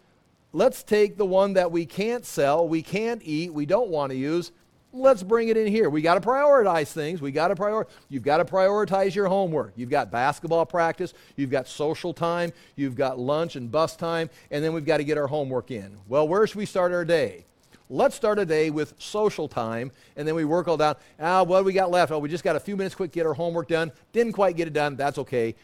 Let's 0.52 0.84
take 0.84 1.18
the 1.18 1.26
one 1.26 1.54
that 1.54 1.72
we 1.72 1.86
can't 1.86 2.26
sell, 2.26 2.68
we 2.68 2.82
can't 2.82 3.22
eat, 3.24 3.54
we 3.54 3.66
don't 3.66 3.90
want 3.90 4.12
to 4.12 4.18
use. 4.18 4.52
Let's 4.92 5.22
bring 5.22 5.50
it 5.50 5.58
in 5.58 5.68
here. 5.68 5.88
We 5.88 6.02
got 6.02 6.16
to 6.16 6.28
prioritize 6.28 6.92
things. 6.92 7.22
We 7.22 7.32
got 7.32 7.50
to 7.50 7.56
prior. 7.56 7.86
You've 8.10 8.24
got 8.24 8.38
to 8.38 8.46
prioritize 8.46 9.14
your 9.14 9.28
homework. 9.28 9.74
You've 9.76 9.92
got 9.92 10.10
basketball 10.10 10.66
practice. 10.66 11.14
You've 11.36 11.52
got 11.52 11.68
social 11.68 12.12
time. 12.12 12.52
You've 12.76 12.96
got 12.96 13.20
lunch 13.20 13.56
and 13.56 13.72
bus 13.72 13.96
time, 13.96 14.32
and 14.50 14.64
then 14.64 14.74
we've 14.74 14.86
got 14.86 14.98
to 14.98 15.04
get 15.04 15.16
our 15.16 15.28
homework 15.28 15.70
in. 15.70 15.96
Well, 16.08 16.28
where 16.28 16.48
should 16.48 16.58
we 16.58 16.66
start 16.66 16.92
our 16.92 17.06
day? 17.06 17.46
Let's 17.92 18.16
start 18.16 18.38
a 18.38 18.46
day 18.46 18.70
with 18.70 18.94
social 19.00 19.48
time, 19.48 19.92
and 20.16 20.28
then 20.28 20.36
we 20.36 20.46
work 20.46 20.68
all 20.68 20.78
down. 20.78 20.96
Ah, 21.20 21.42
what 21.42 21.66
we 21.66 21.74
got 21.74 21.90
left? 21.90 22.12
Oh, 22.12 22.20
we 22.20 22.30
just 22.30 22.44
got 22.44 22.56
a 22.56 22.60
few 22.60 22.78
minutes 22.78 22.94
quick, 22.94 23.12
get 23.12 23.26
our 23.26 23.34
homework 23.34 23.68
done. 23.68 23.92
Didn't 24.12 24.34
quite 24.34 24.56
get 24.56 24.68
it 24.68 24.74
done. 24.74 24.96
That's 24.96 25.18
okay. 25.18 25.56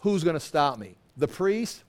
Who's 0.00 0.24
going 0.24 0.34
to 0.34 0.40
stop 0.40 0.80
me? 0.80 0.96
The 1.16 1.28
priest? 1.28 1.84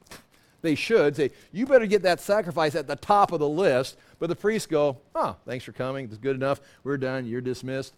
They 0.61 0.75
should 0.75 1.15
say, 1.15 1.31
you 1.51 1.65
better 1.65 1.87
get 1.87 2.03
that 2.03 2.19
sacrifice 2.19 2.75
at 2.75 2.87
the 2.87 2.95
top 2.95 3.31
of 3.31 3.39
the 3.39 3.49
list. 3.49 3.97
But 4.19 4.29
the 4.29 4.35
priests 4.35 4.67
go, 4.67 4.97
oh, 5.15 5.35
thanks 5.45 5.65
for 5.65 5.71
coming. 5.71 6.05
It's 6.05 6.17
good 6.17 6.35
enough. 6.35 6.61
We're 6.83 6.97
done. 6.97 7.25
You're 7.25 7.41
dismissed. 7.41 7.95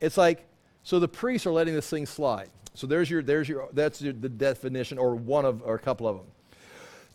It's 0.00 0.16
like, 0.16 0.46
so 0.82 0.98
the 0.98 1.08
priests 1.08 1.46
are 1.46 1.52
letting 1.52 1.74
this 1.74 1.88
thing 1.88 2.06
slide. 2.06 2.50
So 2.74 2.86
there's 2.86 3.08
your, 3.08 3.22
there's 3.22 3.48
your, 3.48 3.68
that's 3.72 4.02
your, 4.02 4.12
the 4.12 4.28
definition, 4.28 4.98
or 4.98 5.14
one 5.14 5.44
of, 5.44 5.62
or 5.62 5.74
a 5.76 5.78
couple 5.78 6.06
of 6.08 6.16
them 6.16 6.26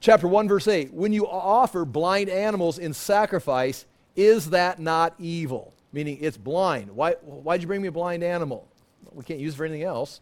chapter 0.02 0.28
1, 0.28 0.49
verse 0.49 0.68
8 0.68 0.93
When 0.93 1.14
you 1.14 1.26
offer 1.28 1.86
blind 1.86 2.30
animals 2.30 2.78
in 2.78 2.93
sacrifice, 2.93 3.86
is 4.16 4.49
that 4.49 4.80
not 4.80 5.14
evil? 5.18 5.74
Meaning 5.93 6.18
it's 6.20 6.38
blind. 6.38 6.91
Why, 6.91 7.14
why'd 7.22 7.62
you 7.62 7.68
bring 7.68 7.82
me 7.82 7.88
a 7.88 7.91
blind 7.93 8.24
animal? 8.24 8.68
We 9.14 9.24
can't 9.24 9.39
use 9.39 9.54
it 9.54 9.58
for 9.58 9.66
anything 9.66 9.84
else. 9.84 10.20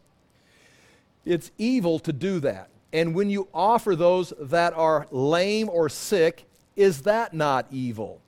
It's 1.25 1.51
evil 1.57 1.99
to 1.99 2.13
do 2.13 2.39
that. 2.41 2.69
And 2.91 3.13
when 3.13 3.29
you 3.29 3.47
offer 3.53 3.95
those 3.95 4.33
that 4.39 4.73
are 4.73 5.07
lame 5.11 5.69
or 5.69 5.89
sick, 5.89 6.45
is 6.75 7.03
that 7.03 7.33
not 7.33 7.67
evil? 7.71 8.19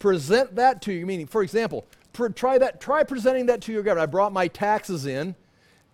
Present 0.00 0.56
that 0.56 0.82
to 0.82 0.92
you. 0.92 1.06
Meaning, 1.06 1.26
for 1.26 1.42
example, 1.42 1.86
try 2.34 2.58
that. 2.58 2.80
Try 2.80 3.04
presenting 3.04 3.46
that 3.46 3.60
to 3.62 3.72
your 3.72 3.82
government. 3.82 4.08
I 4.08 4.10
brought 4.10 4.32
my 4.32 4.48
taxes 4.48 5.06
in, 5.06 5.36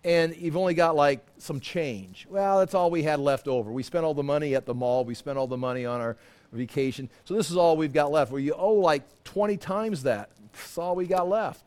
and 0.03 0.35
you've 0.35 0.57
only 0.57 0.73
got 0.73 0.95
like 0.95 1.25
some 1.37 1.59
change. 1.59 2.25
Well, 2.29 2.59
that's 2.59 2.73
all 2.73 2.89
we 2.89 3.03
had 3.03 3.19
left 3.19 3.47
over. 3.47 3.71
We 3.71 3.83
spent 3.83 4.05
all 4.05 4.13
the 4.13 4.23
money 4.23 4.55
at 4.55 4.65
the 4.65 4.73
mall, 4.73 5.05
we 5.05 5.13
spent 5.13 5.37
all 5.37 5.47
the 5.47 5.57
money 5.57 5.85
on 5.85 6.01
our 6.01 6.17
vacation. 6.51 7.09
So 7.25 7.33
this 7.33 7.51
is 7.51 7.57
all 7.57 7.77
we've 7.77 7.93
got 7.93 8.11
left. 8.11 8.31
Well, 8.31 8.39
you 8.39 8.53
owe 8.53 8.73
like 8.73 9.03
20 9.23 9.57
times 9.57 10.03
that. 10.03 10.29
That's 10.53 10.77
all 10.77 10.95
we 10.95 11.05
got 11.05 11.27
left. 11.29 11.63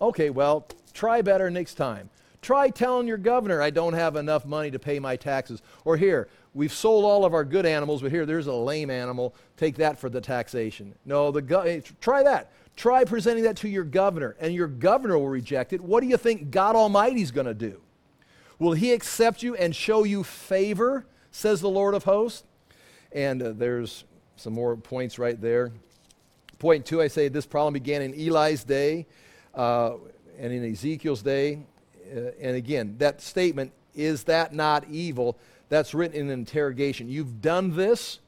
Okay, 0.00 0.30
well, 0.30 0.66
try 0.92 1.22
better 1.22 1.50
next 1.50 1.74
time. 1.74 2.10
Try 2.42 2.68
telling 2.70 3.08
your 3.08 3.16
governor 3.16 3.60
I 3.62 3.70
don't 3.70 3.94
have 3.94 4.16
enough 4.16 4.44
money 4.44 4.70
to 4.70 4.78
pay 4.78 4.98
my 4.98 5.16
taxes. 5.16 5.62
Or 5.84 5.96
here, 5.96 6.28
we've 6.54 6.72
sold 6.72 7.04
all 7.04 7.24
of 7.24 7.34
our 7.34 7.44
good 7.44 7.66
animals, 7.66 8.02
but 8.02 8.10
here 8.10 8.26
there's 8.26 8.46
a 8.46 8.52
lame 8.52 8.90
animal. 8.90 9.34
Take 9.56 9.76
that 9.76 9.98
for 9.98 10.08
the 10.08 10.20
taxation. 10.20 10.94
No, 11.04 11.30
the 11.30 11.42
go- 11.42 11.62
eh, 11.62 11.80
try 12.00 12.22
that. 12.22 12.52
Try 12.76 13.04
presenting 13.04 13.44
that 13.44 13.56
to 13.58 13.68
your 13.68 13.84
governor, 13.84 14.36
and 14.38 14.54
your 14.54 14.68
governor 14.68 15.18
will 15.18 15.28
reject 15.28 15.72
it. 15.72 15.80
What 15.80 16.02
do 16.02 16.08
you 16.08 16.18
think 16.18 16.50
God 16.50 16.76
Almighty's 16.76 17.30
going 17.30 17.46
to 17.46 17.54
do? 17.54 17.80
Will 18.58 18.72
he 18.72 18.92
accept 18.92 19.42
you 19.42 19.54
and 19.54 19.74
show 19.74 20.04
you 20.04 20.22
favor, 20.22 21.06
says 21.30 21.60
the 21.60 21.70
Lord 21.70 21.94
of 21.94 22.04
hosts? 22.04 22.44
And 23.12 23.42
uh, 23.42 23.52
there's 23.54 24.04
some 24.36 24.52
more 24.52 24.76
points 24.76 25.18
right 25.18 25.40
there. 25.40 25.72
Point 26.58 26.84
two, 26.84 27.00
I 27.00 27.08
say 27.08 27.28
this 27.28 27.46
problem 27.46 27.72
began 27.72 28.02
in 28.02 28.14
Eli's 28.14 28.64
day 28.64 29.06
uh, 29.54 29.94
and 30.38 30.52
in 30.52 30.70
Ezekiel's 30.70 31.22
day. 31.22 31.60
Uh, 32.14 32.30
and 32.40 32.56
again, 32.56 32.96
that 32.98 33.22
statement, 33.22 33.72
is 33.94 34.24
that 34.24 34.52
not 34.52 34.88
evil? 34.90 35.38
That's 35.70 35.94
written 35.94 36.18
in 36.18 36.30
interrogation. 36.30 37.08
You've 37.08 37.40
done 37.40 37.74
this. 37.74 38.20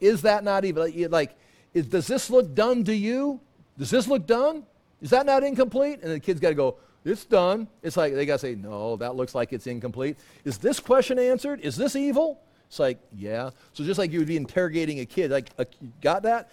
Is 0.00 0.22
that 0.22 0.42
not 0.42 0.64
evil? 0.64 0.88
Like, 1.10 1.36
is, 1.74 1.86
does 1.86 2.06
this 2.06 2.30
look 2.30 2.54
done 2.54 2.84
to 2.84 2.94
you? 2.94 3.40
Does 3.78 3.90
this 3.90 4.08
look 4.08 4.26
done? 4.26 4.64
Is 5.00 5.10
that 5.10 5.26
not 5.26 5.42
incomplete? 5.42 6.00
And 6.02 6.12
the 6.12 6.20
kid's 6.20 6.40
got 6.40 6.50
to 6.50 6.54
go, 6.54 6.76
it's 7.04 7.24
done. 7.24 7.68
It's 7.82 7.96
like 7.96 8.14
they 8.14 8.26
got 8.26 8.34
to 8.34 8.38
say, 8.38 8.54
no, 8.54 8.96
that 8.96 9.16
looks 9.16 9.34
like 9.34 9.52
it's 9.52 9.66
incomplete. 9.66 10.18
Is 10.44 10.58
this 10.58 10.80
question 10.80 11.18
answered? 11.18 11.60
Is 11.60 11.76
this 11.76 11.96
evil? 11.96 12.40
It's 12.68 12.78
like, 12.78 12.98
yeah. 13.16 13.50
So 13.72 13.82
just 13.84 13.98
like 13.98 14.12
you 14.12 14.18
would 14.18 14.28
be 14.28 14.36
interrogating 14.36 15.00
a 15.00 15.06
kid, 15.06 15.30
like, 15.30 15.50
uh, 15.58 15.64
got 16.00 16.22
that? 16.24 16.50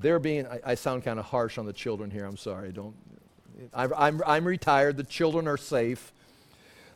They're 0.00 0.18
being, 0.18 0.46
I, 0.46 0.60
I 0.64 0.74
sound 0.74 1.04
kind 1.04 1.18
of 1.18 1.26
harsh 1.26 1.58
on 1.58 1.66
the 1.66 1.72
children 1.72 2.10
here. 2.10 2.24
I'm 2.24 2.36
sorry. 2.36 2.72
Don't, 2.72 2.94
I, 3.74 3.86
I'm, 3.96 4.22
I'm 4.26 4.46
retired. 4.46 4.96
The 4.96 5.04
children 5.04 5.46
are 5.46 5.56
safe. 5.56 6.12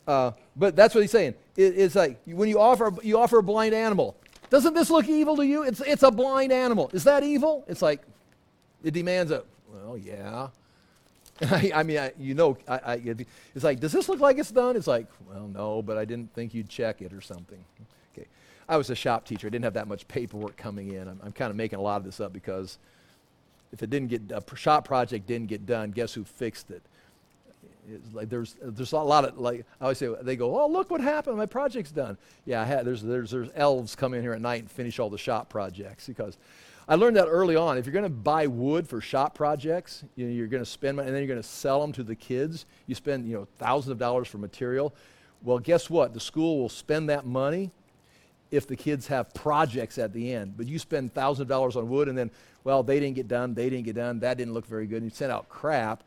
Uh, 0.07 0.31
but 0.55 0.75
that's 0.75 0.93
what 0.93 1.01
he's 1.01 1.11
saying. 1.11 1.35
it, 1.55 1.77
it's 1.77 1.95
like 1.95 2.19
when 2.25 2.49
you 2.49 2.59
offer, 2.59 2.91
you 3.01 3.17
offer 3.17 3.39
a 3.39 3.43
blind 3.43 3.73
animal. 3.73 4.15
Doesn't 4.49 4.73
this 4.73 4.89
look 4.89 5.07
evil 5.07 5.35
to 5.37 5.45
you? 5.45 5.63
It's, 5.63 5.81
it's 5.81 6.03
a 6.03 6.11
blind 6.11 6.51
animal. 6.51 6.89
Is 6.93 7.03
that 7.05 7.23
evil? 7.23 7.65
It's 7.67 7.81
like, 7.81 8.01
it 8.83 8.91
demands 8.91 9.31
a, 9.31 9.43
well, 9.75 9.97
yeah. 9.97 10.47
I, 11.41 11.71
I 11.75 11.83
mean, 11.83 11.97
I, 11.97 12.13
you 12.17 12.33
know, 12.33 12.57
I, 12.67 13.01
it's 13.53 13.63
like, 13.63 13.79
does 13.79 13.91
this 13.91 14.07
look 14.07 14.19
like 14.19 14.37
it's 14.37 14.51
done? 14.51 14.75
It's 14.75 14.87
like, 14.87 15.07
well, 15.29 15.47
no, 15.47 15.81
but 15.81 15.97
I 15.97 16.05
didn't 16.05 16.33
think 16.33 16.53
you'd 16.53 16.69
check 16.69 17.01
it 17.01 17.13
or 17.13 17.21
something. 17.21 17.63
Okay. 18.13 18.27
I 18.69 18.77
was 18.77 18.89
a 18.89 18.95
shop 18.95 19.25
teacher. 19.25 19.47
I 19.47 19.49
didn't 19.49 19.65
have 19.65 19.73
that 19.73 19.87
much 19.87 20.07
paperwork 20.07 20.57
coming 20.57 20.93
in. 20.93 21.07
I'm, 21.07 21.19
I'm 21.23 21.31
kind 21.31 21.49
of 21.49 21.57
making 21.57 21.79
a 21.79 21.81
lot 21.81 21.97
of 21.97 22.03
this 22.03 22.19
up 22.19 22.33
because 22.33 22.77
if 23.71 23.83
it 23.83 23.89
didn't 23.89 24.07
get, 24.07 24.31
a 24.31 24.55
shop 24.55 24.85
project 24.85 25.27
didn't 25.27 25.47
get 25.47 25.65
done, 25.65 25.91
guess 25.91 26.13
who 26.13 26.23
fixed 26.23 26.71
it? 26.71 26.81
It's 27.87 28.13
like 28.15 28.29
there's 28.29 28.55
there's 28.61 28.93
a 28.93 28.97
lot 28.97 29.25
of 29.25 29.37
like 29.37 29.63
I 29.79 29.83
always 29.83 29.99
say 29.99 30.09
they 30.23 30.35
go 30.35 30.59
oh 30.59 30.67
look 30.67 30.89
what 30.89 31.01
happened 31.01 31.37
my 31.37 31.45
project's 31.45 31.91
done 31.91 32.17
yeah 32.43 32.65
had, 32.65 32.83
there's 32.83 33.03
there's 33.03 33.29
there's 33.29 33.49
elves 33.53 33.95
come 33.95 34.15
in 34.15 34.23
here 34.23 34.33
at 34.33 34.41
night 34.41 34.61
and 34.61 34.71
finish 34.71 34.97
all 34.97 35.11
the 35.11 35.19
shop 35.19 35.49
projects 35.49 36.07
because 36.07 36.37
I 36.87 36.95
learned 36.95 37.17
that 37.17 37.27
early 37.27 37.55
on 37.55 37.77
if 37.77 37.85
you're 37.85 37.93
going 37.93 38.03
to 38.03 38.09
buy 38.09 38.47
wood 38.47 38.87
for 38.87 39.01
shop 39.01 39.35
projects 39.35 40.03
you 40.15 40.25
know, 40.25 40.31
you're 40.31 40.47
going 40.47 40.63
to 40.63 40.69
spend 40.69 40.97
money 40.97 41.07
and 41.07 41.15
then 41.15 41.23
you're 41.23 41.33
going 41.33 41.41
to 41.41 41.47
sell 41.47 41.81
them 41.81 41.91
to 41.93 42.03
the 42.03 42.15
kids 42.15 42.65
you 42.87 42.95
spend 42.95 43.27
you 43.27 43.35
know 43.35 43.47
thousands 43.57 43.91
of 43.91 43.97
dollars 43.97 44.27
for 44.27 44.37
material 44.37 44.93
well 45.43 45.59
guess 45.59 45.89
what 45.89 46.13
the 46.13 46.19
school 46.19 46.59
will 46.59 46.69
spend 46.69 47.09
that 47.09 47.25
money 47.25 47.71
if 48.51 48.67
the 48.67 48.75
kids 48.75 49.07
have 49.07 49.33
projects 49.33 49.97
at 49.97 50.13
the 50.13 50.33
end 50.33 50.55
but 50.55 50.67
you 50.67 50.77
spend 50.77 51.13
thousands 51.13 51.41
of 51.41 51.47
dollars 51.47 51.75
on 51.75 51.89
wood 51.89 52.07
and 52.07 52.17
then 52.17 52.29
well 52.63 52.83
they 52.83 52.99
didn't 52.99 53.15
get 53.15 53.27
done 53.27 53.53
they 53.53 53.69
didn't 53.69 53.85
get 53.85 53.95
done 53.95 54.19
that 54.19 54.37
didn't 54.37 54.53
look 54.53 54.65
very 54.65 54.85
good 54.85 54.97
and 55.01 55.05
you 55.05 55.15
send 55.15 55.31
out 55.31 55.49
crap 55.49 56.03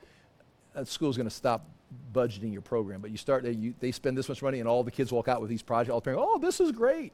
that 0.75 0.87
school's 0.87 1.17
going 1.17 1.29
to 1.29 1.35
stop 1.35 1.67
budgeting 2.13 2.53
your 2.53 2.63
program. 2.63 3.01
But 3.01 3.11
you 3.11 3.17
start, 3.17 3.45
you, 3.45 3.75
they 3.81 3.93
spend 3.93 4.17
this 4.17 4.29
much 4.29 4.43
money, 4.43 4.61
and 4.61 4.69
all 4.69 4.85
the 4.85 4.91
kids 4.91 5.13
walk 5.13 5.29
out 5.29 5.41
with 5.41 5.51
these 5.51 5.63
projects. 5.63 5.93
All 5.93 6.01
the 6.01 6.05
parents, 6.05 6.25
oh, 6.27 6.39
this 6.39 6.61
is 6.61 6.73
great. 6.73 7.13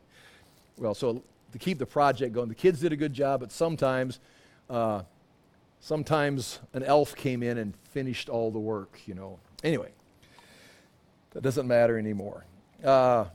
Well, 0.76 0.94
so 0.94 1.22
to 1.54 1.58
keep 1.58 1.78
the 1.78 1.86
project 1.86 2.32
going, 2.32 2.48
the 2.48 2.54
kids 2.54 2.80
did 2.80 2.92
a 2.92 2.96
good 2.96 3.12
job, 3.12 3.38
but 3.38 3.52
sometimes, 3.52 4.18
uh, 4.68 5.02
sometimes 5.78 6.58
an 6.72 6.82
elf 6.82 7.14
came 7.14 7.44
in 7.44 7.58
and 7.58 7.74
finished 7.92 8.28
all 8.28 8.50
the 8.50 8.58
work. 8.58 8.98
You 9.06 9.14
know. 9.14 9.38
Anyway, 9.62 9.92
that 11.30 11.44
doesn't 11.44 11.68
matter 11.68 11.96
anymore. 11.96 12.44
Uh, 12.82 13.26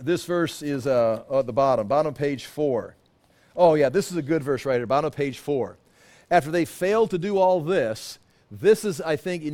this 0.00 0.24
verse 0.24 0.62
is 0.62 0.88
uh, 0.88 1.22
at 1.32 1.46
the 1.46 1.52
bottom, 1.52 1.86
bottom 1.86 2.12
page 2.12 2.46
four. 2.46 2.96
Oh, 3.54 3.74
yeah, 3.74 3.88
this 3.88 4.10
is 4.10 4.16
a 4.16 4.22
good 4.22 4.42
verse 4.42 4.64
right 4.64 4.78
here, 4.78 4.86
bottom 4.86 5.12
page 5.12 5.38
four. 5.38 5.78
After 6.28 6.50
they 6.50 6.64
failed 6.64 7.10
to 7.10 7.18
do 7.18 7.38
all 7.38 7.60
this, 7.60 8.18
this 8.50 8.84
is, 8.84 9.00
I 9.00 9.16
think, 9.16 9.44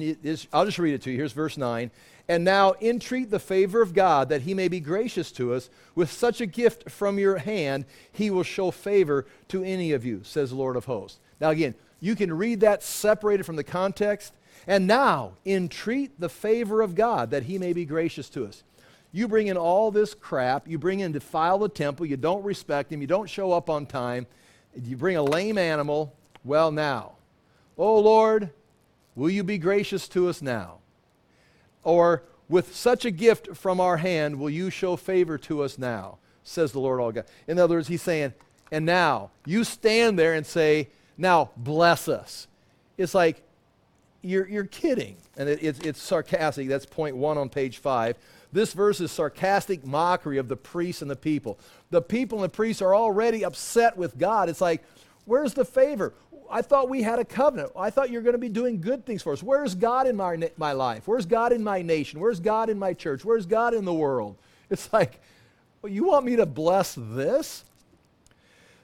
I'll 0.52 0.64
just 0.64 0.78
read 0.78 0.94
it 0.94 1.02
to 1.02 1.10
you. 1.10 1.18
Here's 1.18 1.32
verse 1.32 1.56
9. 1.56 1.90
And 2.28 2.44
now 2.44 2.74
entreat 2.80 3.30
the 3.30 3.38
favor 3.38 3.82
of 3.82 3.94
God 3.94 4.30
that 4.30 4.42
he 4.42 4.54
may 4.54 4.68
be 4.68 4.80
gracious 4.80 5.30
to 5.32 5.54
us. 5.54 5.70
With 5.94 6.10
such 6.10 6.40
a 6.40 6.46
gift 6.46 6.90
from 6.90 7.18
your 7.18 7.38
hand, 7.38 7.84
he 8.10 8.30
will 8.30 8.42
show 8.42 8.70
favor 8.70 9.26
to 9.48 9.62
any 9.62 9.92
of 9.92 10.04
you, 10.04 10.22
says 10.24 10.50
the 10.50 10.56
Lord 10.56 10.76
of 10.76 10.86
hosts. 10.86 11.20
Now, 11.40 11.50
again, 11.50 11.74
you 12.00 12.16
can 12.16 12.32
read 12.32 12.60
that 12.60 12.82
separated 12.82 13.44
from 13.44 13.56
the 13.56 13.64
context. 13.64 14.32
And 14.66 14.86
now 14.86 15.32
entreat 15.44 16.18
the 16.18 16.28
favor 16.28 16.82
of 16.82 16.94
God 16.94 17.30
that 17.30 17.44
he 17.44 17.58
may 17.58 17.72
be 17.72 17.84
gracious 17.84 18.28
to 18.30 18.46
us. 18.46 18.64
You 19.12 19.28
bring 19.28 19.46
in 19.46 19.56
all 19.56 19.90
this 19.90 20.12
crap, 20.12 20.66
you 20.66 20.78
bring 20.78 21.00
in 21.00 21.12
defile 21.12 21.58
the 21.58 21.68
temple, 21.68 22.06
you 22.06 22.16
don't 22.16 22.42
respect 22.42 22.92
him, 22.92 23.00
you 23.00 23.06
don't 23.06 23.30
show 23.30 23.52
up 23.52 23.70
on 23.70 23.86
time, 23.86 24.26
you 24.74 24.96
bring 24.96 25.16
a 25.16 25.22
lame 25.22 25.56
animal. 25.56 26.12
Well, 26.44 26.72
now, 26.72 27.12
oh 27.78 28.00
Lord, 28.00 28.50
Will 29.16 29.30
you 29.30 29.42
be 29.42 29.58
gracious 29.58 30.06
to 30.08 30.28
us 30.28 30.40
now? 30.40 30.78
Or, 31.82 32.22
with 32.48 32.76
such 32.76 33.04
a 33.04 33.10
gift 33.10 33.56
from 33.56 33.80
our 33.80 33.96
hand, 33.96 34.38
will 34.38 34.50
you 34.50 34.70
show 34.70 34.94
favor 34.94 35.38
to 35.38 35.62
us 35.62 35.78
now? 35.78 36.18
Says 36.44 36.70
the 36.70 36.78
Lord 36.78 37.00
all 37.00 37.10
God. 37.10 37.24
In 37.48 37.58
other 37.58 37.74
words, 37.74 37.88
he's 37.88 38.02
saying, 38.02 38.34
and 38.70 38.86
now 38.86 39.30
you 39.44 39.64
stand 39.64 40.16
there 40.16 40.34
and 40.34 40.46
say, 40.46 40.88
now 41.18 41.50
bless 41.56 42.08
us. 42.08 42.46
It's 42.96 43.14
like, 43.14 43.42
you're, 44.22 44.46
you're 44.46 44.64
kidding. 44.64 45.16
And 45.36 45.48
it, 45.48 45.62
it's, 45.62 45.78
it's 45.80 46.00
sarcastic. 46.00 46.68
That's 46.68 46.86
point 46.86 47.16
one 47.16 47.38
on 47.38 47.48
page 47.48 47.78
five. 47.78 48.16
This 48.52 48.72
verse 48.72 49.00
is 49.00 49.10
sarcastic 49.10 49.84
mockery 49.84 50.38
of 50.38 50.48
the 50.48 50.56
priests 50.56 51.02
and 51.02 51.10
the 51.10 51.16
people. 51.16 51.58
The 51.90 52.02
people 52.02 52.38
and 52.38 52.44
the 52.44 52.56
priests 52.56 52.82
are 52.82 52.94
already 52.94 53.44
upset 53.44 53.96
with 53.96 54.18
God. 54.18 54.48
It's 54.48 54.60
like, 54.60 54.82
where's 55.24 55.54
the 55.54 55.64
favor? 55.64 56.14
I 56.50 56.62
thought 56.62 56.88
we 56.88 57.02
had 57.02 57.18
a 57.18 57.24
covenant. 57.24 57.72
I 57.76 57.90
thought 57.90 58.10
you're 58.10 58.22
going 58.22 58.34
to 58.34 58.38
be 58.38 58.48
doing 58.48 58.80
good 58.80 59.04
things 59.04 59.22
for 59.22 59.32
us. 59.32 59.42
Where's 59.42 59.74
God 59.74 60.06
in 60.06 60.16
my, 60.16 60.50
my 60.56 60.72
life? 60.72 61.06
Where's 61.06 61.26
God 61.26 61.52
in 61.52 61.62
my 61.62 61.82
nation? 61.82 62.20
Where's 62.20 62.40
God 62.40 62.70
in 62.70 62.78
my 62.78 62.94
church? 62.94 63.24
Where's 63.24 63.46
God 63.46 63.74
in 63.74 63.84
the 63.84 63.94
world? 63.94 64.36
It's 64.68 64.92
like, 64.92 65.20
well, 65.80 65.92
you 65.92 66.06
want 66.06 66.26
me 66.26 66.34
to 66.34 66.44
bless 66.44 66.96
this? 66.98 67.62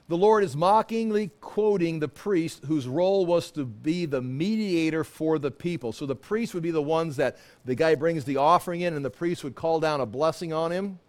The 0.07 0.15
Lord 0.15 0.45
is 0.45 0.55
mockingly 0.55 1.31
quoting 1.41 1.99
the 1.99 2.07
priest 2.07 2.63
whose 2.65 2.87
role 2.87 3.25
was 3.25 3.51
to 3.51 3.65
be 3.65 4.05
the 4.05 4.21
mediator 4.21 5.03
for 5.03 5.39
the 5.39 5.51
people. 5.51 5.91
So 5.91 6.05
the 6.05 6.15
priest 6.15 6.53
would 6.53 6.63
be 6.63 6.71
the 6.71 6.81
ones 6.81 7.17
that 7.17 7.37
the 7.65 7.75
guy 7.75 7.95
brings 7.95 8.23
the 8.23 8.37
offering 8.37 8.81
in 8.81 8.93
and 8.93 9.03
the 9.03 9.09
priest 9.09 9.43
would 9.43 9.55
call 9.55 9.79
down 9.79 9.99
a 9.99 10.05
blessing 10.05 10.53
on 10.53 10.71
him. 10.71 10.99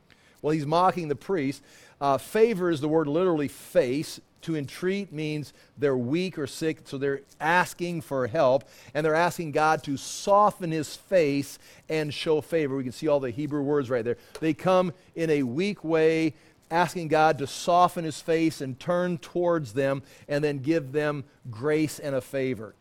Well, 0.42 0.52
he's 0.52 0.66
mocking 0.66 1.08
the 1.08 1.16
priest. 1.16 1.62
Uh, 2.00 2.18
favor 2.18 2.70
is 2.70 2.80
the 2.80 2.88
word 2.88 3.08
literally 3.08 3.48
face. 3.48 4.20
To 4.44 4.56
entreat 4.56 5.10
means 5.10 5.54
they're 5.78 5.96
weak 5.96 6.38
or 6.38 6.46
sick, 6.46 6.80
so 6.84 6.98
they're 6.98 7.22
asking 7.40 8.02
for 8.02 8.26
help, 8.26 8.64
and 8.92 9.04
they're 9.04 9.14
asking 9.14 9.52
God 9.52 9.82
to 9.84 9.96
soften 9.96 10.70
his 10.70 10.94
face 10.94 11.58
and 11.88 12.12
show 12.12 12.42
favor. 12.42 12.76
We 12.76 12.82
can 12.82 12.92
see 12.92 13.08
all 13.08 13.20
the 13.20 13.30
Hebrew 13.30 13.62
words 13.62 13.88
right 13.88 14.04
there. 14.04 14.18
They 14.40 14.52
come 14.52 14.92
in 15.14 15.30
a 15.30 15.44
weak 15.44 15.82
way, 15.82 16.34
asking 16.70 17.08
God 17.08 17.38
to 17.38 17.46
soften 17.46 18.04
his 18.04 18.20
face 18.20 18.60
and 18.60 18.78
turn 18.78 19.16
towards 19.16 19.72
them, 19.72 20.02
and 20.28 20.44
then 20.44 20.58
give 20.58 20.92
them 20.92 21.24
grace 21.50 21.98
and 21.98 22.14
a 22.14 22.20
favor. 22.20 22.74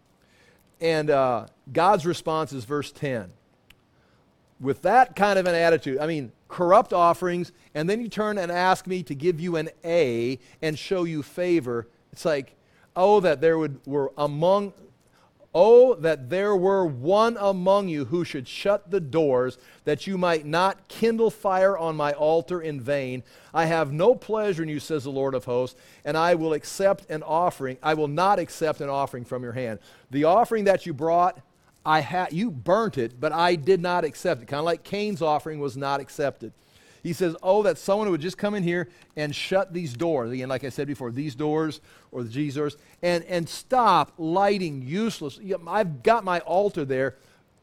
And 0.81 1.09
uh, 1.09 1.45
God's 1.71 2.05
response 2.05 2.51
is 2.51 2.65
verse 2.65 2.91
10 2.91 3.31
with 4.63 4.81
that 4.83 5.15
kind 5.15 5.37
of 5.37 5.45
an 5.45 5.55
attitude, 5.55 5.99
I 5.99 6.07
mean, 6.07 6.31
corrupt 6.47 6.93
offerings, 6.93 7.51
and 7.75 7.89
then 7.89 8.01
you 8.01 8.07
turn 8.07 8.37
and 8.37 8.51
ask 8.51 8.87
me 8.87 9.03
to 9.03 9.13
give 9.13 9.39
you 9.39 9.57
an 9.57 9.69
A 9.83 10.39
and 10.61 10.79
show 10.79 11.03
you 11.03 11.21
favor, 11.21 11.87
it's 12.11 12.25
like, 12.25 12.55
oh, 12.95 13.19
that 13.19 13.41
there 13.41 13.57
would, 13.57 13.79
were 13.85 14.13
among, 14.17 14.71
oh, 15.53 15.95
that 15.95 16.29
there 16.29 16.55
were 16.55 16.85
one 16.85 17.37
among 17.39 17.89
you 17.89 18.05
who 18.05 18.23
should 18.23 18.47
shut 18.47 18.89
the 18.89 19.01
doors, 19.01 19.57
that 19.83 20.07
you 20.07 20.17
might 20.17 20.45
not 20.45 20.87
kindle 20.87 21.29
fire 21.29 21.77
on 21.77 21.95
my 21.95 22.13
altar 22.13 22.61
in 22.61 22.79
vain. 22.79 23.23
I 23.53 23.65
have 23.65 23.91
no 23.91 24.15
pleasure 24.15 24.63
in 24.63 24.69
you, 24.69 24.79
says 24.79 25.03
the 25.03 25.09
Lord 25.09 25.35
of 25.35 25.45
hosts, 25.45 25.77
and 26.05 26.15
I 26.15 26.35
will 26.35 26.53
accept 26.53 27.09
an 27.09 27.21
offering. 27.23 27.77
I 27.83 27.95
will 27.95 28.07
not 28.07 28.39
accept 28.39 28.79
an 28.79 28.89
offering 28.89 29.25
from 29.25 29.43
your 29.43 29.53
hand. 29.53 29.79
The 30.09 30.23
offering 30.23 30.63
that 30.65 30.85
you 30.85 30.93
brought, 30.93 31.39
I 31.85 32.01
ha- 32.01 32.27
you 32.31 32.49
burnt 32.49 32.97
it, 32.97 33.19
but 33.19 33.31
I 33.31 33.55
did 33.55 33.81
not 33.81 34.05
accept 34.05 34.41
it. 34.41 34.47
Kind 34.47 34.59
of 34.59 34.65
like 34.65 34.83
Cain's 34.83 35.21
offering 35.21 35.59
was 35.59 35.75
not 35.75 35.99
accepted. 35.99 36.53
He 37.03 37.11
says, 37.11 37.35
Oh, 37.43 37.63
that 37.63 37.77
someone 37.77 38.09
would 38.11 38.21
just 38.21 38.37
come 38.37 38.55
in 38.55 38.63
here 38.63 38.87
and 39.17 39.35
shut 39.35 39.73
these 39.73 39.93
doors. 39.93 40.31
Again, 40.31 40.47
like 40.47 40.63
I 40.63 40.69
said 40.69 40.87
before, 40.87 41.11
these 41.11 41.35
doors 41.35 41.81
or 42.11 42.23
the 42.23 42.29
Jesus 42.29 42.77
and, 43.01 43.25
and 43.25 43.47
stop 43.47 44.13
lighting 44.17 44.81
useless. 44.81 45.39
I've 45.67 46.01
got 46.01 46.23
my 46.23 46.39
altar 46.39 46.85
there, 46.85 47.15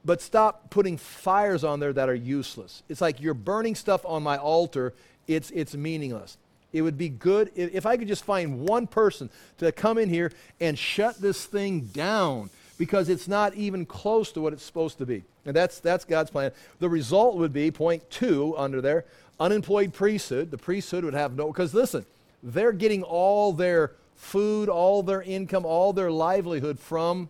but 0.05 0.21
stop 0.21 0.69
putting 0.69 0.99
fires 0.99 1.65
on 1.65 1.81
there 1.81 1.95
that 1.95 2.11
are 2.11 2.15
useless. 2.15 2.83
It's 2.91 3.01
like 3.01 3.21
you're 3.21 3.33
burning 3.33 3.75
stuff 3.75 4.05
on 4.05 4.23
my 4.23 4.37
altar, 4.37 4.93
it's, 5.27 5.51
it's 5.53 5.75
meaningless. 5.75 6.37
It 6.73 6.83
would 6.83 6.99
be 6.99 7.09
good 7.09 7.51
if, 7.57 7.75
if 7.75 7.87
I 7.87 7.97
could 7.97 8.09
just 8.09 8.25
find 8.25 8.61
one 8.61 8.87
person 8.87 9.31
to 9.59 9.73
come 9.73 9.97
in 9.97 10.11
here 10.11 10.33
and 10.61 10.79
shut 10.79 11.21
this 11.21 11.47
thing 11.47 11.81
down 11.81 12.51
because 12.81 13.11
it's 13.11 13.29
not 13.29 13.53
even 13.57 13.85
close 13.85 14.33
to 14.33 14.41
what 14.41 14.55
it's 14.55 14.65
supposed 14.65 14.97
to 14.97 15.05
be. 15.05 15.23
And 15.45 15.55
that's, 15.55 15.81
that's 15.81 16.07
God's 16.07 16.31
plan. 16.31 16.51
The 16.79 16.89
result 16.89 17.37
would 17.37 17.53
be, 17.53 17.71
point 17.71 18.09
two 18.09 18.57
under 18.57 18.81
there, 18.81 19.05
unemployed 19.39 19.93
priesthood. 19.93 20.51
The 20.51 20.57
priesthood 20.57 21.05
would 21.05 21.13
have 21.13 21.37
no, 21.37 21.49
because 21.49 21.75
listen, 21.75 22.07
they're 22.43 22.73
getting 22.73 23.03
all 23.03 23.53
their 23.53 23.93
food, 24.17 24.71
all 24.71 25.03
their 25.03 25.21
income, 25.21 25.67
all 25.67 25.93
their 25.93 26.11
livelihood 26.11 26.79
from 26.79 27.29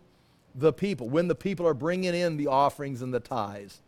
the 0.55 0.73
people 0.73 1.09
when 1.09 1.27
the 1.27 1.35
people 1.35 1.67
are 1.67 1.75
bringing 1.75 2.15
in 2.15 2.37
the 2.37 2.47
offerings 2.47 3.03
and 3.03 3.13
the 3.13 3.19
tithes. 3.19 3.81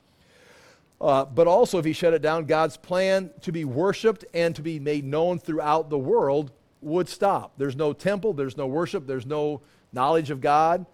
Uh, 1.00 1.24
but 1.24 1.46
also, 1.46 1.78
if 1.78 1.84
he 1.84 1.92
shut 1.92 2.12
it 2.12 2.22
down, 2.22 2.44
God's 2.46 2.76
plan 2.76 3.30
to 3.42 3.52
be 3.52 3.64
worshiped 3.64 4.24
and 4.34 4.56
to 4.56 4.62
be 4.62 4.80
made 4.80 5.04
known 5.04 5.38
throughout 5.38 5.90
the 5.90 5.98
world 5.98 6.50
would 6.80 7.08
stop. 7.08 7.52
There's 7.56 7.76
no 7.76 7.92
temple, 7.92 8.32
there's 8.32 8.56
no 8.56 8.66
worship, 8.66 9.06
there's 9.06 9.26
no 9.26 9.60
knowledge 9.92 10.30
of 10.30 10.40
God. 10.40 10.86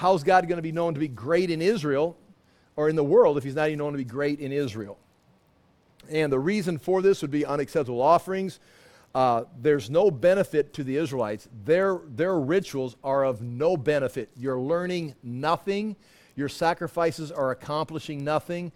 How's 0.00 0.24
God 0.24 0.48
going 0.48 0.56
to 0.56 0.62
be 0.62 0.72
known 0.72 0.94
to 0.94 1.00
be 1.00 1.08
great 1.08 1.50
in 1.50 1.60
Israel 1.60 2.16
or 2.74 2.88
in 2.88 2.96
the 2.96 3.04
world 3.04 3.36
if 3.36 3.44
he's 3.44 3.54
not 3.54 3.68
even 3.68 3.80
known 3.80 3.92
to 3.92 3.98
be 3.98 4.04
great 4.04 4.40
in 4.40 4.50
Israel? 4.50 4.96
And 6.08 6.32
the 6.32 6.38
reason 6.38 6.78
for 6.78 7.02
this 7.02 7.20
would 7.20 7.30
be 7.30 7.44
unacceptable 7.44 8.00
offerings. 8.00 8.60
Uh, 9.14 9.44
there's 9.60 9.90
no 9.90 10.10
benefit 10.10 10.72
to 10.72 10.84
the 10.84 10.96
Israelites. 10.96 11.50
Their, 11.66 12.00
their 12.08 12.40
rituals 12.40 12.96
are 13.04 13.26
of 13.26 13.42
no 13.42 13.76
benefit. 13.76 14.30
You're 14.38 14.58
learning 14.58 15.16
nothing. 15.22 15.96
Your 16.34 16.48
sacrifices 16.48 17.30
are 17.30 17.50
accomplishing 17.50 18.24
nothing. 18.24 18.72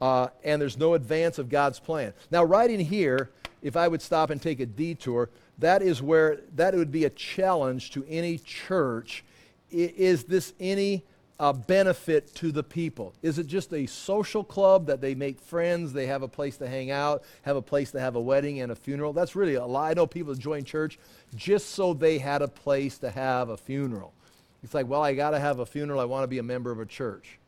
uh, 0.00 0.28
and 0.44 0.60
there's 0.60 0.76
no 0.76 0.94
advance 0.94 1.38
of 1.38 1.48
God's 1.48 1.78
plan. 1.78 2.12
Now, 2.30 2.44
right 2.44 2.70
in 2.70 2.80
here, 2.80 3.30
if 3.62 3.76
I 3.76 3.88
would 3.88 4.02
stop 4.02 4.30
and 4.30 4.40
take 4.40 4.60
a 4.60 4.66
detour, 4.66 5.30
that 5.58 5.82
is 5.82 6.02
where 6.02 6.40
that 6.54 6.74
would 6.74 6.92
be 6.92 7.04
a 7.04 7.10
challenge 7.10 7.90
to 7.92 8.04
any 8.08 8.38
church. 8.38 9.24
Is 9.70 10.24
this 10.24 10.52
any 10.60 11.04
uh, 11.38 11.52
benefit 11.52 12.34
to 12.36 12.50
the 12.50 12.62
people? 12.62 13.14
Is 13.22 13.38
it 13.38 13.46
just 13.46 13.72
a 13.74 13.86
social 13.86 14.42
club 14.42 14.86
that 14.86 15.00
they 15.00 15.14
make 15.14 15.40
friends, 15.40 15.92
they 15.92 16.06
have 16.06 16.22
a 16.22 16.28
place 16.28 16.56
to 16.58 16.68
hang 16.68 16.90
out, 16.90 17.24
have 17.42 17.56
a 17.56 17.62
place 17.62 17.90
to 17.92 18.00
have 18.00 18.16
a 18.16 18.20
wedding 18.20 18.60
and 18.60 18.72
a 18.72 18.76
funeral? 18.76 19.12
That's 19.12 19.36
really 19.36 19.54
a 19.54 19.64
lie. 19.64 19.90
I 19.90 19.94
know 19.94 20.06
people 20.06 20.34
join 20.34 20.64
church 20.64 20.98
just 21.34 21.70
so 21.70 21.92
they 21.92 22.18
had 22.18 22.42
a 22.42 22.48
place 22.48 22.98
to 22.98 23.10
have 23.10 23.48
a 23.50 23.56
funeral. 23.56 24.14
It's 24.62 24.74
like, 24.74 24.88
well, 24.88 25.02
I 25.02 25.14
got 25.14 25.30
to 25.30 25.38
have 25.38 25.58
a 25.58 25.66
funeral. 25.66 26.00
I 26.00 26.04
want 26.04 26.24
to 26.24 26.28
be 26.28 26.38
a 26.38 26.42
member 26.42 26.70
of 26.70 26.80
a 26.80 26.86
church. 26.86 27.38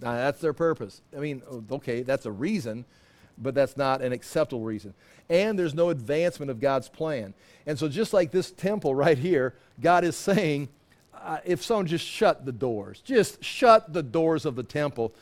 Now, 0.00 0.12
that's 0.12 0.40
their 0.40 0.52
purpose. 0.52 1.00
I 1.16 1.20
mean, 1.20 1.42
okay, 1.70 2.02
that's 2.02 2.26
a 2.26 2.30
reason, 2.30 2.84
but 3.38 3.54
that's 3.54 3.76
not 3.76 4.02
an 4.02 4.12
acceptable 4.12 4.64
reason. 4.64 4.94
And 5.30 5.58
there's 5.58 5.74
no 5.74 5.88
advancement 5.88 6.50
of 6.50 6.60
God's 6.60 6.88
plan. 6.88 7.32
And 7.66 7.78
so, 7.78 7.88
just 7.88 8.12
like 8.12 8.30
this 8.30 8.50
temple 8.50 8.94
right 8.94 9.16
here, 9.16 9.54
God 9.80 10.04
is 10.04 10.14
saying, 10.16 10.68
uh, 11.24 11.38
if 11.44 11.62
someone 11.62 11.86
just 11.86 12.06
shut 12.06 12.44
the 12.44 12.52
doors, 12.52 13.00
just 13.00 13.42
shut 13.42 13.92
the 13.92 14.02
doors 14.02 14.44
of 14.44 14.56
the 14.56 14.62
temple, 14.62 15.14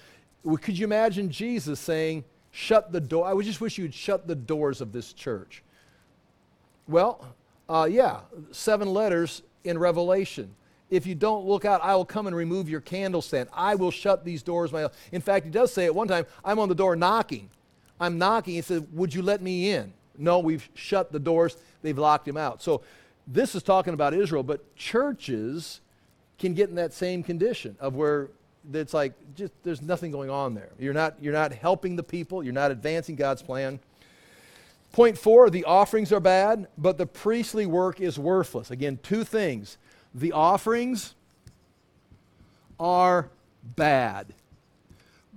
could 0.61 0.79
you 0.79 0.85
imagine 0.85 1.31
Jesus 1.31 1.81
saying, 1.81 2.25
shut 2.51 2.93
the 2.93 3.01
door? 3.01 3.27
I 3.27 3.33
would 3.33 3.47
just 3.47 3.61
wish 3.61 3.79
you'd 3.79 3.95
shut 3.95 4.27
the 4.27 4.35
doors 4.35 4.81
of 4.81 4.93
this 4.93 5.13
church. 5.13 5.63
Well, 6.89 7.35
uh, 7.69 7.89
yeah, 7.91 8.21
seven 8.51 8.93
letters 8.93 9.43
in 9.65 9.79
Revelation 9.79 10.55
if 10.93 11.07
you 11.07 11.15
don't 11.15 11.47
look 11.47 11.65
out, 11.65 11.83
I 11.83 11.97
will 11.97 12.05
come 12.05 12.27
and 12.27 12.37
remove 12.37 12.69
your 12.69 12.83
candlestand. 12.83 13.49
I 13.55 13.77
will 13.77 13.91
shut 13.91 14.27
these 14.27 14.43
doors 14.43 14.73
myself. 14.73 14.93
In 15.11 15.23
fact, 15.23 15.47
he 15.47 15.51
does 15.51 15.73
say 15.73 15.87
at 15.87 15.95
one 15.95 16.07
time, 16.07 16.27
I'm 16.45 16.59
on 16.59 16.69
the 16.69 16.75
door 16.75 16.97
knocking. 16.97 17.49
I'm 17.99 18.19
knocking. 18.19 18.57
He 18.57 18.61
said, 18.61 18.87
Would 18.93 19.15
you 19.15 19.23
let 19.23 19.41
me 19.41 19.71
in? 19.71 19.95
No, 20.19 20.39
we've 20.41 20.69
shut 20.75 21.11
the 21.11 21.19
doors. 21.19 21.57
They've 21.81 21.97
locked 21.97 22.29
him 22.29 22.37
out. 22.37 22.61
So 22.61 22.83
this 23.27 23.55
is 23.55 23.63
talking 23.63 23.95
about 23.95 24.13
Israel, 24.13 24.43
but 24.43 24.77
churches 24.77 25.81
can 26.43 26.55
get 26.55 26.69
in 26.69 26.75
that 26.75 26.93
same 26.93 27.23
condition 27.23 27.77
of 27.79 27.95
where 27.95 28.29
it's 28.75 28.93
like 28.93 29.15
just 29.37 29.53
there's 29.63 29.81
nothing 29.81 30.11
going 30.11 30.29
on 30.29 30.55
there. 30.55 30.71
You're 30.79 30.93
not 30.93 31.15
you're 31.21 31.33
not 31.33 31.53
helping 31.53 31.97
the 31.97 32.03
people, 32.03 32.43
you're 32.43 32.53
not 32.53 32.71
advancing 32.71 33.15
God's 33.15 33.43
plan. 33.43 33.79
Point 34.91 35.17
4, 35.17 35.49
the 35.49 35.65
offerings 35.65 36.13
are 36.13 36.21
bad, 36.21 36.69
but 36.77 36.99
the 36.99 37.07
priestly 37.07 37.65
work 37.65 37.99
is 37.99 38.19
worthless. 38.19 38.71
Again, 38.71 38.99
two 39.03 39.25
things 39.25 39.79
the 40.15 40.33
offerings 40.33 41.15
are 42.79 43.31
bad. 43.77 44.35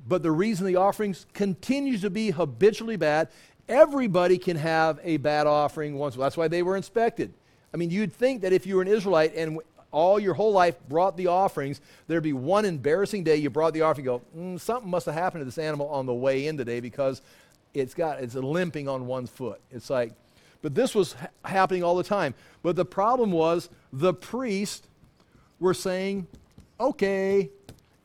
But 0.08 0.24
the 0.24 0.32
reason 0.32 0.66
the 0.66 0.76
offerings 0.76 1.26
continues 1.34 2.01
to 2.01 2.10
be 2.10 2.32
habitually 2.32 2.97
bad, 2.97 3.30
everybody 3.70 4.38
can 4.38 4.58
have 4.58 4.99
a 5.03 5.18
bad 5.18 5.47
offering 5.47 5.95
once. 5.97 6.16
That's 6.16 6.36
why 6.36 6.47
they 6.47 6.64
were 6.64 6.76
inspected. 6.76 7.32
I 7.74 7.78
mean, 7.78 7.91
you'd 7.91 8.14
think 8.14 8.41
that 8.41 8.53
if 8.53 8.66
you 8.66 8.76
were 8.76 8.82
an 8.82 8.88
Israelite 8.88 9.36
and 9.36 9.60
all 9.95 10.19
your 10.19 10.33
whole 10.33 10.51
life 10.51 10.75
brought 10.89 11.15
the 11.15 11.27
offerings, 11.27 11.79
there'd 12.07 12.21
be 12.21 12.33
one 12.33 12.65
embarrassing 12.65 13.23
day 13.23 13.37
you 13.37 13.49
brought 13.49 13.73
the 13.73 13.81
offering. 13.81 14.05
Go, 14.05 14.21
mm, 14.37 14.59
something 14.59 14.89
must 14.89 15.05
have 15.05 15.15
happened 15.15 15.41
to 15.41 15.45
this 15.45 15.57
animal 15.57 15.87
on 15.87 16.05
the 16.05 16.13
way 16.13 16.47
in 16.47 16.57
today 16.57 16.81
because 16.81 17.21
it's 17.73 17.93
got 17.93 18.21
it's 18.21 18.35
limping 18.35 18.89
on 18.89 19.07
one 19.07 19.25
foot. 19.25 19.61
It's 19.71 19.89
like 19.89 20.11
but 20.61 20.73
this 20.73 20.95
was 20.95 21.13
ha- 21.13 21.27
happening 21.45 21.83
all 21.83 21.95
the 21.95 22.03
time. 22.03 22.33
But 22.63 22.75
the 22.75 22.85
problem 22.85 23.31
was 23.31 23.69
the 23.93 24.13
priests 24.13 24.87
were 25.59 25.75
saying, 25.75 26.27
okay, 26.79 27.51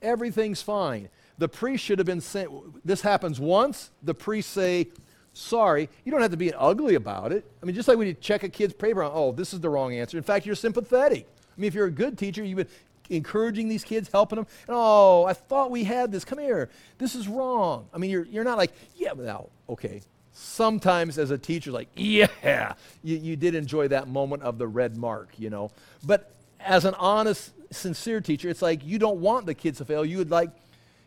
everything's 0.02 0.60
fine. 0.60 1.08
The 1.38 1.48
priest 1.48 1.82
should 1.82 1.98
have 1.98 2.06
been 2.06 2.20
sent. 2.20 2.50
This 2.84 3.00
happens 3.00 3.40
once, 3.40 3.90
the 4.02 4.12
priests 4.14 4.52
say, 4.52 4.88
sorry. 5.32 5.88
You 6.04 6.12
don't 6.12 6.20
have 6.20 6.32
to 6.32 6.36
be 6.36 6.52
ugly 6.52 6.96
about 6.96 7.32
it. 7.32 7.50
I 7.62 7.66
mean, 7.66 7.74
just 7.74 7.88
like 7.88 7.96
when 7.96 8.06
you 8.06 8.14
check 8.14 8.42
a 8.42 8.48
kid's 8.48 8.74
paper, 8.74 9.02
oh, 9.02 9.32
this 9.32 9.54
is 9.54 9.60
the 9.60 9.70
wrong 9.70 9.94
answer. 9.94 10.18
In 10.18 10.22
fact, 10.22 10.44
you're 10.44 10.54
sympathetic. 10.54 11.26
I 11.60 11.62
mean, 11.62 11.68
if 11.68 11.74
you're 11.74 11.86
a 11.86 11.90
good 11.90 12.16
teacher, 12.16 12.42
you've 12.42 12.56
been 12.56 12.68
encouraging 13.10 13.68
these 13.68 13.84
kids, 13.84 14.08
helping 14.10 14.36
them. 14.36 14.46
oh, 14.66 15.24
I 15.24 15.34
thought 15.34 15.70
we 15.70 15.84
had 15.84 16.10
this. 16.10 16.24
Come 16.24 16.38
here. 16.38 16.70
This 16.96 17.14
is 17.14 17.28
wrong. 17.28 17.86
I 17.92 17.98
mean, 17.98 18.10
you're, 18.10 18.24
you're 18.24 18.44
not 18.44 18.56
like, 18.56 18.72
yeah, 18.96 19.12
now, 19.14 19.48
okay, 19.68 20.00
sometimes 20.32 21.18
as 21.18 21.30
a 21.30 21.36
teacher, 21.36 21.70
like, 21.70 21.88
yeah, 21.96 22.72
you, 23.02 23.18
you 23.18 23.36
did 23.36 23.54
enjoy 23.54 23.88
that 23.88 24.08
moment 24.08 24.42
of 24.42 24.56
the 24.56 24.66
red 24.66 24.96
mark, 24.96 25.28
you 25.36 25.50
know. 25.50 25.70
But 26.02 26.32
as 26.60 26.86
an 26.86 26.94
honest, 26.94 27.52
sincere 27.70 28.22
teacher, 28.22 28.48
it's 28.48 28.62
like 28.62 28.82
you 28.82 28.98
don't 28.98 29.20
want 29.20 29.44
the 29.44 29.54
kids 29.54 29.78
to 29.78 29.84
fail. 29.84 30.02
You 30.02 30.16
would 30.16 30.30
like, 30.30 30.48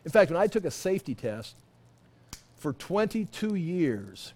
in 0.04 0.12
fact, 0.12 0.30
when 0.30 0.40
I 0.40 0.46
took 0.46 0.64
a 0.64 0.70
safety 0.70 1.16
test 1.16 1.56
for 2.58 2.74
22 2.74 3.56
years, 3.56 4.34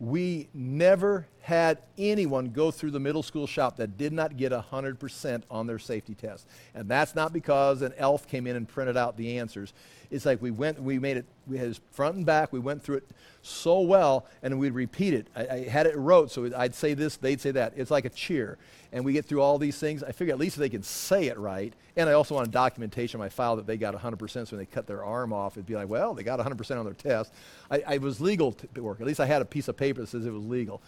we 0.00 0.48
never 0.54 1.26
had 1.42 1.78
anyone 1.98 2.50
go 2.50 2.70
through 2.70 2.90
the 2.90 3.00
middle 3.00 3.22
school 3.22 3.46
shop 3.46 3.76
that 3.76 3.98
did 3.98 4.12
not 4.12 4.36
get 4.38 4.50
100% 4.50 5.42
on 5.50 5.66
their 5.66 5.78
safety 5.78 6.14
test. 6.14 6.46
And 6.74 6.88
that's 6.88 7.14
not 7.14 7.34
because 7.34 7.82
an 7.82 7.92
elf 7.98 8.26
came 8.26 8.46
in 8.46 8.56
and 8.56 8.66
printed 8.66 8.96
out 8.96 9.18
the 9.18 9.38
answers. 9.38 9.74
It's 10.10 10.26
like 10.26 10.42
we 10.42 10.50
went, 10.50 10.82
we 10.82 10.98
made 10.98 11.16
it, 11.16 11.24
we 11.46 11.56
had 11.56 11.68
it 11.68 11.80
front 11.92 12.16
and 12.16 12.26
back, 12.26 12.52
we 12.52 12.58
went 12.58 12.82
through 12.82 12.96
it 12.96 13.08
so 13.42 13.80
well, 13.80 14.26
and 14.42 14.58
we'd 14.58 14.72
repeat 14.72 15.14
it. 15.14 15.28
I, 15.36 15.48
I 15.48 15.68
had 15.68 15.86
it 15.86 15.96
wrote, 15.96 16.30
so 16.30 16.50
I'd 16.56 16.74
say 16.74 16.94
this, 16.94 17.16
they'd 17.16 17.40
say 17.40 17.52
that. 17.52 17.74
It's 17.76 17.90
like 17.90 18.04
a 18.04 18.10
cheer. 18.10 18.58
And 18.92 19.04
we 19.04 19.12
get 19.12 19.24
through 19.24 19.40
all 19.40 19.56
these 19.56 19.78
things. 19.78 20.02
I 20.02 20.10
figure 20.10 20.34
at 20.34 20.40
least 20.40 20.56
they 20.56 20.68
can 20.68 20.82
say 20.82 21.26
it 21.26 21.38
right, 21.38 21.72
and 21.96 22.08
I 22.08 22.12
also 22.12 22.34
want 22.34 22.50
documentation 22.50 23.20
on 23.20 23.24
my 23.24 23.28
file 23.28 23.56
that 23.56 23.66
they 23.66 23.76
got 23.76 23.94
100%, 23.94 24.30
so 24.30 24.44
when 24.50 24.58
they 24.58 24.66
cut 24.66 24.86
their 24.86 25.04
arm 25.04 25.32
off, 25.32 25.56
it'd 25.56 25.66
be 25.66 25.76
like, 25.76 25.88
well, 25.88 26.12
they 26.12 26.24
got 26.24 26.40
100% 26.40 26.78
on 26.78 26.84
their 26.84 26.94
test. 26.94 27.32
I, 27.70 27.82
I 27.86 27.98
was 27.98 28.20
legal 28.20 28.52
to 28.52 28.82
work. 28.82 29.00
At 29.00 29.06
least 29.06 29.20
I 29.20 29.26
had 29.26 29.42
a 29.42 29.46
piece 29.46 29.68
of 29.68 29.76
paper 29.76 30.00
that 30.00 30.08
says 30.08 30.26
it 30.26 30.32
was 30.32 30.44
legal. 30.44 30.82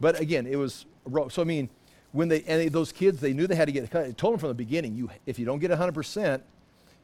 But 0.00 0.20
again, 0.20 0.46
it 0.46 0.56
was, 0.56 0.86
so 1.30 1.42
I 1.42 1.44
mean, 1.44 1.68
when 2.12 2.28
they, 2.28 2.42
and 2.44 2.70
those 2.72 2.92
kids, 2.92 3.20
they 3.20 3.32
knew 3.32 3.46
they 3.46 3.56
had 3.56 3.66
to 3.66 3.72
get 3.72 3.90
cut. 3.90 4.06
I 4.06 4.12
told 4.12 4.34
them 4.34 4.40
from 4.40 4.48
the 4.48 4.54
beginning, 4.54 4.94
you, 4.94 5.10
if 5.26 5.38
you 5.38 5.44
don't 5.44 5.58
get 5.58 5.70
100%, 5.70 6.40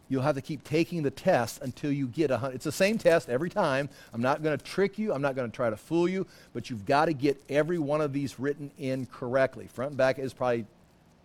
You'll 0.09 0.23
have 0.23 0.35
to 0.35 0.43
keep 0.43 0.65
taking 0.65 1.03
the 1.03 1.11
test 1.11 1.63
until 1.63 1.91
you 1.91 2.07
get 2.07 2.31
a 2.31 2.35
100. 2.35 2.55
It's 2.55 2.65
the 2.65 2.73
same 2.73 2.99
test 2.99 3.29
every 3.29 3.51
time. 3.51 3.89
I'm 4.13 4.21
not 4.21 4.43
going 4.43 4.57
to 4.57 4.63
trick 4.63 4.99
you. 4.99 5.13
I'm 5.13 5.23
not 5.23 5.35
going 5.35 5.51
to 5.51 5.55
try 5.55 5.71
to 5.71 5.77
fool 5.77 6.09
you, 6.09 6.27
but 6.53 6.69
you've 6.69 6.85
got 6.85 7.07
to 7.07 7.15
get 7.15 7.43
every 7.49 7.79
one 7.79 8.01
of 8.01 8.13
these 8.13 8.39
written 8.39 8.71
in 8.79 9.07
correctly. 9.07 9.67
Front 9.67 9.93
and 9.93 9.99
back 9.99 10.19
is 10.19 10.35
probably 10.35 10.67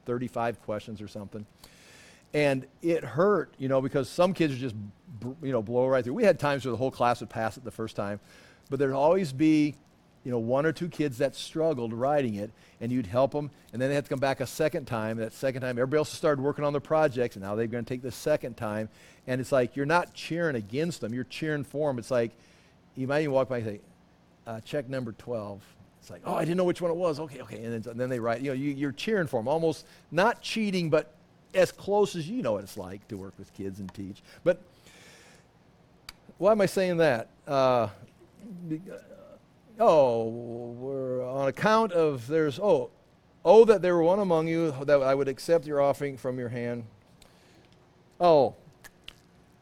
35 0.05 0.61
questions 0.63 1.01
or 1.01 1.07
something. 1.07 1.45
And 2.33 2.67
it 2.81 3.03
hurt, 3.03 3.53
you 3.57 3.67
know, 3.67 3.81
because 3.81 4.07
some 4.07 4.33
kids 4.33 4.57
just, 4.57 4.75
you 5.41 5.51
know, 5.51 5.61
blow 5.61 5.87
right 5.87 6.03
through. 6.03 6.13
We 6.13 6.23
had 6.23 6.39
times 6.39 6.63
where 6.63 6.71
the 6.71 6.77
whole 6.77 6.91
class 6.91 7.19
would 7.19 7.29
pass 7.29 7.57
it 7.57 7.63
the 7.63 7.71
first 7.71 7.95
time, 7.95 8.19
but 8.69 8.79
there'd 8.79 8.93
always 8.93 9.33
be 9.33 9.75
you 10.23 10.31
know, 10.31 10.39
one 10.39 10.65
or 10.65 10.71
two 10.71 10.89
kids 10.89 11.17
that 11.19 11.35
struggled 11.35 11.93
writing 11.93 12.35
it, 12.35 12.51
and 12.81 12.91
you'd 12.91 13.07
help 13.07 13.31
them, 13.31 13.51
and 13.71 13.81
then 13.81 13.89
they 13.89 13.95
had 13.95 14.05
to 14.05 14.09
come 14.09 14.19
back 14.19 14.41
a 14.41 14.47
second 14.47 14.85
time. 14.85 15.17
That 15.17 15.33
second 15.33 15.61
time, 15.61 15.77
everybody 15.77 15.99
else 15.99 16.09
started 16.09 16.41
working 16.41 16.65
on 16.65 16.73
their 16.73 16.81
projects, 16.81 17.35
and 17.35 17.43
now 17.43 17.55
they're 17.55 17.67
going 17.67 17.85
to 17.85 17.89
take 17.89 18.01
the 18.01 18.11
second 18.11 18.57
time. 18.57 18.89
And 19.27 19.39
it's 19.39 19.51
like 19.51 19.75
you're 19.75 19.85
not 19.85 20.13
cheering 20.13 20.55
against 20.55 21.01
them, 21.01 21.13
you're 21.13 21.23
cheering 21.23 21.63
for 21.63 21.89
them. 21.89 21.99
It's 21.99 22.11
like 22.11 22.31
you 22.95 23.07
might 23.07 23.21
even 23.21 23.31
walk 23.31 23.49
by 23.49 23.57
and 23.59 23.65
say, 23.65 23.79
uh, 24.45 24.59
check 24.61 24.89
number 24.89 25.13
12. 25.13 25.61
It's 26.01 26.09
like, 26.09 26.21
oh, 26.25 26.33
I 26.33 26.43
didn't 26.43 26.57
know 26.57 26.63
which 26.63 26.81
one 26.81 26.91
it 26.91 26.97
was. 26.97 27.19
Okay, 27.19 27.41
okay. 27.41 27.63
And 27.63 27.83
then, 27.83 27.91
and 27.91 27.99
then 27.99 28.09
they 28.09 28.19
write, 28.19 28.41
you 28.41 28.49
know, 28.49 28.55
you, 28.55 28.71
you're 28.71 28.91
cheering 28.91 29.27
for 29.27 29.39
them, 29.39 29.47
almost 29.47 29.85
not 30.11 30.41
cheating, 30.41 30.89
but 30.89 31.13
as 31.53 31.71
close 31.71 32.15
as 32.15 32.29
you 32.29 32.41
know 32.41 32.53
what 32.53 32.63
it's 32.63 32.77
like 32.77 33.07
to 33.09 33.17
work 33.17 33.33
with 33.37 33.53
kids 33.53 33.79
and 33.79 33.93
teach. 33.93 34.21
But 34.43 34.61
why 36.37 36.51
am 36.51 36.61
I 36.61 36.65
saying 36.67 36.97
that? 36.97 37.29
Uh, 37.47 37.89
oh, 39.79 40.27
we're 40.27 41.27
on 41.27 41.47
account 41.47 41.91
of 41.93 42.27
there's, 42.27 42.59
oh, 42.59 42.89
oh, 43.45 43.65
that 43.65 43.81
there 43.81 43.95
were 43.95 44.03
one 44.03 44.19
among 44.19 44.47
you 44.47 44.73
that 44.85 45.01
I 45.01 45.15
would 45.15 45.27
accept 45.27 45.65
your 45.65 45.81
offering 45.81 46.17
from 46.17 46.37
your 46.37 46.49
hand. 46.49 46.83
Oh, 48.19 48.55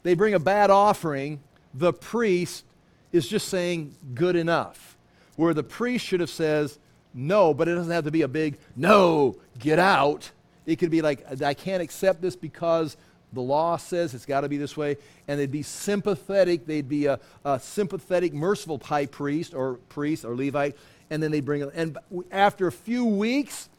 they 0.04 0.14
bring 0.14 0.34
a 0.34 0.40
bad 0.40 0.70
offering. 0.70 1.42
The 1.74 1.94
priest 1.94 2.66
is 3.12 3.28
just 3.28 3.50
saying 3.50 3.96
good 4.14 4.36
enough. 4.36 4.98
Where 5.36 5.54
the 5.54 5.64
priest 5.64 6.06
should 6.06 6.20
have 6.20 6.30
says 6.30 6.80
no, 7.14 7.54
but 7.54 7.68
it 7.68 7.76
doesn't 7.76 7.92
have 7.92 8.06
to 8.06 8.12
be 8.12 8.24
a 8.24 8.28
big 8.28 8.58
no, 8.76 9.38
get 9.60 9.80
out. 9.80 10.32
It 10.66 10.78
could 10.78 10.92
be 10.92 11.02
like, 11.02 11.42
I 11.42 11.54
can't 11.54 11.82
accept 11.82 12.22
this 12.22 12.36
because 12.36 12.98
the 13.34 13.42
law 13.42 13.78
says 13.78 14.14
it's 14.14 14.26
got 14.26 14.42
to 14.42 14.50
be 14.50 14.58
this 14.58 14.78
way, 14.78 14.98
and 15.28 15.40
they'd 15.40 15.52
be 15.52 15.64
sympathetic. 15.64 16.66
They'd 16.66 16.88
be 16.88 17.08
a, 17.08 17.20
a, 17.44 17.60
sympathetic, 17.60 18.34
merciful 18.34 18.80
high 18.84 19.06
priest 19.06 19.54
or 19.54 19.76
priest 19.90 20.24
or 20.24 20.36
Levite, 20.36 20.78
and 21.10 21.22
then 21.22 21.32
they'd 21.32 21.46
bring 21.46 21.62
it. 21.62 21.70
And 21.76 21.98
after 22.32 22.68
a 22.68 22.72
few 22.72 23.06
weeks, 23.06 23.70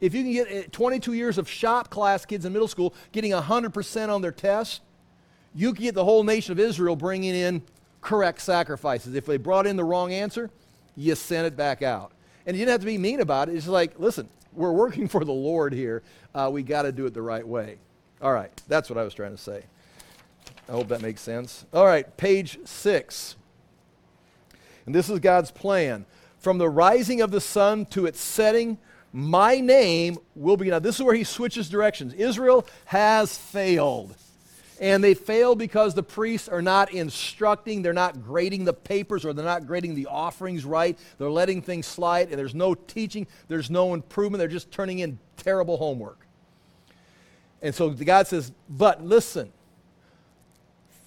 if 0.00 0.12
you 0.12 0.22
can 0.22 0.32
get 0.32 0.48
eh, 0.50 0.68
22 0.72 1.12
years 1.12 1.38
of 1.38 1.48
shop 1.48 1.88
class 1.88 2.26
kids 2.26 2.44
in 2.44 2.52
middle 2.52 2.68
school 2.68 2.94
getting 3.12 3.32
100% 3.32 4.08
on 4.08 4.22
their 4.22 4.32
test, 4.32 4.82
you 5.54 5.72
can 5.72 5.84
get 5.84 5.94
the 5.94 6.04
whole 6.04 6.24
nation 6.24 6.52
of 6.52 6.58
Israel 6.58 6.96
bringing 6.96 7.34
in 7.34 7.62
correct 8.00 8.40
sacrifices. 8.40 9.14
If 9.14 9.24
they 9.24 9.36
brought 9.36 9.66
in 9.66 9.76
the 9.76 9.84
wrong 9.84 10.12
answer, 10.12 10.50
you 10.96 11.14
send 11.14 11.46
it 11.46 11.56
back 11.56 11.82
out. 11.82 12.12
And 12.44 12.56
you 12.56 12.60
didn't 12.60 12.72
have 12.72 12.80
to 12.80 12.86
be 12.86 12.98
mean 12.98 13.20
about 13.20 13.48
it. 13.48 13.56
It's 13.56 13.66
like, 13.66 13.98
listen, 13.98 14.28
we're 14.52 14.72
working 14.72 15.08
for 15.08 15.24
the 15.24 15.32
Lord 15.32 15.72
here. 15.72 16.02
Uh, 16.34 16.50
we 16.52 16.62
got 16.62 16.82
to 16.82 16.92
do 16.92 17.06
it 17.06 17.14
the 17.14 17.22
right 17.22 17.46
way. 17.46 17.78
All 18.22 18.32
right, 18.32 18.50
that's 18.66 18.88
what 18.88 18.98
I 18.98 19.02
was 19.02 19.14
trying 19.14 19.32
to 19.32 19.42
say. 19.42 19.64
I 20.68 20.72
hope 20.72 20.88
that 20.88 21.02
makes 21.02 21.20
sense. 21.20 21.64
All 21.72 21.86
right, 21.86 22.16
page 22.16 22.58
six. 22.64 23.36
And 24.86 24.94
this 24.94 25.10
is 25.10 25.20
God's 25.20 25.50
plan. 25.50 26.06
From 26.38 26.58
the 26.58 26.68
rising 26.68 27.20
of 27.20 27.30
the 27.30 27.40
sun 27.40 27.86
to 27.86 28.06
its 28.06 28.20
setting, 28.20 28.78
my 29.12 29.60
name 29.60 30.18
will 30.34 30.56
be. 30.56 30.70
Now, 30.70 30.78
this 30.78 30.96
is 30.96 31.02
where 31.02 31.14
he 31.14 31.24
switches 31.24 31.68
directions. 31.68 32.14
Israel 32.14 32.66
has 32.86 33.36
failed. 33.36 34.14
And 34.78 35.02
they 35.02 35.14
fail 35.14 35.54
because 35.54 35.94
the 35.94 36.02
priests 36.02 36.48
are 36.48 36.60
not 36.60 36.92
instructing, 36.92 37.80
they're 37.80 37.94
not 37.94 38.22
grading 38.22 38.64
the 38.66 38.74
papers, 38.74 39.24
or 39.24 39.32
they're 39.32 39.44
not 39.44 39.66
grading 39.66 39.94
the 39.94 40.06
offerings 40.06 40.64
right. 40.64 40.98
They're 41.18 41.30
letting 41.30 41.62
things 41.62 41.86
slide, 41.86 42.28
and 42.28 42.38
there's 42.38 42.54
no 42.54 42.74
teaching, 42.74 43.26
there's 43.48 43.70
no 43.70 43.94
improvement. 43.94 44.38
They're 44.38 44.48
just 44.48 44.70
turning 44.70 44.98
in 44.98 45.18
terrible 45.38 45.78
homework. 45.78 46.25
And 47.66 47.74
so 47.74 47.90
God 47.90 48.28
says, 48.28 48.52
But 48.68 49.04
listen, 49.04 49.52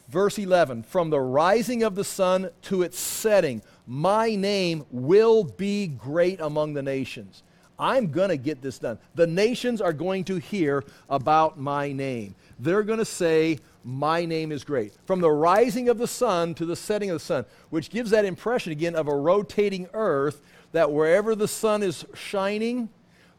verse 0.10 0.38
11 0.38 0.84
from 0.84 1.10
the 1.10 1.22
rising 1.22 1.84
of 1.84 1.96
the 1.96 2.04
sun 2.04 2.50
to 2.64 2.82
its 2.82 3.00
setting, 3.00 3.62
my 3.88 4.36
name 4.36 4.86
will 4.92 5.46
be 5.46 5.88
great 5.88 6.42
among 6.42 6.74
the 6.74 6.84
nations. 6.84 7.44
I'm 7.80 8.12
going 8.12 8.28
to 8.28 8.36
get 8.36 8.62
this 8.62 8.78
done. 8.78 9.00
The 9.16 9.26
nations 9.26 9.80
are 9.80 9.94
going 9.94 10.26
to 10.26 10.36
hear 10.36 10.84
about 11.10 11.58
my 11.58 11.94
name. 11.94 12.36
They're 12.60 12.84
going 12.84 13.00
to 13.00 13.06
say, 13.06 13.60
My 13.86 14.26
name 14.26 14.52
is 14.52 14.66
great. 14.66 14.94
From 15.06 15.22
the 15.22 15.32
rising 15.32 15.88
of 15.88 15.98
the 15.98 16.08
sun 16.08 16.56
to 16.56 16.66
the 16.66 16.76
setting 16.76 17.10
of 17.10 17.16
the 17.16 17.26
sun, 17.26 17.46
which 17.70 17.90
gives 17.90 18.12
that 18.12 18.26
impression 18.26 18.74
again 18.74 18.98
of 18.98 19.08
a 19.08 19.16
rotating 19.16 19.88
earth 19.94 20.42
that 20.74 20.92
wherever 20.92 21.36
the 21.36 21.48
sun 21.48 21.84
is 21.84 22.06
shining, 22.14 22.90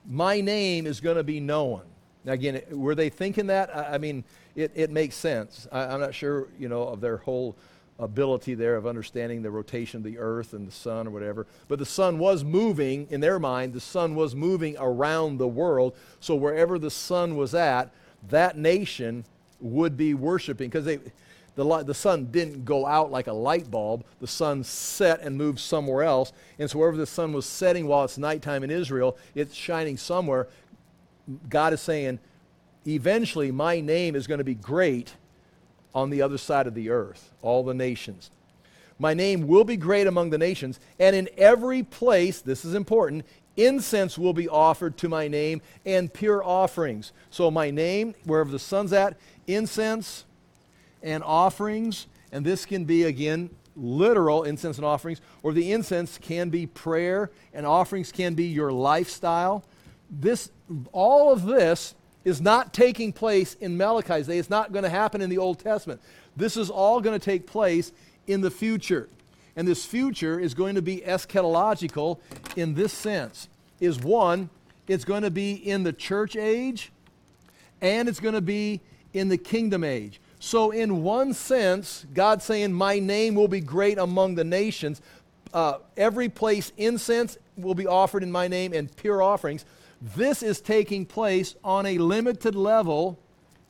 my 0.08 0.40
name 0.40 0.86
is 0.86 1.02
going 1.02 1.18
to 1.18 1.22
be 1.22 1.38
known. 1.38 1.82
Now, 2.24 2.32
again, 2.32 2.62
were 2.70 2.94
they 2.94 3.08
thinking 3.08 3.46
that? 3.46 3.74
I, 3.74 3.94
I 3.94 3.98
mean, 3.98 4.24
it, 4.54 4.72
it 4.74 4.90
makes 4.90 5.14
sense. 5.14 5.66
I, 5.72 5.84
I'm 5.84 6.00
not 6.00 6.14
sure, 6.14 6.48
you 6.58 6.68
know, 6.68 6.82
of 6.82 7.00
their 7.00 7.18
whole 7.18 7.56
ability 7.98 8.54
there 8.54 8.76
of 8.76 8.86
understanding 8.86 9.42
the 9.42 9.50
rotation 9.50 9.98
of 9.98 10.04
the 10.04 10.18
earth 10.18 10.54
and 10.54 10.66
the 10.66 10.72
sun 10.72 11.06
or 11.06 11.10
whatever. 11.10 11.46
But 11.68 11.78
the 11.78 11.86
sun 11.86 12.18
was 12.18 12.44
moving, 12.44 13.06
in 13.10 13.20
their 13.20 13.38
mind, 13.38 13.72
the 13.72 13.80
sun 13.80 14.14
was 14.14 14.34
moving 14.34 14.76
around 14.78 15.38
the 15.38 15.48
world. 15.48 15.94
So 16.18 16.34
wherever 16.34 16.78
the 16.78 16.90
sun 16.90 17.36
was 17.36 17.54
at, 17.54 17.92
that 18.28 18.56
nation 18.56 19.24
would 19.60 19.96
be 19.96 20.14
worshiping 20.14 20.68
because. 20.70 20.84
The, 21.56 21.82
the 21.82 21.94
sun 21.94 22.26
didn't 22.30 22.64
go 22.64 22.86
out 22.86 23.10
like 23.10 23.26
a 23.26 23.32
light 23.32 23.70
bulb. 23.70 24.04
The 24.20 24.26
sun 24.26 24.64
set 24.64 25.20
and 25.20 25.36
moved 25.36 25.58
somewhere 25.58 26.02
else. 26.02 26.32
And 26.58 26.70
so, 26.70 26.78
wherever 26.78 26.96
the 26.96 27.06
sun 27.06 27.34
was 27.34 27.44
setting 27.44 27.86
while 27.86 28.04
it's 28.04 28.16
nighttime 28.16 28.62
in 28.62 28.70
Israel, 28.70 29.18
it's 29.34 29.54
shining 29.54 29.98
somewhere. 29.98 30.48
God 31.48 31.72
is 31.72 31.80
saying, 31.80 32.18
eventually, 32.86 33.50
my 33.50 33.80
name 33.80 34.14
is 34.16 34.26
going 34.26 34.38
to 34.38 34.44
be 34.44 34.54
great 34.54 35.14
on 35.94 36.10
the 36.10 36.22
other 36.22 36.38
side 36.38 36.66
of 36.66 36.74
the 36.74 36.90
earth, 36.90 37.32
all 37.42 37.62
the 37.62 37.74
nations. 37.74 38.30
My 38.98 39.14
name 39.14 39.46
will 39.46 39.64
be 39.64 39.76
great 39.76 40.06
among 40.06 40.30
the 40.30 40.38
nations, 40.38 40.78
and 40.98 41.16
in 41.16 41.28
every 41.36 41.82
place, 41.82 42.40
this 42.40 42.64
is 42.64 42.74
important, 42.74 43.24
incense 43.56 44.18
will 44.18 44.34
be 44.34 44.48
offered 44.48 44.96
to 44.98 45.08
my 45.08 45.26
name 45.26 45.62
and 45.86 46.12
pure 46.12 46.44
offerings. 46.44 47.12
So, 47.30 47.50
my 47.50 47.70
name, 47.70 48.14
wherever 48.24 48.50
the 48.50 48.58
sun's 48.58 48.92
at, 48.92 49.16
incense 49.46 50.24
and 51.02 51.22
offerings, 51.24 52.06
and 52.30 52.44
this 52.44 52.66
can 52.66 52.84
be 52.84 53.04
again 53.04 53.50
literal 53.76 54.44
incense 54.44 54.76
and 54.76 54.84
offerings, 54.84 55.20
or 55.42 55.52
the 55.52 55.72
incense 55.72 56.18
can 56.18 56.50
be 56.50 56.66
prayer, 56.66 57.30
and 57.54 57.66
offerings 57.66 58.12
can 58.12 58.34
be 58.34 58.44
your 58.44 58.72
lifestyle. 58.72 59.64
This, 60.10 60.50
all 60.92 61.32
of 61.32 61.44
this 61.44 61.94
is 62.24 62.40
not 62.40 62.72
taking 62.72 63.12
place 63.12 63.54
in 63.54 63.76
Malachi's 63.76 64.26
day. 64.26 64.38
It's 64.38 64.50
not 64.50 64.72
going 64.72 64.82
to 64.82 64.90
happen 64.90 65.20
in 65.20 65.30
the 65.30 65.38
Old 65.38 65.58
Testament. 65.58 66.00
This 66.36 66.56
is 66.56 66.70
all 66.70 67.00
going 67.00 67.18
to 67.18 67.24
take 67.24 67.46
place 67.46 67.92
in 68.26 68.40
the 68.40 68.50
future. 68.50 69.08
And 69.56 69.66
this 69.66 69.84
future 69.84 70.38
is 70.38 70.54
going 70.54 70.74
to 70.74 70.82
be 70.82 70.98
eschatological 70.98 72.18
in 72.56 72.74
this 72.74 72.92
sense. 72.92 73.48
Is 73.80 73.98
one, 73.98 74.50
it's 74.86 75.04
going 75.04 75.22
to 75.22 75.30
be 75.30 75.52
in 75.52 75.82
the 75.82 75.92
church 75.92 76.36
age 76.36 76.92
and 77.80 78.08
it's 78.08 78.20
going 78.20 78.34
to 78.34 78.40
be 78.40 78.80
in 79.12 79.28
the 79.28 79.38
kingdom 79.38 79.84
age. 79.84 80.20
So, 80.38 80.70
in 80.70 81.02
one 81.02 81.34
sense, 81.34 82.06
God's 82.14 82.44
saying, 82.44 82.72
My 82.72 82.98
name 82.98 83.34
will 83.34 83.48
be 83.48 83.60
great 83.60 83.98
among 83.98 84.36
the 84.36 84.44
nations. 84.44 85.02
Uh, 85.52 85.78
every 85.96 86.28
place 86.28 86.72
incense 86.76 87.36
will 87.56 87.74
be 87.74 87.86
offered 87.86 88.22
in 88.22 88.32
my 88.32 88.48
name 88.48 88.72
and 88.72 88.94
pure 88.96 89.22
offerings. 89.22 89.64
This 90.00 90.42
is 90.42 90.60
taking 90.60 91.04
place 91.04 91.56
on 91.62 91.84
a 91.84 91.98
limited 91.98 92.54
level 92.54 93.18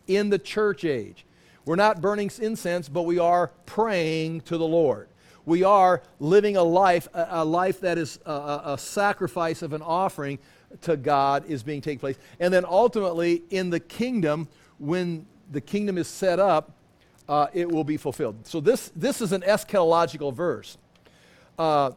in 0.07 0.31
the 0.31 0.39
church 0.39 0.85
age. 0.85 1.25
We're 1.65 1.77
not 1.77 2.01
burning 2.01 2.31
incense, 2.41 2.89
but 2.89 3.03
we 3.03 3.19
are 3.19 3.49
praying 3.67 4.43
to 4.43 4.57
the 4.57 4.67
Lord. 4.67 5.09
We 5.45 5.65
are 5.65 6.03
living 6.19 6.57
a 6.57 6.63
life, 6.63 7.09
a, 7.15 7.27
a 7.31 7.45
life 7.45 7.81
that 7.81 7.99
is 7.99 8.19
a, 8.25 8.63
a, 8.65 8.79
sacrifice 8.79 9.63
of 9.63 9.73
an 9.73 9.83
offering 9.83 10.39
to 10.83 10.97
God 10.97 11.45
is 11.47 11.63
being 11.63 11.81
taking 11.81 11.99
place. 11.99 12.17
And 12.39 12.53
then 12.55 12.65
ultimately, 12.65 13.43
in 13.51 13.71
the 13.71 13.81
kingdom, 13.81 14.49
when 14.79 15.27
the 15.51 15.61
kingdom 15.61 15.99
is 15.99 16.07
set 16.07 16.39
up, 16.39 16.73
uh, 17.29 17.49
it 17.53 17.71
will 17.71 17.85
be 17.85 17.97
fulfilled. 17.97 18.47
So 18.47 18.61
this, 18.61 18.93
this 18.95 19.21
is 19.21 19.33
an 19.33 19.43
eschatological 19.43 20.35
verse. 20.35 20.79
Uh, 21.59 21.93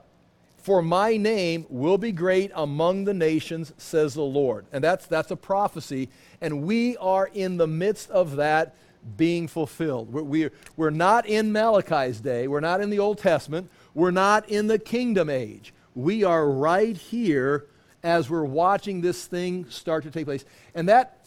for 0.64 0.82
my 0.82 1.18
name 1.18 1.66
will 1.68 1.98
be 1.98 2.14
great 2.14 2.50
among 2.56 3.04
the 3.04 3.14
nations, 3.14 3.74
says 3.78 4.14
the 4.14 4.22
Lord. 4.22 4.66
And 4.72 4.82
that's, 4.82 5.06
that's 5.08 5.30
a 5.30 5.36
prophecy. 5.36 6.08
And 6.40 6.64
we 6.64 6.96
are 6.98 7.30
in 7.34 7.58
the 7.58 7.68
midst 7.68 8.10
of 8.10 8.38
that 8.38 8.74
being 9.18 9.50
fulfilled. 9.50 10.14
We're, 10.14 10.24
we're, 10.24 10.52
we're 10.78 10.90
not 10.90 11.26
in 11.26 11.52
Malachi's 11.52 12.22
day. 12.22 12.48
We're 12.48 12.62
not 12.62 12.80
in 12.80 12.90
the 12.90 13.00
Old 13.00 13.18
Testament. 13.18 13.70
We're 13.94 14.12
not 14.12 14.48
in 14.48 14.68
the 14.68 14.80
kingdom 14.80 15.30
age. 15.30 15.74
We 15.96 16.24
are 16.24 16.50
right 16.50 16.96
here 16.96 17.68
as 18.02 18.30
we're 18.30 18.46
watching 18.46 19.02
this 19.02 19.26
thing 19.26 19.70
start 19.70 20.06
to 20.06 20.12
take 20.12 20.26
place. 20.26 20.46
And 20.74 20.88
that, 20.88 21.26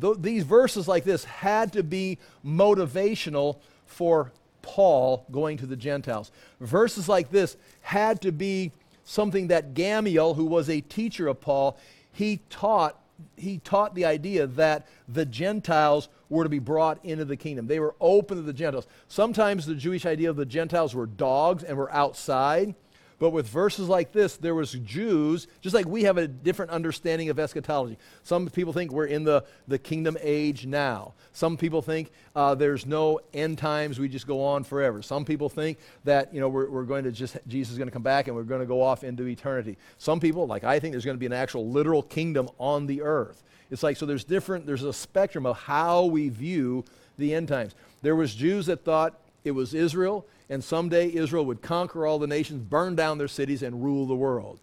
th- 0.00 0.16
these 0.20 0.44
verses 0.44 0.88
like 0.88 1.04
this 1.04 1.24
had 1.24 1.74
to 1.74 1.82
be 1.82 2.16
motivational 2.42 3.58
for 3.84 4.32
Paul 4.70 5.26
going 5.32 5.56
to 5.56 5.66
the 5.66 5.74
Gentiles. 5.74 6.30
Verses 6.60 7.08
like 7.08 7.32
this 7.32 7.56
had 7.80 8.22
to 8.22 8.30
be 8.30 8.70
something 9.02 9.48
that 9.48 9.74
Gamaliel, 9.74 10.34
who 10.34 10.44
was 10.44 10.70
a 10.70 10.80
teacher 10.80 11.26
of 11.26 11.40
Paul, 11.40 11.76
he 12.12 12.40
taught 12.50 12.96
he 13.36 13.58
taught 13.58 13.94
the 13.94 14.06
idea 14.06 14.46
that 14.46 14.86
the 15.06 15.26
Gentiles 15.26 16.08
were 16.30 16.44
to 16.44 16.48
be 16.48 16.60
brought 16.60 17.04
into 17.04 17.24
the 17.26 17.36
kingdom. 17.36 17.66
They 17.66 17.80
were 17.80 17.94
open 18.00 18.36
to 18.36 18.42
the 18.42 18.52
Gentiles. 18.52 18.86
Sometimes 19.08 19.66
the 19.66 19.74
Jewish 19.74 20.06
idea 20.06 20.30
of 20.30 20.36
the 20.36 20.46
Gentiles 20.46 20.94
were 20.94 21.04
dogs 21.06 21.62
and 21.62 21.76
were 21.76 21.92
outside. 21.92 22.74
But 23.20 23.30
with 23.30 23.46
verses 23.46 23.86
like 23.86 24.12
this, 24.12 24.38
there 24.38 24.54
was 24.54 24.72
Jews, 24.72 25.46
just 25.60 25.74
like 25.74 25.84
we 25.84 26.04
have 26.04 26.16
a 26.16 26.26
different 26.26 26.70
understanding 26.70 27.28
of 27.28 27.38
eschatology. 27.38 27.98
Some 28.24 28.48
people 28.48 28.72
think 28.72 28.92
we're 28.92 29.04
in 29.04 29.24
the, 29.24 29.44
the 29.68 29.78
kingdom 29.78 30.16
age 30.22 30.64
now. 30.64 31.12
Some 31.34 31.58
people 31.58 31.82
think 31.82 32.12
uh, 32.34 32.54
there's 32.54 32.86
no 32.86 33.20
end 33.34 33.58
times, 33.58 34.00
we 34.00 34.08
just 34.08 34.26
go 34.26 34.42
on 34.42 34.64
forever. 34.64 35.02
Some 35.02 35.26
people 35.26 35.50
think 35.50 35.76
that, 36.04 36.32
you 36.32 36.40
know, 36.40 36.48
we're, 36.48 36.70
we're 36.70 36.84
going 36.84 37.04
to 37.04 37.12
just, 37.12 37.36
Jesus 37.46 37.72
is 37.72 37.78
going 37.78 37.88
to 37.88 37.92
come 37.92 38.02
back 38.02 38.26
and 38.26 38.34
we're 38.34 38.42
going 38.42 38.62
to 38.62 38.66
go 38.66 38.80
off 38.80 39.04
into 39.04 39.26
eternity. 39.26 39.76
Some 39.98 40.18
people, 40.18 40.46
like 40.46 40.64
I 40.64 40.80
think, 40.80 40.94
there's 40.94 41.04
going 41.04 41.18
to 41.18 41.20
be 41.20 41.26
an 41.26 41.34
actual 41.34 41.68
literal 41.68 42.02
kingdom 42.02 42.48
on 42.58 42.86
the 42.86 43.02
earth. 43.02 43.42
It's 43.70 43.82
like, 43.82 43.98
so 43.98 44.06
there's 44.06 44.24
different, 44.24 44.64
there's 44.64 44.82
a 44.82 44.94
spectrum 44.94 45.44
of 45.44 45.58
how 45.58 46.06
we 46.06 46.30
view 46.30 46.86
the 47.18 47.34
end 47.34 47.48
times. 47.48 47.74
There 48.00 48.16
was 48.16 48.34
Jews 48.34 48.64
that 48.66 48.82
thought 48.82 49.20
it 49.44 49.50
was 49.50 49.74
Israel 49.74 50.26
and 50.50 50.62
someday 50.62 51.14
Israel 51.14 51.46
would 51.46 51.62
conquer 51.62 52.04
all 52.06 52.18
the 52.18 52.26
nations, 52.26 52.60
burn 52.68 52.96
down 52.96 53.16
their 53.16 53.28
cities, 53.28 53.62
and 53.62 53.82
rule 53.82 54.04
the 54.06 54.14
world. 54.14 54.58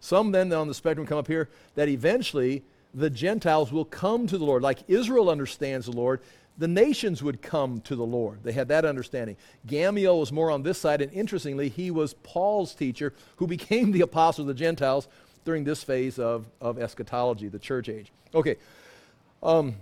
Some 0.00 0.32
then 0.32 0.52
on 0.52 0.68
the 0.68 0.74
spectrum 0.74 1.06
come 1.06 1.18
up 1.18 1.28
here 1.28 1.48
that 1.76 1.88
eventually 1.88 2.62
the 2.92 3.08
Gentiles 3.08 3.72
will 3.72 3.84
come 3.84 4.26
to 4.26 4.36
the 4.36 4.44
Lord. 4.44 4.62
Like 4.62 4.80
Israel 4.88 5.30
understands 5.30 5.86
the 5.86 5.92
Lord, 5.92 6.20
the 6.58 6.68
nations 6.68 7.22
would 7.22 7.40
come 7.40 7.80
to 7.82 7.94
the 7.94 8.04
Lord. 8.04 8.40
They 8.42 8.52
had 8.52 8.68
that 8.68 8.84
understanding. 8.84 9.36
Gamaliel 9.66 10.18
was 10.18 10.32
more 10.32 10.50
on 10.50 10.64
this 10.64 10.78
side, 10.78 11.00
and 11.00 11.12
interestingly, 11.12 11.68
he 11.68 11.92
was 11.92 12.14
Paul's 12.24 12.74
teacher 12.74 13.14
who 13.36 13.46
became 13.46 13.92
the 13.92 14.00
apostle 14.00 14.42
of 14.42 14.48
the 14.48 14.54
Gentiles 14.54 15.06
during 15.44 15.62
this 15.62 15.84
phase 15.84 16.18
of, 16.18 16.46
of 16.60 16.78
eschatology, 16.78 17.48
the 17.48 17.60
church 17.60 17.88
age. 17.88 18.10
Okay. 18.34 18.56
Um, 19.42 19.76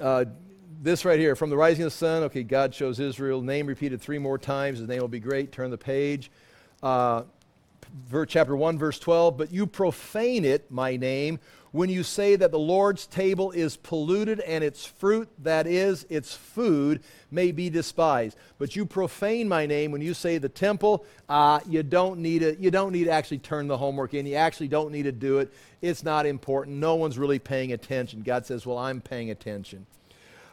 uh, 0.00 0.24
this 0.80 1.04
right 1.04 1.18
here, 1.18 1.34
from 1.34 1.50
the 1.50 1.56
rising 1.56 1.84
of 1.84 1.92
the 1.92 1.96
sun, 1.96 2.22
okay, 2.24 2.42
God 2.42 2.74
shows 2.74 3.00
Israel, 3.00 3.42
name 3.42 3.66
repeated 3.66 4.00
three 4.00 4.18
more 4.18 4.38
times, 4.38 4.78
his 4.78 4.88
name 4.88 5.00
will 5.00 5.08
be 5.08 5.20
great. 5.20 5.52
Turn 5.52 5.70
the 5.70 5.78
page. 5.78 6.30
Uh, 6.82 7.22
chapter 8.26 8.54
1, 8.54 8.78
verse 8.78 8.98
12, 8.98 9.36
but 9.36 9.52
you 9.52 9.66
profane 9.66 10.44
it, 10.44 10.70
my 10.70 10.96
name, 10.96 11.40
when 11.72 11.90
you 11.90 12.02
say 12.02 12.36
that 12.36 12.50
the 12.50 12.58
Lord's 12.58 13.06
table 13.06 13.50
is 13.50 13.76
polluted 13.76 14.40
and 14.40 14.64
its 14.64 14.86
fruit, 14.86 15.28
that 15.42 15.66
is, 15.66 16.06
its 16.08 16.34
food, 16.34 17.02
may 17.30 17.52
be 17.52 17.68
despised. 17.68 18.38
But 18.58 18.74
you 18.74 18.86
profane 18.86 19.48
my 19.48 19.66
name 19.66 19.90
when 19.90 20.00
you 20.00 20.14
say 20.14 20.38
the 20.38 20.48
temple, 20.48 21.04
uh, 21.28 21.60
you, 21.68 21.82
don't 21.82 22.20
need 22.20 22.42
it, 22.42 22.58
you 22.58 22.70
don't 22.70 22.92
need 22.92 23.04
to 23.04 23.10
actually 23.10 23.38
turn 23.38 23.68
the 23.68 23.76
homework 23.76 24.14
in. 24.14 24.24
You 24.24 24.36
actually 24.36 24.68
don't 24.68 24.92
need 24.92 25.02
to 25.02 25.12
do 25.12 25.40
it. 25.40 25.52
It's 25.82 26.02
not 26.02 26.24
important. 26.24 26.78
No 26.78 26.94
one's 26.94 27.18
really 27.18 27.38
paying 27.38 27.72
attention. 27.72 28.22
God 28.22 28.46
says, 28.46 28.64
Well, 28.64 28.78
I'm 28.78 29.00
paying 29.00 29.30
attention. 29.30 29.86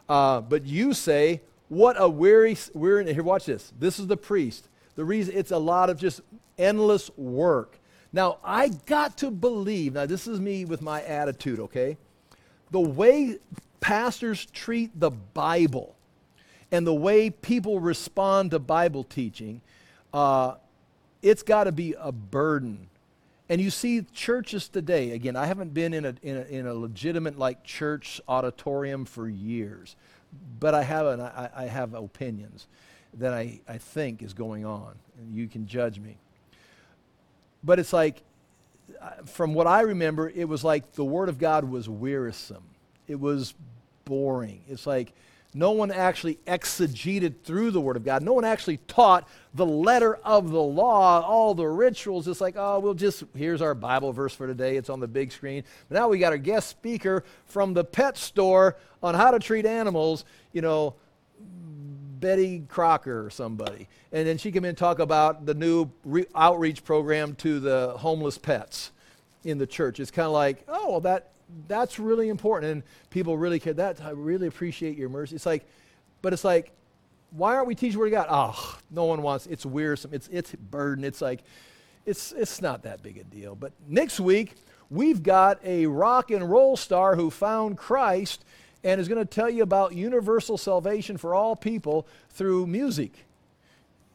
Uh, 0.08 0.41
but 0.41 0.66
you 0.66 0.93
say, 0.93 1.41
what 1.70 1.95
a 1.99 2.08
weary, 2.08 2.58
weary, 2.74 3.12
here, 3.14 3.24
watch 3.24 3.45
this. 3.45 3.74
This 3.80 3.99
is 3.99 4.08
the 4.08 4.18
priest. 4.18 4.68
The 4.95 5.03
reason 5.03 5.36
it's 5.36 5.51
a 5.51 5.58
lot 5.58 5.89
of 5.89 5.99
just 5.99 6.22
endless 6.58 7.10
work. 7.18 7.80
Now, 8.14 8.38
I 8.43 8.70
got 8.70 9.18
to 9.18 9.32
believe, 9.32 9.93
now, 9.93 10.06
this 10.06 10.28
is 10.28 10.39
me 10.39 10.64
with 10.64 10.82
my 10.82 11.03
attitude, 11.03 11.60
okay? 11.60 11.97
The 12.72 12.80
way 12.80 13.39
pastors 13.82 14.45
treat 14.47 14.97
the 14.99 15.12
Bible 15.12 15.95
and 16.72 16.88
the 16.88 16.93
way 16.93 17.30
people 17.30 17.80
respond 17.80 18.51
to 18.51 18.60
Bible 18.60 19.03
teaching, 19.03 19.62
uh, 20.14 20.56
it's 21.22 21.43
got 21.43 21.66
to 21.66 21.72
be 21.72 21.93
a 21.99 22.12
burden. 22.12 22.88
And 23.47 23.61
you 23.61 23.69
see 23.69 24.01
churches 24.13 24.67
today, 24.67 25.11
again, 25.11 25.35
I 25.35 25.45
haven't 25.45 25.73
been 25.73 25.93
in 25.93 26.05
a, 26.05 26.15
in 26.23 26.37
a, 26.37 26.41
in 26.41 26.67
a 26.67 26.73
legitimate 26.73 27.37
like 27.37 27.63
church 27.63 28.19
auditorium 28.27 29.05
for 29.05 29.29
years, 29.29 29.95
but 30.59 30.73
I 30.73 30.83
have, 30.83 31.05
an, 31.05 31.21
I, 31.21 31.49
I 31.55 31.63
have 31.65 31.93
opinions 31.93 32.67
that 33.13 33.33
I, 33.33 33.61
I 33.67 33.77
think 33.77 34.23
is 34.23 34.33
going 34.33 34.65
on, 34.65 34.95
and 35.19 35.35
you 35.35 35.47
can 35.47 35.67
judge 35.67 35.99
me. 35.99 36.17
But 37.63 37.79
it's 37.79 37.93
like, 37.93 38.23
from 39.25 39.53
what 39.53 39.67
I 39.67 39.81
remember, 39.81 40.29
it 40.29 40.47
was 40.47 40.63
like 40.63 40.93
the 40.93 41.05
Word 41.05 41.29
of 41.29 41.37
God 41.37 41.65
was 41.65 41.87
wearisome. 41.87 42.63
It 43.07 43.19
was 43.19 43.53
boring. 44.05 44.61
It's 44.67 44.87
like 44.87 45.13
no 45.56 45.72
one 45.72 45.89
actually 45.89 46.38
exegeted 46.45 47.41
through 47.45 47.72
the 47.72 47.80
Word 47.80 47.95
of 47.95 48.03
God. 48.03 48.22
No 48.22 48.34
one 48.34 48.43
actually 48.43 48.76
taught 48.76 49.26
the 49.53 49.66
letter 49.66 50.16
of 50.18 50.51
the 50.51 50.62
law, 50.62 51.22
all 51.22 51.56
the 51.56 51.66
rituals. 51.66 52.28
It's 52.28 52.41
like, 52.41 52.56
oh, 52.58 52.80
we'll 52.80 52.93
just, 52.93 53.24
here's 53.34 53.62
our 53.62 53.74
Bible 53.74 54.12
verse 54.12 54.36
for 54.36 54.47
today. 54.47 54.76
It's 54.76 54.89
on 54.89 54.99
the 54.99 55.08
big 55.08 55.32
screen. 55.32 55.64
But 55.88 55.95
now 55.95 56.10
we 56.10 56.20
got 56.20 56.34
our 56.34 56.38
guest 56.38 56.68
speaker 56.68 57.24
from 57.45 57.74
the 57.74 57.86
pet 57.86 58.18
store 58.18 58.76
on 59.01 59.16
how 59.16 59.32
to 59.32 59.39
treat 59.39 59.66
animals, 59.66 60.26
you 60.51 60.62
know, 60.62 60.95
Betty 62.20 62.66
Crocker 62.68 63.26
or 63.26 63.30
somebody. 63.30 63.88
And 64.12 64.28
then 64.28 64.38
she 64.38 64.51
came 64.51 64.66
in 64.66 64.70
and 64.70 64.78
talk 64.78 64.99
about 64.99 65.45
the 65.45 65.53
new 65.53 65.89
re- 66.03 66.26
outreach 66.36 66.84
program 66.84 67.34
to 67.36 67.62
the 67.62 67.93
homeless 67.97 68.38
pets 68.38 68.91
in 69.45 69.58
the 69.58 69.68
church. 69.68 70.01
It's 70.01 70.12
kind 70.12 70.26
of 70.26 70.34
like, 70.34 70.66
oh, 70.68 70.91
well, 70.91 71.01
that 71.01 71.32
that's 71.67 71.99
really 71.99 72.29
important, 72.29 72.71
and 72.71 72.83
people 73.09 73.37
really 73.37 73.59
care. 73.59 73.73
That 73.73 74.01
I 74.01 74.11
really 74.11 74.47
appreciate 74.47 74.97
your 74.97 75.09
mercy. 75.09 75.35
It's 75.35 75.45
like, 75.45 75.65
but 76.21 76.33
it's 76.33 76.43
like, 76.43 76.71
why 77.31 77.55
aren't 77.55 77.67
we 77.67 77.75
teaching 77.75 77.99
where 77.99 78.09
God? 78.09 78.27
Oh, 78.29 78.77
no 78.91 79.05
one 79.05 79.21
wants. 79.21 79.45
It's 79.47 79.65
wearisome. 79.65 80.13
It's 80.13 80.27
it's 80.31 80.53
burden. 80.53 81.03
It's 81.03 81.21
like, 81.21 81.43
it's 82.05 82.31
it's 82.31 82.61
not 82.61 82.83
that 82.83 83.03
big 83.03 83.17
a 83.17 83.23
deal. 83.23 83.55
But 83.55 83.73
next 83.87 84.19
week 84.19 84.55
we've 84.89 85.23
got 85.23 85.63
a 85.65 85.85
rock 85.87 86.31
and 86.31 86.49
roll 86.49 86.77
star 86.77 87.15
who 87.15 87.29
found 87.29 87.77
Christ 87.77 88.45
and 88.83 89.01
is 89.01 89.07
going 89.07 89.19
to 89.19 89.25
tell 89.25 89.49
you 89.49 89.63
about 89.63 89.93
universal 89.93 90.57
salvation 90.57 91.17
for 91.17 91.33
all 91.33 91.55
people 91.55 92.05
through 92.29 92.67
music. 92.67 93.25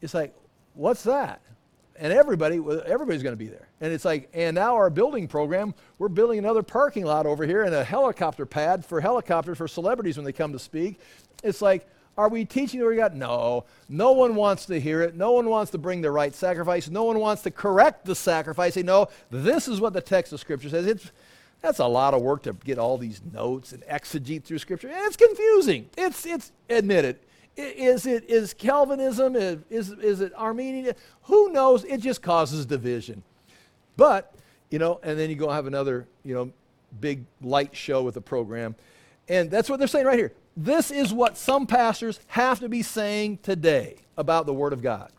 It's 0.01 0.13
like, 0.13 0.33
what's 0.73 1.03
that? 1.03 1.41
And 2.01 2.11
everybody 2.11 2.55
everybody's 2.85 3.21
going 3.21 3.33
to 3.33 3.37
be 3.37 3.47
there. 3.47 3.69
And 3.79 3.93
it's 3.93 4.03
like 4.03 4.29
and 4.33 4.55
now 4.55 4.75
our 4.75 4.89
building 4.89 5.27
program 5.27 5.73
we're 5.99 6.09
building 6.09 6.39
another 6.39 6.63
parking 6.63 7.05
lot 7.05 7.25
over 7.25 7.45
here 7.45 7.63
and 7.63 7.73
a 7.73 7.83
helicopter 7.83 8.45
pad 8.45 8.83
for 8.83 8.99
helicopters 8.99 9.57
for 9.57 9.67
celebrities 9.67 10.17
when 10.17 10.25
they 10.25 10.33
come 10.33 10.51
to 10.51 10.59
speak. 10.59 10.99
It's 11.43 11.61
like 11.61 11.87
are 12.17 12.27
we 12.27 12.43
teaching 12.43 12.85
we 12.85 12.97
got 12.97 13.15
no. 13.15 13.65
No 13.87 14.11
one 14.11 14.35
wants 14.35 14.65
to 14.65 14.81
hear 14.81 15.01
it. 15.01 15.15
No 15.15 15.31
one 15.31 15.47
wants 15.47 15.71
to 15.71 15.77
bring 15.77 16.01
the 16.01 16.11
right 16.11 16.35
sacrifice. 16.35 16.89
No 16.89 17.03
one 17.03 17.19
wants 17.19 17.43
to 17.43 17.51
correct 17.51 18.03
the 18.03 18.15
sacrifice. 18.15 18.73
They 18.73 18.83
know 18.83 19.07
this 19.29 19.67
is 19.67 19.79
what 19.79 19.93
the 19.93 20.01
text 20.01 20.33
of 20.33 20.39
scripture 20.39 20.69
says. 20.69 20.87
It's 20.87 21.11
that's 21.61 21.79
a 21.79 21.85
lot 21.85 22.15
of 22.15 22.23
work 22.23 22.41
to 22.43 22.53
get 22.53 22.79
all 22.79 22.97
these 22.97 23.21
notes 23.31 23.71
and 23.71 23.83
exegete 23.83 24.43
through 24.43 24.57
scripture. 24.57 24.87
And 24.87 24.97
it's 25.05 25.15
confusing. 25.15 25.89
It's 25.95 26.25
it's 26.25 26.51
admit 26.67 27.05
it 27.05 27.23
is 27.55 28.05
it 28.05 28.29
is 28.29 28.53
Calvinism? 28.53 29.35
Is, 29.35 29.89
is 29.89 30.21
it 30.21 30.33
Arminian? 30.35 30.95
Who 31.23 31.51
knows? 31.51 31.83
It 31.83 31.99
just 31.99 32.21
causes 32.21 32.65
division. 32.65 33.23
But, 33.97 34.33
you 34.69 34.79
know, 34.79 34.99
and 35.03 35.19
then 35.19 35.29
you 35.29 35.35
go 35.35 35.49
have 35.49 35.67
another, 35.67 36.07
you 36.23 36.33
know, 36.33 36.51
big 36.99 37.25
light 37.41 37.75
show 37.75 38.03
with 38.03 38.15
the 38.15 38.21
program. 38.21 38.75
And 39.27 39.49
that's 39.49 39.69
what 39.69 39.79
they're 39.79 39.87
saying 39.87 40.05
right 40.05 40.17
here. 40.17 40.33
This 40.57 40.91
is 40.91 41.13
what 41.13 41.37
some 41.37 41.65
pastors 41.65 42.19
have 42.27 42.59
to 42.59 42.69
be 42.69 42.81
saying 42.81 43.39
today 43.43 43.97
about 44.17 44.45
the 44.45 44.53
Word 44.53 44.73
of 44.73 44.81
God. 44.81 45.11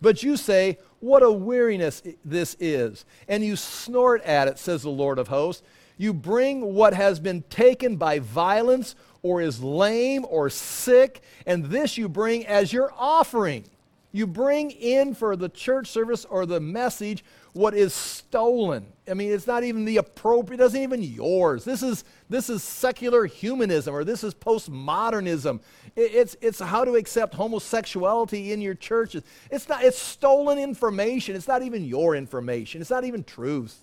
But 0.00 0.22
you 0.22 0.36
say, 0.36 0.78
what 1.00 1.22
a 1.22 1.30
weariness 1.30 2.02
this 2.24 2.56
is. 2.60 3.04
And 3.26 3.44
you 3.44 3.56
snort 3.56 4.22
at 4.22 4.48
it, 4.48 4.58
says 4.58 4.82
the 4.82 4.90
Lord 4.90 5.18
of 5.18 5.28
hosts. 5.28 5.62
You 5.96 6.12
bring 6.12 6.74
what 6.74 6.94
has 6.94 7.18
been 7.18 7.42
taken 7.50 7.96
by 7.96 8.20
violence 8.20 8.94
or 9.22 9.40
is 9.40 9.62
lame 9.62 10.24
or 10.28 10.50
sick, 10.50 11.22
and 11.46 11.66
this 11.66 11.98
you 11.98 12.08
bring 12.08 12.46
as 12.46 12.72
your 12.72 12.92
offering. 12.96 13.64
You 14.10 14.26
bring 14.26 14.70
in 14.70 15.14
for 15.14 15.36
the 15.36 15.50
church 15.50 15.88
service 15.88 16.24
or 16.24 16.46
the 16.46 16.60
message 16.60 17.24
what 17.52 17.74
is 17.74 17.92
stolen. 17.92 18.86
I 19.08 19.14
mean, 19.14 19.32
it's 19.32 19.46
not 19.46 19.64
even 19.64 19.84
the 19.84 19.98
appropriate, 19.98 20.60
it 20.60 20.62
does 20.62 20.74
not 20.74 20.80
even 20.82 21.02
yours. 21.02 21.64
This 21.64 21.82
is, 21.82 22.04
this 22.28 22.48
is 22.48 22.62
secular 22.62 23.26
humanism 23.26 23.94
or 23.94 24.04
this 24.04 24.24
is 24.24 24.34
postmodernism. 24.34 25.60
It, 25.94 26.14
it's, 26.14 26.36
it's 26.40 26.58
how 26.60 26.84
to 26.84 26.94
accept 26.94 27.34
homosexuality 27.34 28.52
in 28.52 28.62
your 28.62 28.74
churches. 28.74 29.24
It's, 29.50 29.68
not, 29.68 29.84
it's 29.84 29.98
stolen 29.98 30.58
information. 30.58 31.36
It's 31.36 31.48
not 31.48 31.62
even 31.62 31.84
your 31.84 32.14
information. 32.16 32.80
It's 32.80 32.90
not 32.90 33.04
even 33.04 33.24
truth. 33.24 33.78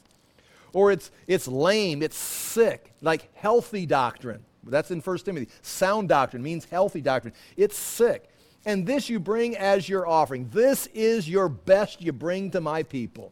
Or 0.73 0.91
it's, 0.91 1.11
it's 1.27 1.47
lame, 1.47 2.01
it's 2.01 2.17
sick, 2.17 2.93
like 3.01 3.29
healthy 3.35 3.85
doctrine. 3.85 4.43
That's 4.65 4.91
in 4.91 4.99
1 4.99 5.17
Timothy. 5.19 5.49
Sound 5.61 6.09
doctrine 6.09 6.43
means 6.43 6.65
healthy 6.65 7.01
doctrine. 7.01 7.33
It's 7.55 7.77
sick. 7.77 8.29
And 8.65 8.87
this 8.87 9.09
you 9.09 9.19
bring 9.19 9.55
as 9.55 9.87
your 9.87 10.07
offering. 10.07 10.49
This 10.51 10.87
is 10.93 11.29
your 11.29 11.49
best 11.49 12.01
you 12.01 12.11
bring 12.11 12.51
to 12.51 12.61
my 12.61 12.83
people. 12.83 13.31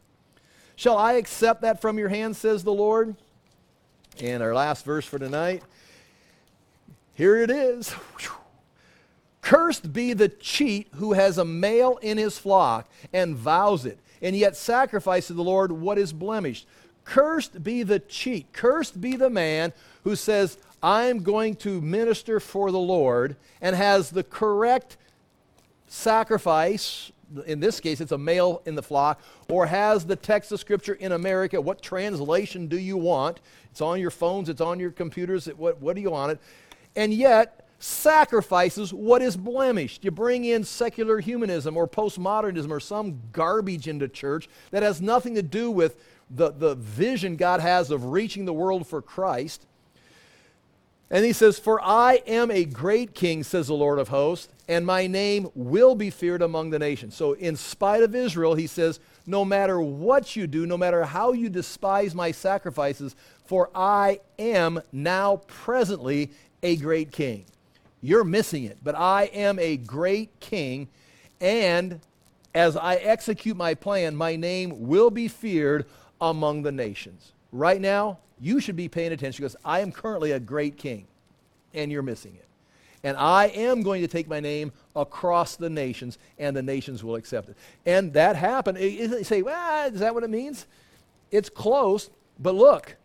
Shall 0.75 0.97
I 0.97 1.13
accept 1.13 1.61
that 1.61 1.81
from 1.81 1.97
your 1.97 2.09
hand, 2.09 2.35
says 2.35 2.63
the 2.63 2.73
Lord? 2.73 3.15
And 4.21 4.43
our 4.43 4.53
last 4.53 4.85
verse 4.85 5.05
for 5.05 5.17
tonight. 5.17 5.63
Here 7.15 7.37
it 7.37 7.49
is. 7.49 7.93
Cursed 9.41 9.91
be 9.91 10.13
the 10.13 10.29
cheat 10.29 10.87
who 10.95 11.13
has 11.13 11.37
a 11.37 11.45
male 11.45 11.97
in 12.01 12.17
his 12.17 12.37
flock 12.37 12.89
and 13.11 13.35
vows 13.35 13.85
it, 13.85 13.99
and 14.21 14.35
yet 14.35 14.55
sacrifices 14.55 15.27
to 15.27 15.33
the 15.33 15.43
Lord 15.43 15.71
what 15.71 15.97
is 15.97 16.13
blemished. 16.13 16.67
Cursed 17.03 17.61
be 17.63 17.83
the 17.83 17.99
cheat. 17.99 18.53
Cursed 18.53 19.01
be 19.01 19.15
the 19.15 19.29
man 19.29 19.73
who 20.03 20.15
says, 20.15 20.57
I'm 20.83 21.23
going 21.23 21.55
to 21.57 21.79
minister 21.79 22.41
for 22.41 22.69
the 22.69 22.79
Lord 22.79 23.37
and 23.61 23.73
has 23.75 24.09
the 24.09 24.23
correct 24.23 24.97
sacrifice, 25.87 27.11
in 27.45 27.61
this 27.61 27.79
case 27.79 28.01
it's 28.01 28.11
a 28.11 28.17
male 28.17 28.61
in 28.65 28.75
the 28.75 28.83
flock, 28.83 29.21
or 29.49 29.65
has 29.65 30.05
the 30.05 30.17
text 30.17 30.51
of 30.51 30.59
Scripture 30.59 30.95
in 30.95 31.13
America, 31.13 31.61
what 31.61 31.81
translation 31.81 32.67
do 32.67 32.77
you 32.77 32.97
want? 32.97 33.39
It's 33.71 33.79
on 33.79 34.01
your 34.01 34.11
phones, 34.11 34.49
it's 34.49 34.61
on 34.61 34.79
your 34.79 34.91
computers, 34.91 35.45
what, 35.45 35.79
what 35.79 35.95
do 35.95 36.01
you 36.01 36.11
want 36.11 36.33
it? 36.33 36.39
And 36.97 37.13
yet, 37.13 37.61
sacrifices 37.79 38.93
what 38.93 39.21
is 39.21 39.35
blemished. 39.35 40.05
You 40.05 40.11
bring 40.11 40.45
in 40.45 40.63
secular 40.63 41.19
humanism 41.19 41.75
or 41.75 41.87
postmodernism 41.87 42.69
or 42.69 42.79
some 42.79 43.21
garbage 43.33 43.87
into 43.87 44.07
church 44.07 44.47
that 44.71 44.83
has 44.83 45.01
nothing 45.01 45.35
to 45.35 45.43
do 45.43 45.69
with 45.69 45.97
the, 46.29 46.51
the 46.51 46.75
vision 46.75 47.35
God 47.35 47.59
has 47.59 47.91
of 47.91 48.05
reaching 48.05 48.45
the 48.45 48.53
world 48.53 48.87
for 48.87 49.01
Christ. 49.01 49.65
And 51.13 51.23
he 51.23 51.31
says, 51.31 51.59
For 51.59 51.79
I 51.79 52.23
am 52.25 52.49
a 52.49 52.65
great 52.65 53.13
king, 53.13 53.43
says 53.43 53.67
the 53.67 53.75
Lord 53.75 53.99
of 53.99 54.07
hosts, 54.07 54.49
and 54.67 54.83
my 54.83 55.05
name 55.05 55.47
will 55.53 55.93
be 55.93 56.09
feared 56.09 56.41
among 56.41 56.71
the 56.71 56.79
nations. 56.79 57.15
So, 57.15 57.33
in 57.33 57.55
spite 57.55 58.01
of 58.01 58.15
Israel, 58.15 58.55
he 58.55 58.65
says, 58.65 58.99
No 59.27 59.45
matter 59.45 59.79
what 59.79 60.35
you 60.35 60.47
do, 60.47 60.65
no 60.65 60.75
matter 60.75 61.03
how 61.03 61.31
you 61.31 61.49
despise 61.49 62.15
my 62.15 62.31
sacrifices, 62.31 63.15
for 63.45 63.69
I 63.75 64.21
am 64.39 64.81
now 64.91 65.43
presently 65.45 66.31
a 66.63 66.77
great 66.77 67.11
king. 67.11 67.45
You're 68.01 68.23
missing 68.23 68.63
it, 68.63 68.79
but 68.83 68.95
I 68.95 69.25
am 69.25 69.59
a 69.59 69.77
great 69.77 70.39
king, 70.39 70.87
and 71.39 71.99
as 72.55 72.75
I 72.75 72.95
execute 72.95 73.55
my 73.55 73.75
plan, 73.75 74.15
my 74.15 74.35
name 74.35 74.87
will 74.87 75.11
be 75.11 75.27
feared 75.27 75.85
among 76.19 76.63
the 76.63 76.71
nations. 76.71 77.33
Right 77.53 77.79
now, 77.79 78.17
you 78.41 78.59
should 78.59 78.75
be 78.75 78.89
paying 78.89 79.13
attention 79.13 79.43
because 79.43 79.55
I 79.63 79.79
am 79.81 79.91
currently 79.91 80.31
a 80.31 80.39
great 80.39 80.75
king, 80.75 81.05
and 81.73 81.91
you're 81.91 82.01
missing 82.01 82.35
it. 82.35 82.47
And 83.03 83.15
I 83.15 83.45
am 83.47 83.83
going 83.83 84.01
to 84.01 84.07
take 84.07 84.27
my 84.27 84.39
name 84.39 84.71
across 84.95 85.55
the 85.55 85.69
nations, 85.69 86.17
and 86.39 86.55
the 86.55 86.63
nations 86.63 87.03
will 87.03 87.15
accept 87.15 87.49
it. 87.49 87.57
And 87.85 88.11
that 88.13 88.35
happened. 88.35 88.79
You 88.79 89.23
say, 89.23 89.43
well, 89.43 89.87
is 89.91 89.99
that 89.99 90.15
what 90.15 90.23
it 90.23 90.29
means? 90.31 90.65
It's 91.31 91.49
close, 91.49 92.09
but 92.39 92.55
look, 92.55 92.95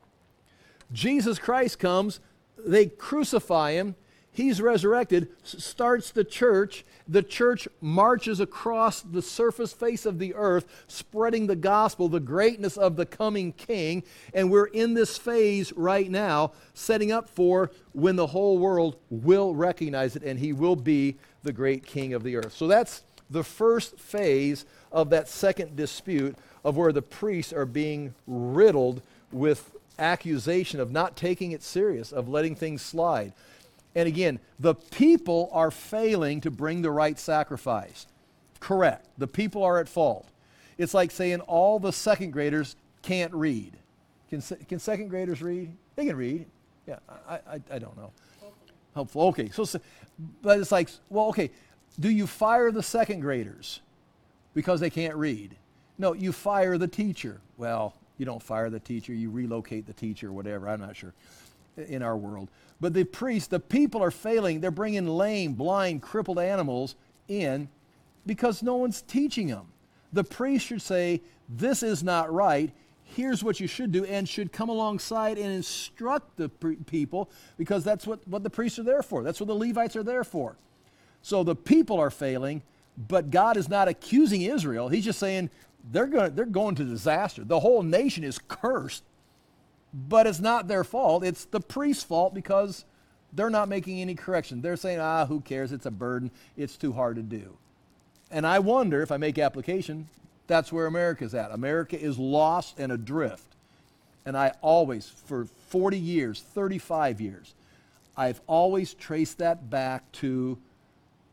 Jesus 0.93 1.39
Christ 1.39 1.79
comes, 1.79 2.21
they 2.57 2.87
crucify 2.87 3.73
him, 3.73 3.97
He's 4.39 4.63
resurrected, 4.63 5.31
starts 5.43 6.13
the 6.13 6.23
church. 6.23 6.85
The 7.09 7.25
church 7.25 7.67
marches 7.81 8.39
across 8.39 9.01
the 9.01 9.21
surface 9.21 9.73
face 9.73 10.07
of 10.07 10.21
the 10.21 10.33
earth, 10.37 10.85
spreading 10.87 11.49
the 11.49 11.57
gospel, 11.57 12.09
the 12.09 12.21
greatness 12.21 12.77
of 12.77 12.95
the 12.95 13.05
coming 13.05 13.51
king. 13.53 14.05
And 14.33 14.49
we're 14.49 14.67
in 14.67 14.95
this 14.95 15.19
phase 15.19 15.73
right 15.73 16.09
now, 16.09 16.53
setting 16.73 17.11
up 17.11 17.29
for 17.29 17.73
when 17.95 18.15
the 18.15 18.29
whole 18.29 18.59
world 18.59 18.99
will 19.11 19.57
recognize 19.57 20.15
it 20.15 20.23
and 20.23 20.39
he 20.39 20.53
will 20.53 20.77
be 20.77 21.17
the 21.43 21.53
great 21.53 21.85
king 21.85 22.15
of 22.15 22.23
the 22.23 22.37
earth. 22.37 22.53
So 22.53 22.69
that's 22.69 23.03
the 23.29 23.43
first 23.43 23.99
phase 23.99 24.67
of 24.93 25.11
that 25.11 25.29
second 25.29 25.75
dispute 25.75 26.37
of 26.63 26.77
where 26.77 26.93
the 26.93 27.03
priests 27.03 27.53
are 27.53 27.67
being 27.67 28.15
riddled 28.29 29.03
with 29.33 29.75
accusation 29.99 30.79
of 30.79 30.93
not 30.93 31.17
taking 31.17 31.51
it 31.51 31.65
serious, 31.65 32.13
of 32.13 32.29
letting 32.29 32.55
things 32.55 32.83
slide. 32.83 33.33
And 33.99 34.07
again, 34.07 34.39
the 34.61 34.77
people 34.77 35.51
are 35.53 35.73
failing 35.73 36.41
to 36.43 36.53
bring 36.53 36.83
the 36.83 36.91
right 36.91 37.19
sacrifice. 37.19 38.07
Correct. 38.61 39.05
The 39.19 39.27
people 39.27 39.65
are 39.65 39.81
at 39.81 39.89
fault. 39.89 40.29
It's 40.79 40.95
like 40.95 41.11
saying 41.11 41.41
all 41.41 41.81
the 41.81 41.93
second 41.93 42.31
graders 42.31 42.77
can't 43.03 43.35
read. 43.35 43.77
Can, 44.31 44.41
can 44.69 44.79
second 44.79 45.09
graders 45.09 45.43
read? 45.43 45.77
They 45.97 46.07
can 46.07 46.15
read. 46.15 46.47
Yeah, 46.87 46.99
I, 47.29 47.35
I, 47.35 47.61
I 47.73 47.79
don't 47.81 47.97
know. 47.97 48.13
Helpful. 48.95 49.23
Okay, 49.31 49.51
so, 49.51 49.67
but 50.43 50.61
it's 50.61 50.71
like, 50.71 50.91
well, 51.11 51.27
okay, 51.31 51.51
do 51.99 52.09
you 52.09 52.29
fire 52.29 52.71
the 52.71 52.85
second 52.85 53.19
graders 53.19 53.81
because 54.55 54.79
they 54.79 54.91
can't 54.91 55.17
read? 55.17 55.57
No, 55.99 56.13
you 56.13 56.31
fire 56.31 56.79
the 56.79 56.87
teacher. 56.87 57.41
Well, 57.57 57.95
you 58.17 58.27
don't 58.27 58.43
fire 58.43 58.71
the 58.71 58.79
teacher, 58.79 59.13
you 59.13 59.29
relocate 59.29 59.89
the 59.89 59.93
teacher, 59.93 60.31
whatever. 60.31 60.69
I'm 60.69 60.81
not 60.81 60.95
sure 60.95 61.15
in 61.79 62.03
our 62.03 62.17
world. 62.17 62.49
But 62.81 62.95
the 62.95 63.05
priests, 63.05 63.49
the 63.49 63.61
people 63.61 64.03
are 64.03 64.11
failing. 64.11 64.61
They're 64.61 64.71
bringing 64.71 65.07
lame, 65.07 65.55
blind, 65.55 66.03
crippled 66.03 66.39
animals 66.39 66.95
in 67.29 67.69
because 68.27 68.63
no 68.63 68.77
one's 68.77 69.03
teaching 69.03 69.49
them. 69.49 69.67
The 70.13 70.25
priest 70.25 70.67
should 70.67 70.83
say, 70.83 71.23
This 71.49 71.83
is 71.83 72.03
not 72.03 72.33
right. 72.33 72.71
Here's 73.17 73.43
what 73.43 73.59
you 73.59 73.67
should 73.67 73.91
do, 73.91 74.05
and 74.05 74.29
should 74.29 74.53
come 74.53 74.69
alongside 74.69 75.39
and 75.39 75.51
instruct 75.51 76.37
the 76.37 76.51
people 76.51 77.31
because 77.57 77.83
that's 77.83 78.07
what, 78.07 78.27
what 78.29 78.43
the 78.43 78.51
priests 78.51 78.79
are 78.79 78.83
there 78.83 79.03
for. 79.03 79.23
That's 79.23 79.41
what 79.41 79.47
the 79.47 79.55
Levites 79.55 79.97
are 79.97 80.03
there 80.03 80.25
for. 80.25 80.57
So 81.23 81.43
the 81.43 81.57
people 81.57 81.99
are 81.99 82.11
failing, 82.11 82.63
but 83.09 83.31
God 83.31 83.57
is 83.57 83.69
not 83.69 83.89
accusing 83.89 84.43
Israel. 84.43 84.89
He's 84.89 85.07
just 85.07 85.19
saying 85.19 85.49
they're 85.91 86.07
going, 86.07 86.35
they're 86.35 86.45
going 86.45 86.75
to 86.77 86.85
disaster. 86.85 87.45
The 87.45 87.61
whole 87.61 87.83
nation 87.83 88.25
is 88.25 88.39
cursed, 88.47 89.05
but 89.93 90.27
it's 90.27 90.41
not 90.41 90.69
their 90.69 90.85
fault. 90.85 91.25
It's 91.25 91.45
the 91.45 91.61
priest's 91.61 92.05
fault 92.05 92.35
because 92.35 92.85
they're 93.33 93.51
not 93.51 93.69
making 93.69 94.01
any 94.01 94.15
correction. 94.15 94.61
They're 94.61 94.77
saying, 94.77 95.01
ah, 95.01 95.27
who 95.27 95.41
cares? 95.41 95.73
It's 95.73 95.87
a 95.87 95.91
burden. 95.91 96.31
It's 96.57 96.77
too 96.77 96.93
hard 96.93 97.17
to 97.17 97.23
do. 97.23 97.57
And 98.31 98.47
I 98.47 98.59
wonder 98.59 99.03
if 99.03 99.11
I 99.11 99.17
make 99.17 99.39
application, 99.39 100.09
that's 100.47 100.73
where 100.73 100.87
America's 100.87 101.35
at. 101.35 101.51
America 101.51 101.99
is 101.99 102.19
lost 102.19 102.79
and 102.79 102.93
adrift. 102.93 103.57
And 104.27 104.37
I 104.37 104.53
always, 104.61 105.09
for 105.09 105.47
40 105.69 105.99
years, 105.99 106.41
35 106.41 107.21
years, 107.21 107.55
I've 108.17 108.41
always 108.47 108.95
traced 108.95 109.39
that 109.39 109.71
back 109.71 110.11
to 110.13 110.59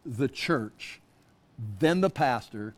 the 0.06 0.28
church, 0.28 1.02
then 1.80 2.02
the 2.02 2.10
pastor, 2.10 2.74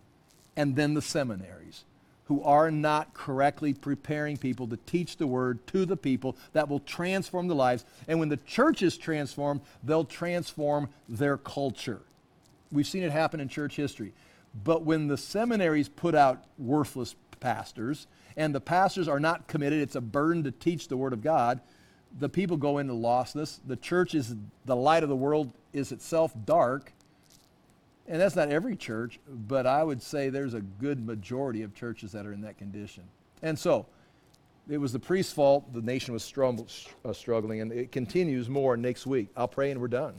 and 0.55 0.75
then 0.75 0.93
the 0.93 1.01
seminaries 1.01 1.83
who 2.27 2.43
are 2.43 2.69
not 2.69 3.13
correctly 3.13 3.73
preparing 3.73 4.35
people 4.35 4.67
to 4.67 4.77
teach 4.85 5.15
the 5.17 5.27
word 5.27 5.65
to 5.67 5.85
the 5.85 5.95
people 5.95 6.35
that 6.51 6.67
will 6.67 6.81
transform 6.81 7.47
the 7.47 7.55
lives. 7.55 7.85
And 8.07 8.19
when 8.19 8.29
the 8.29 8.37
church 8.37 8.83
is 8.83 8.97
transformed, 8.97 9.61
they'll 9.83 10.03
transform 10.03 10.89
their 11.07 11.37
culture. 11.37 12.01
We've 12.71 12.87
seen 12.87 13.03
it 13.03 13.11
happen 13.11 13.39
in 13.39 13.47
church 13.47 13.77
history. 13.77 14.13
But 14.63 14.83
when 14.83 15.07
the 15.07 15.17
seminaries 15.17 15.87
put 15.87 16.15
out 16.15 16.43
worthless 16.57 17.15
pastors 17.39 18.07
and 18.35 18.53
the 18.53 18.61
pastors 18.61 19.07
are 19.07 19.19
not 19.19 19.47
committed, 19.47 19.81
it's 19.81 19.95
a 19.95 20.01
burden 20.01 20.43
to 20.43 20.51
teach 20.51 20.89
the 20.89 20.97
word 20.97 21.13
of 21.13 21.21
God, 21.21 21.61
the 22.19 22.29
people 22.29 22.57
go 22.57 22.77
into 22.77 22.93
lostness. 22.93 23.59
The 23.65 23.75
church 23.77 24.15
is 24.15 24.35
the 24.65 24.75
light 24.75 25.03
of 25.03 25.09
the 25.09 25.15
world 25.15 25.53
is 25.71 25.93
itself 25.93 26.33
dark 26.45 26.91
and 28.07 28.21
that's 28.21 28.35
not 28.35 28.49
every 28.49 28.75
church, 28.75 29.19
but 29.27 29.65
I 29.67 29.83
would 29.83 30.01
say 30.01 30.29
there's 30.29 30.53
a 30.53 30.61
good 30.61 31.05
majority 31.05 31.63
of 31.63 31.73
churches 31.73 32.11
that 32.13 32.25
are 32.25 32.33
in 32.33 32.41
that 32.41 32.57
condition. 32.57 33.03
And 33.41 33.57
so, 33.57 33.85
it 34.69 34.77
was 34.77 34.91
the 34.91 34.99
priest's 34.99 35.31
fault. 35.31 35.73
The 35.73 35.81
nation 35.81 36.13
was 36.13 36.33
uh, 37.05 37.13
struggling, 37.13 37.61
and 37.61 37.71
it 37.71 37.91
continues 37.91 38.49
more 38.49 38.75
next 38.75 39.05
week. 39.07 39.29
I'll 39.35 39.47
pray 39.47 39.71
and 39.71 39.79
we're 39.79 39.87
done. 39.87 40.15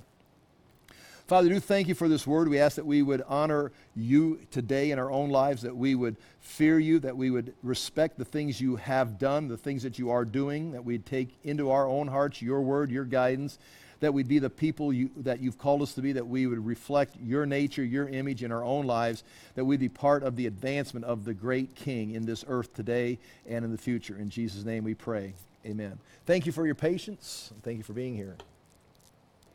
Father, 1.27 1.51
do 1.51 1.61
thank 1.61 1.89
you 1.89 1.95
for 1.95 2.09
this 2.09 2.27
word. 2.27 2.49
We 2.49 2.59
ask 2.59 2.77
that 2.77 2.87
we 2.87 3.03
would 3.03 3.23
honor 3.29 3.71
you 3.95 4.41
today 4.51 4.93
in 4.93 4.99
our 4.99 5.11
own 5.11 5.29
lives, 5.29 5.61
that 5.61 5.77
we 5.77 5.95
would 5.95 6.17
fear 6.41 6.79
you, 6.79 6.99
that 7.01 7.15
we 7.15 7.31
would 7.31 7.53
respect 7.63 8.17
the 8.17 8.25
things 8.25 8.63
you 8.63 8.77
have 8.77 9.19
done, 9.19 9.47
the 9.47 9.59
things 9.59 9.83
that 9.83 9.99
you 9.99 10.09
are 10.09 10.25
doing, 10.25 10.73
that 10.73 10.83
we'd 10.83 11.05
take 11.05 11.37
into 11.45 11.71
our 11.71 11.87
own 11.87 12.09
hearts 12.09 12.41
your 12.41 12.63
word, 12.63 12.91
your 12.91 13.05
guidance, 13.05 13.59
that 14.01 14.13
we'd 14.15 14.29
be 14.29 14.39
the 14.39 14.51
people 14.51 14.93
you, 14.93 15.11
that 15.17 15.41
you've 15.41 15.59
called 15.59 15.83
us 15.83 15.95
to 15.95 16.03
be, 16.03 16.13
that 16.13 16.27
we 16.27 16.47
would 16.47 16.65
reflect 16.65 17.17
your 17.23 17.47
nature, 17.47 17.85
your 17.85 18.09
image 18.09 18.43
in 18.43 18.53
our 18.53 18.65
own 18.65 18.87
lives, 18.87 19.25
that 19.55 19.65
we'd 19.65 19.81
be 19.81 19.89
part 19.89 20.23
of 20.23 20.37
the 20.37 20.47
advancement 20.47 21.05
of 21.05 21.25
the 21.25 21.35
great 21.35 21.75
King 21.75 22.13
in 22.13 22.27
this 22.27 22.45
earth 22.49 22.75
today 22.75 23.19
and 23.49 23.65
in 23.65 23.73
the 23.73 23.79
future. 23.79 24.17
In 24.17 24.31
Jesus' 24.31 24.65
name 24.65 24.85
we 24.85 24.95
pray. 24.95 25.35
Amen. 25.67 25.99
Thank 26.27 26.47
you 26.47 26.53
for 26.53 26.65
your 26.65 26.75
patience. 26.75 27.53
Thank 27.63 27.79
you 27.79 27.85
for 27.85 27.93
being 27.93 28.15
here. 28.15 28.37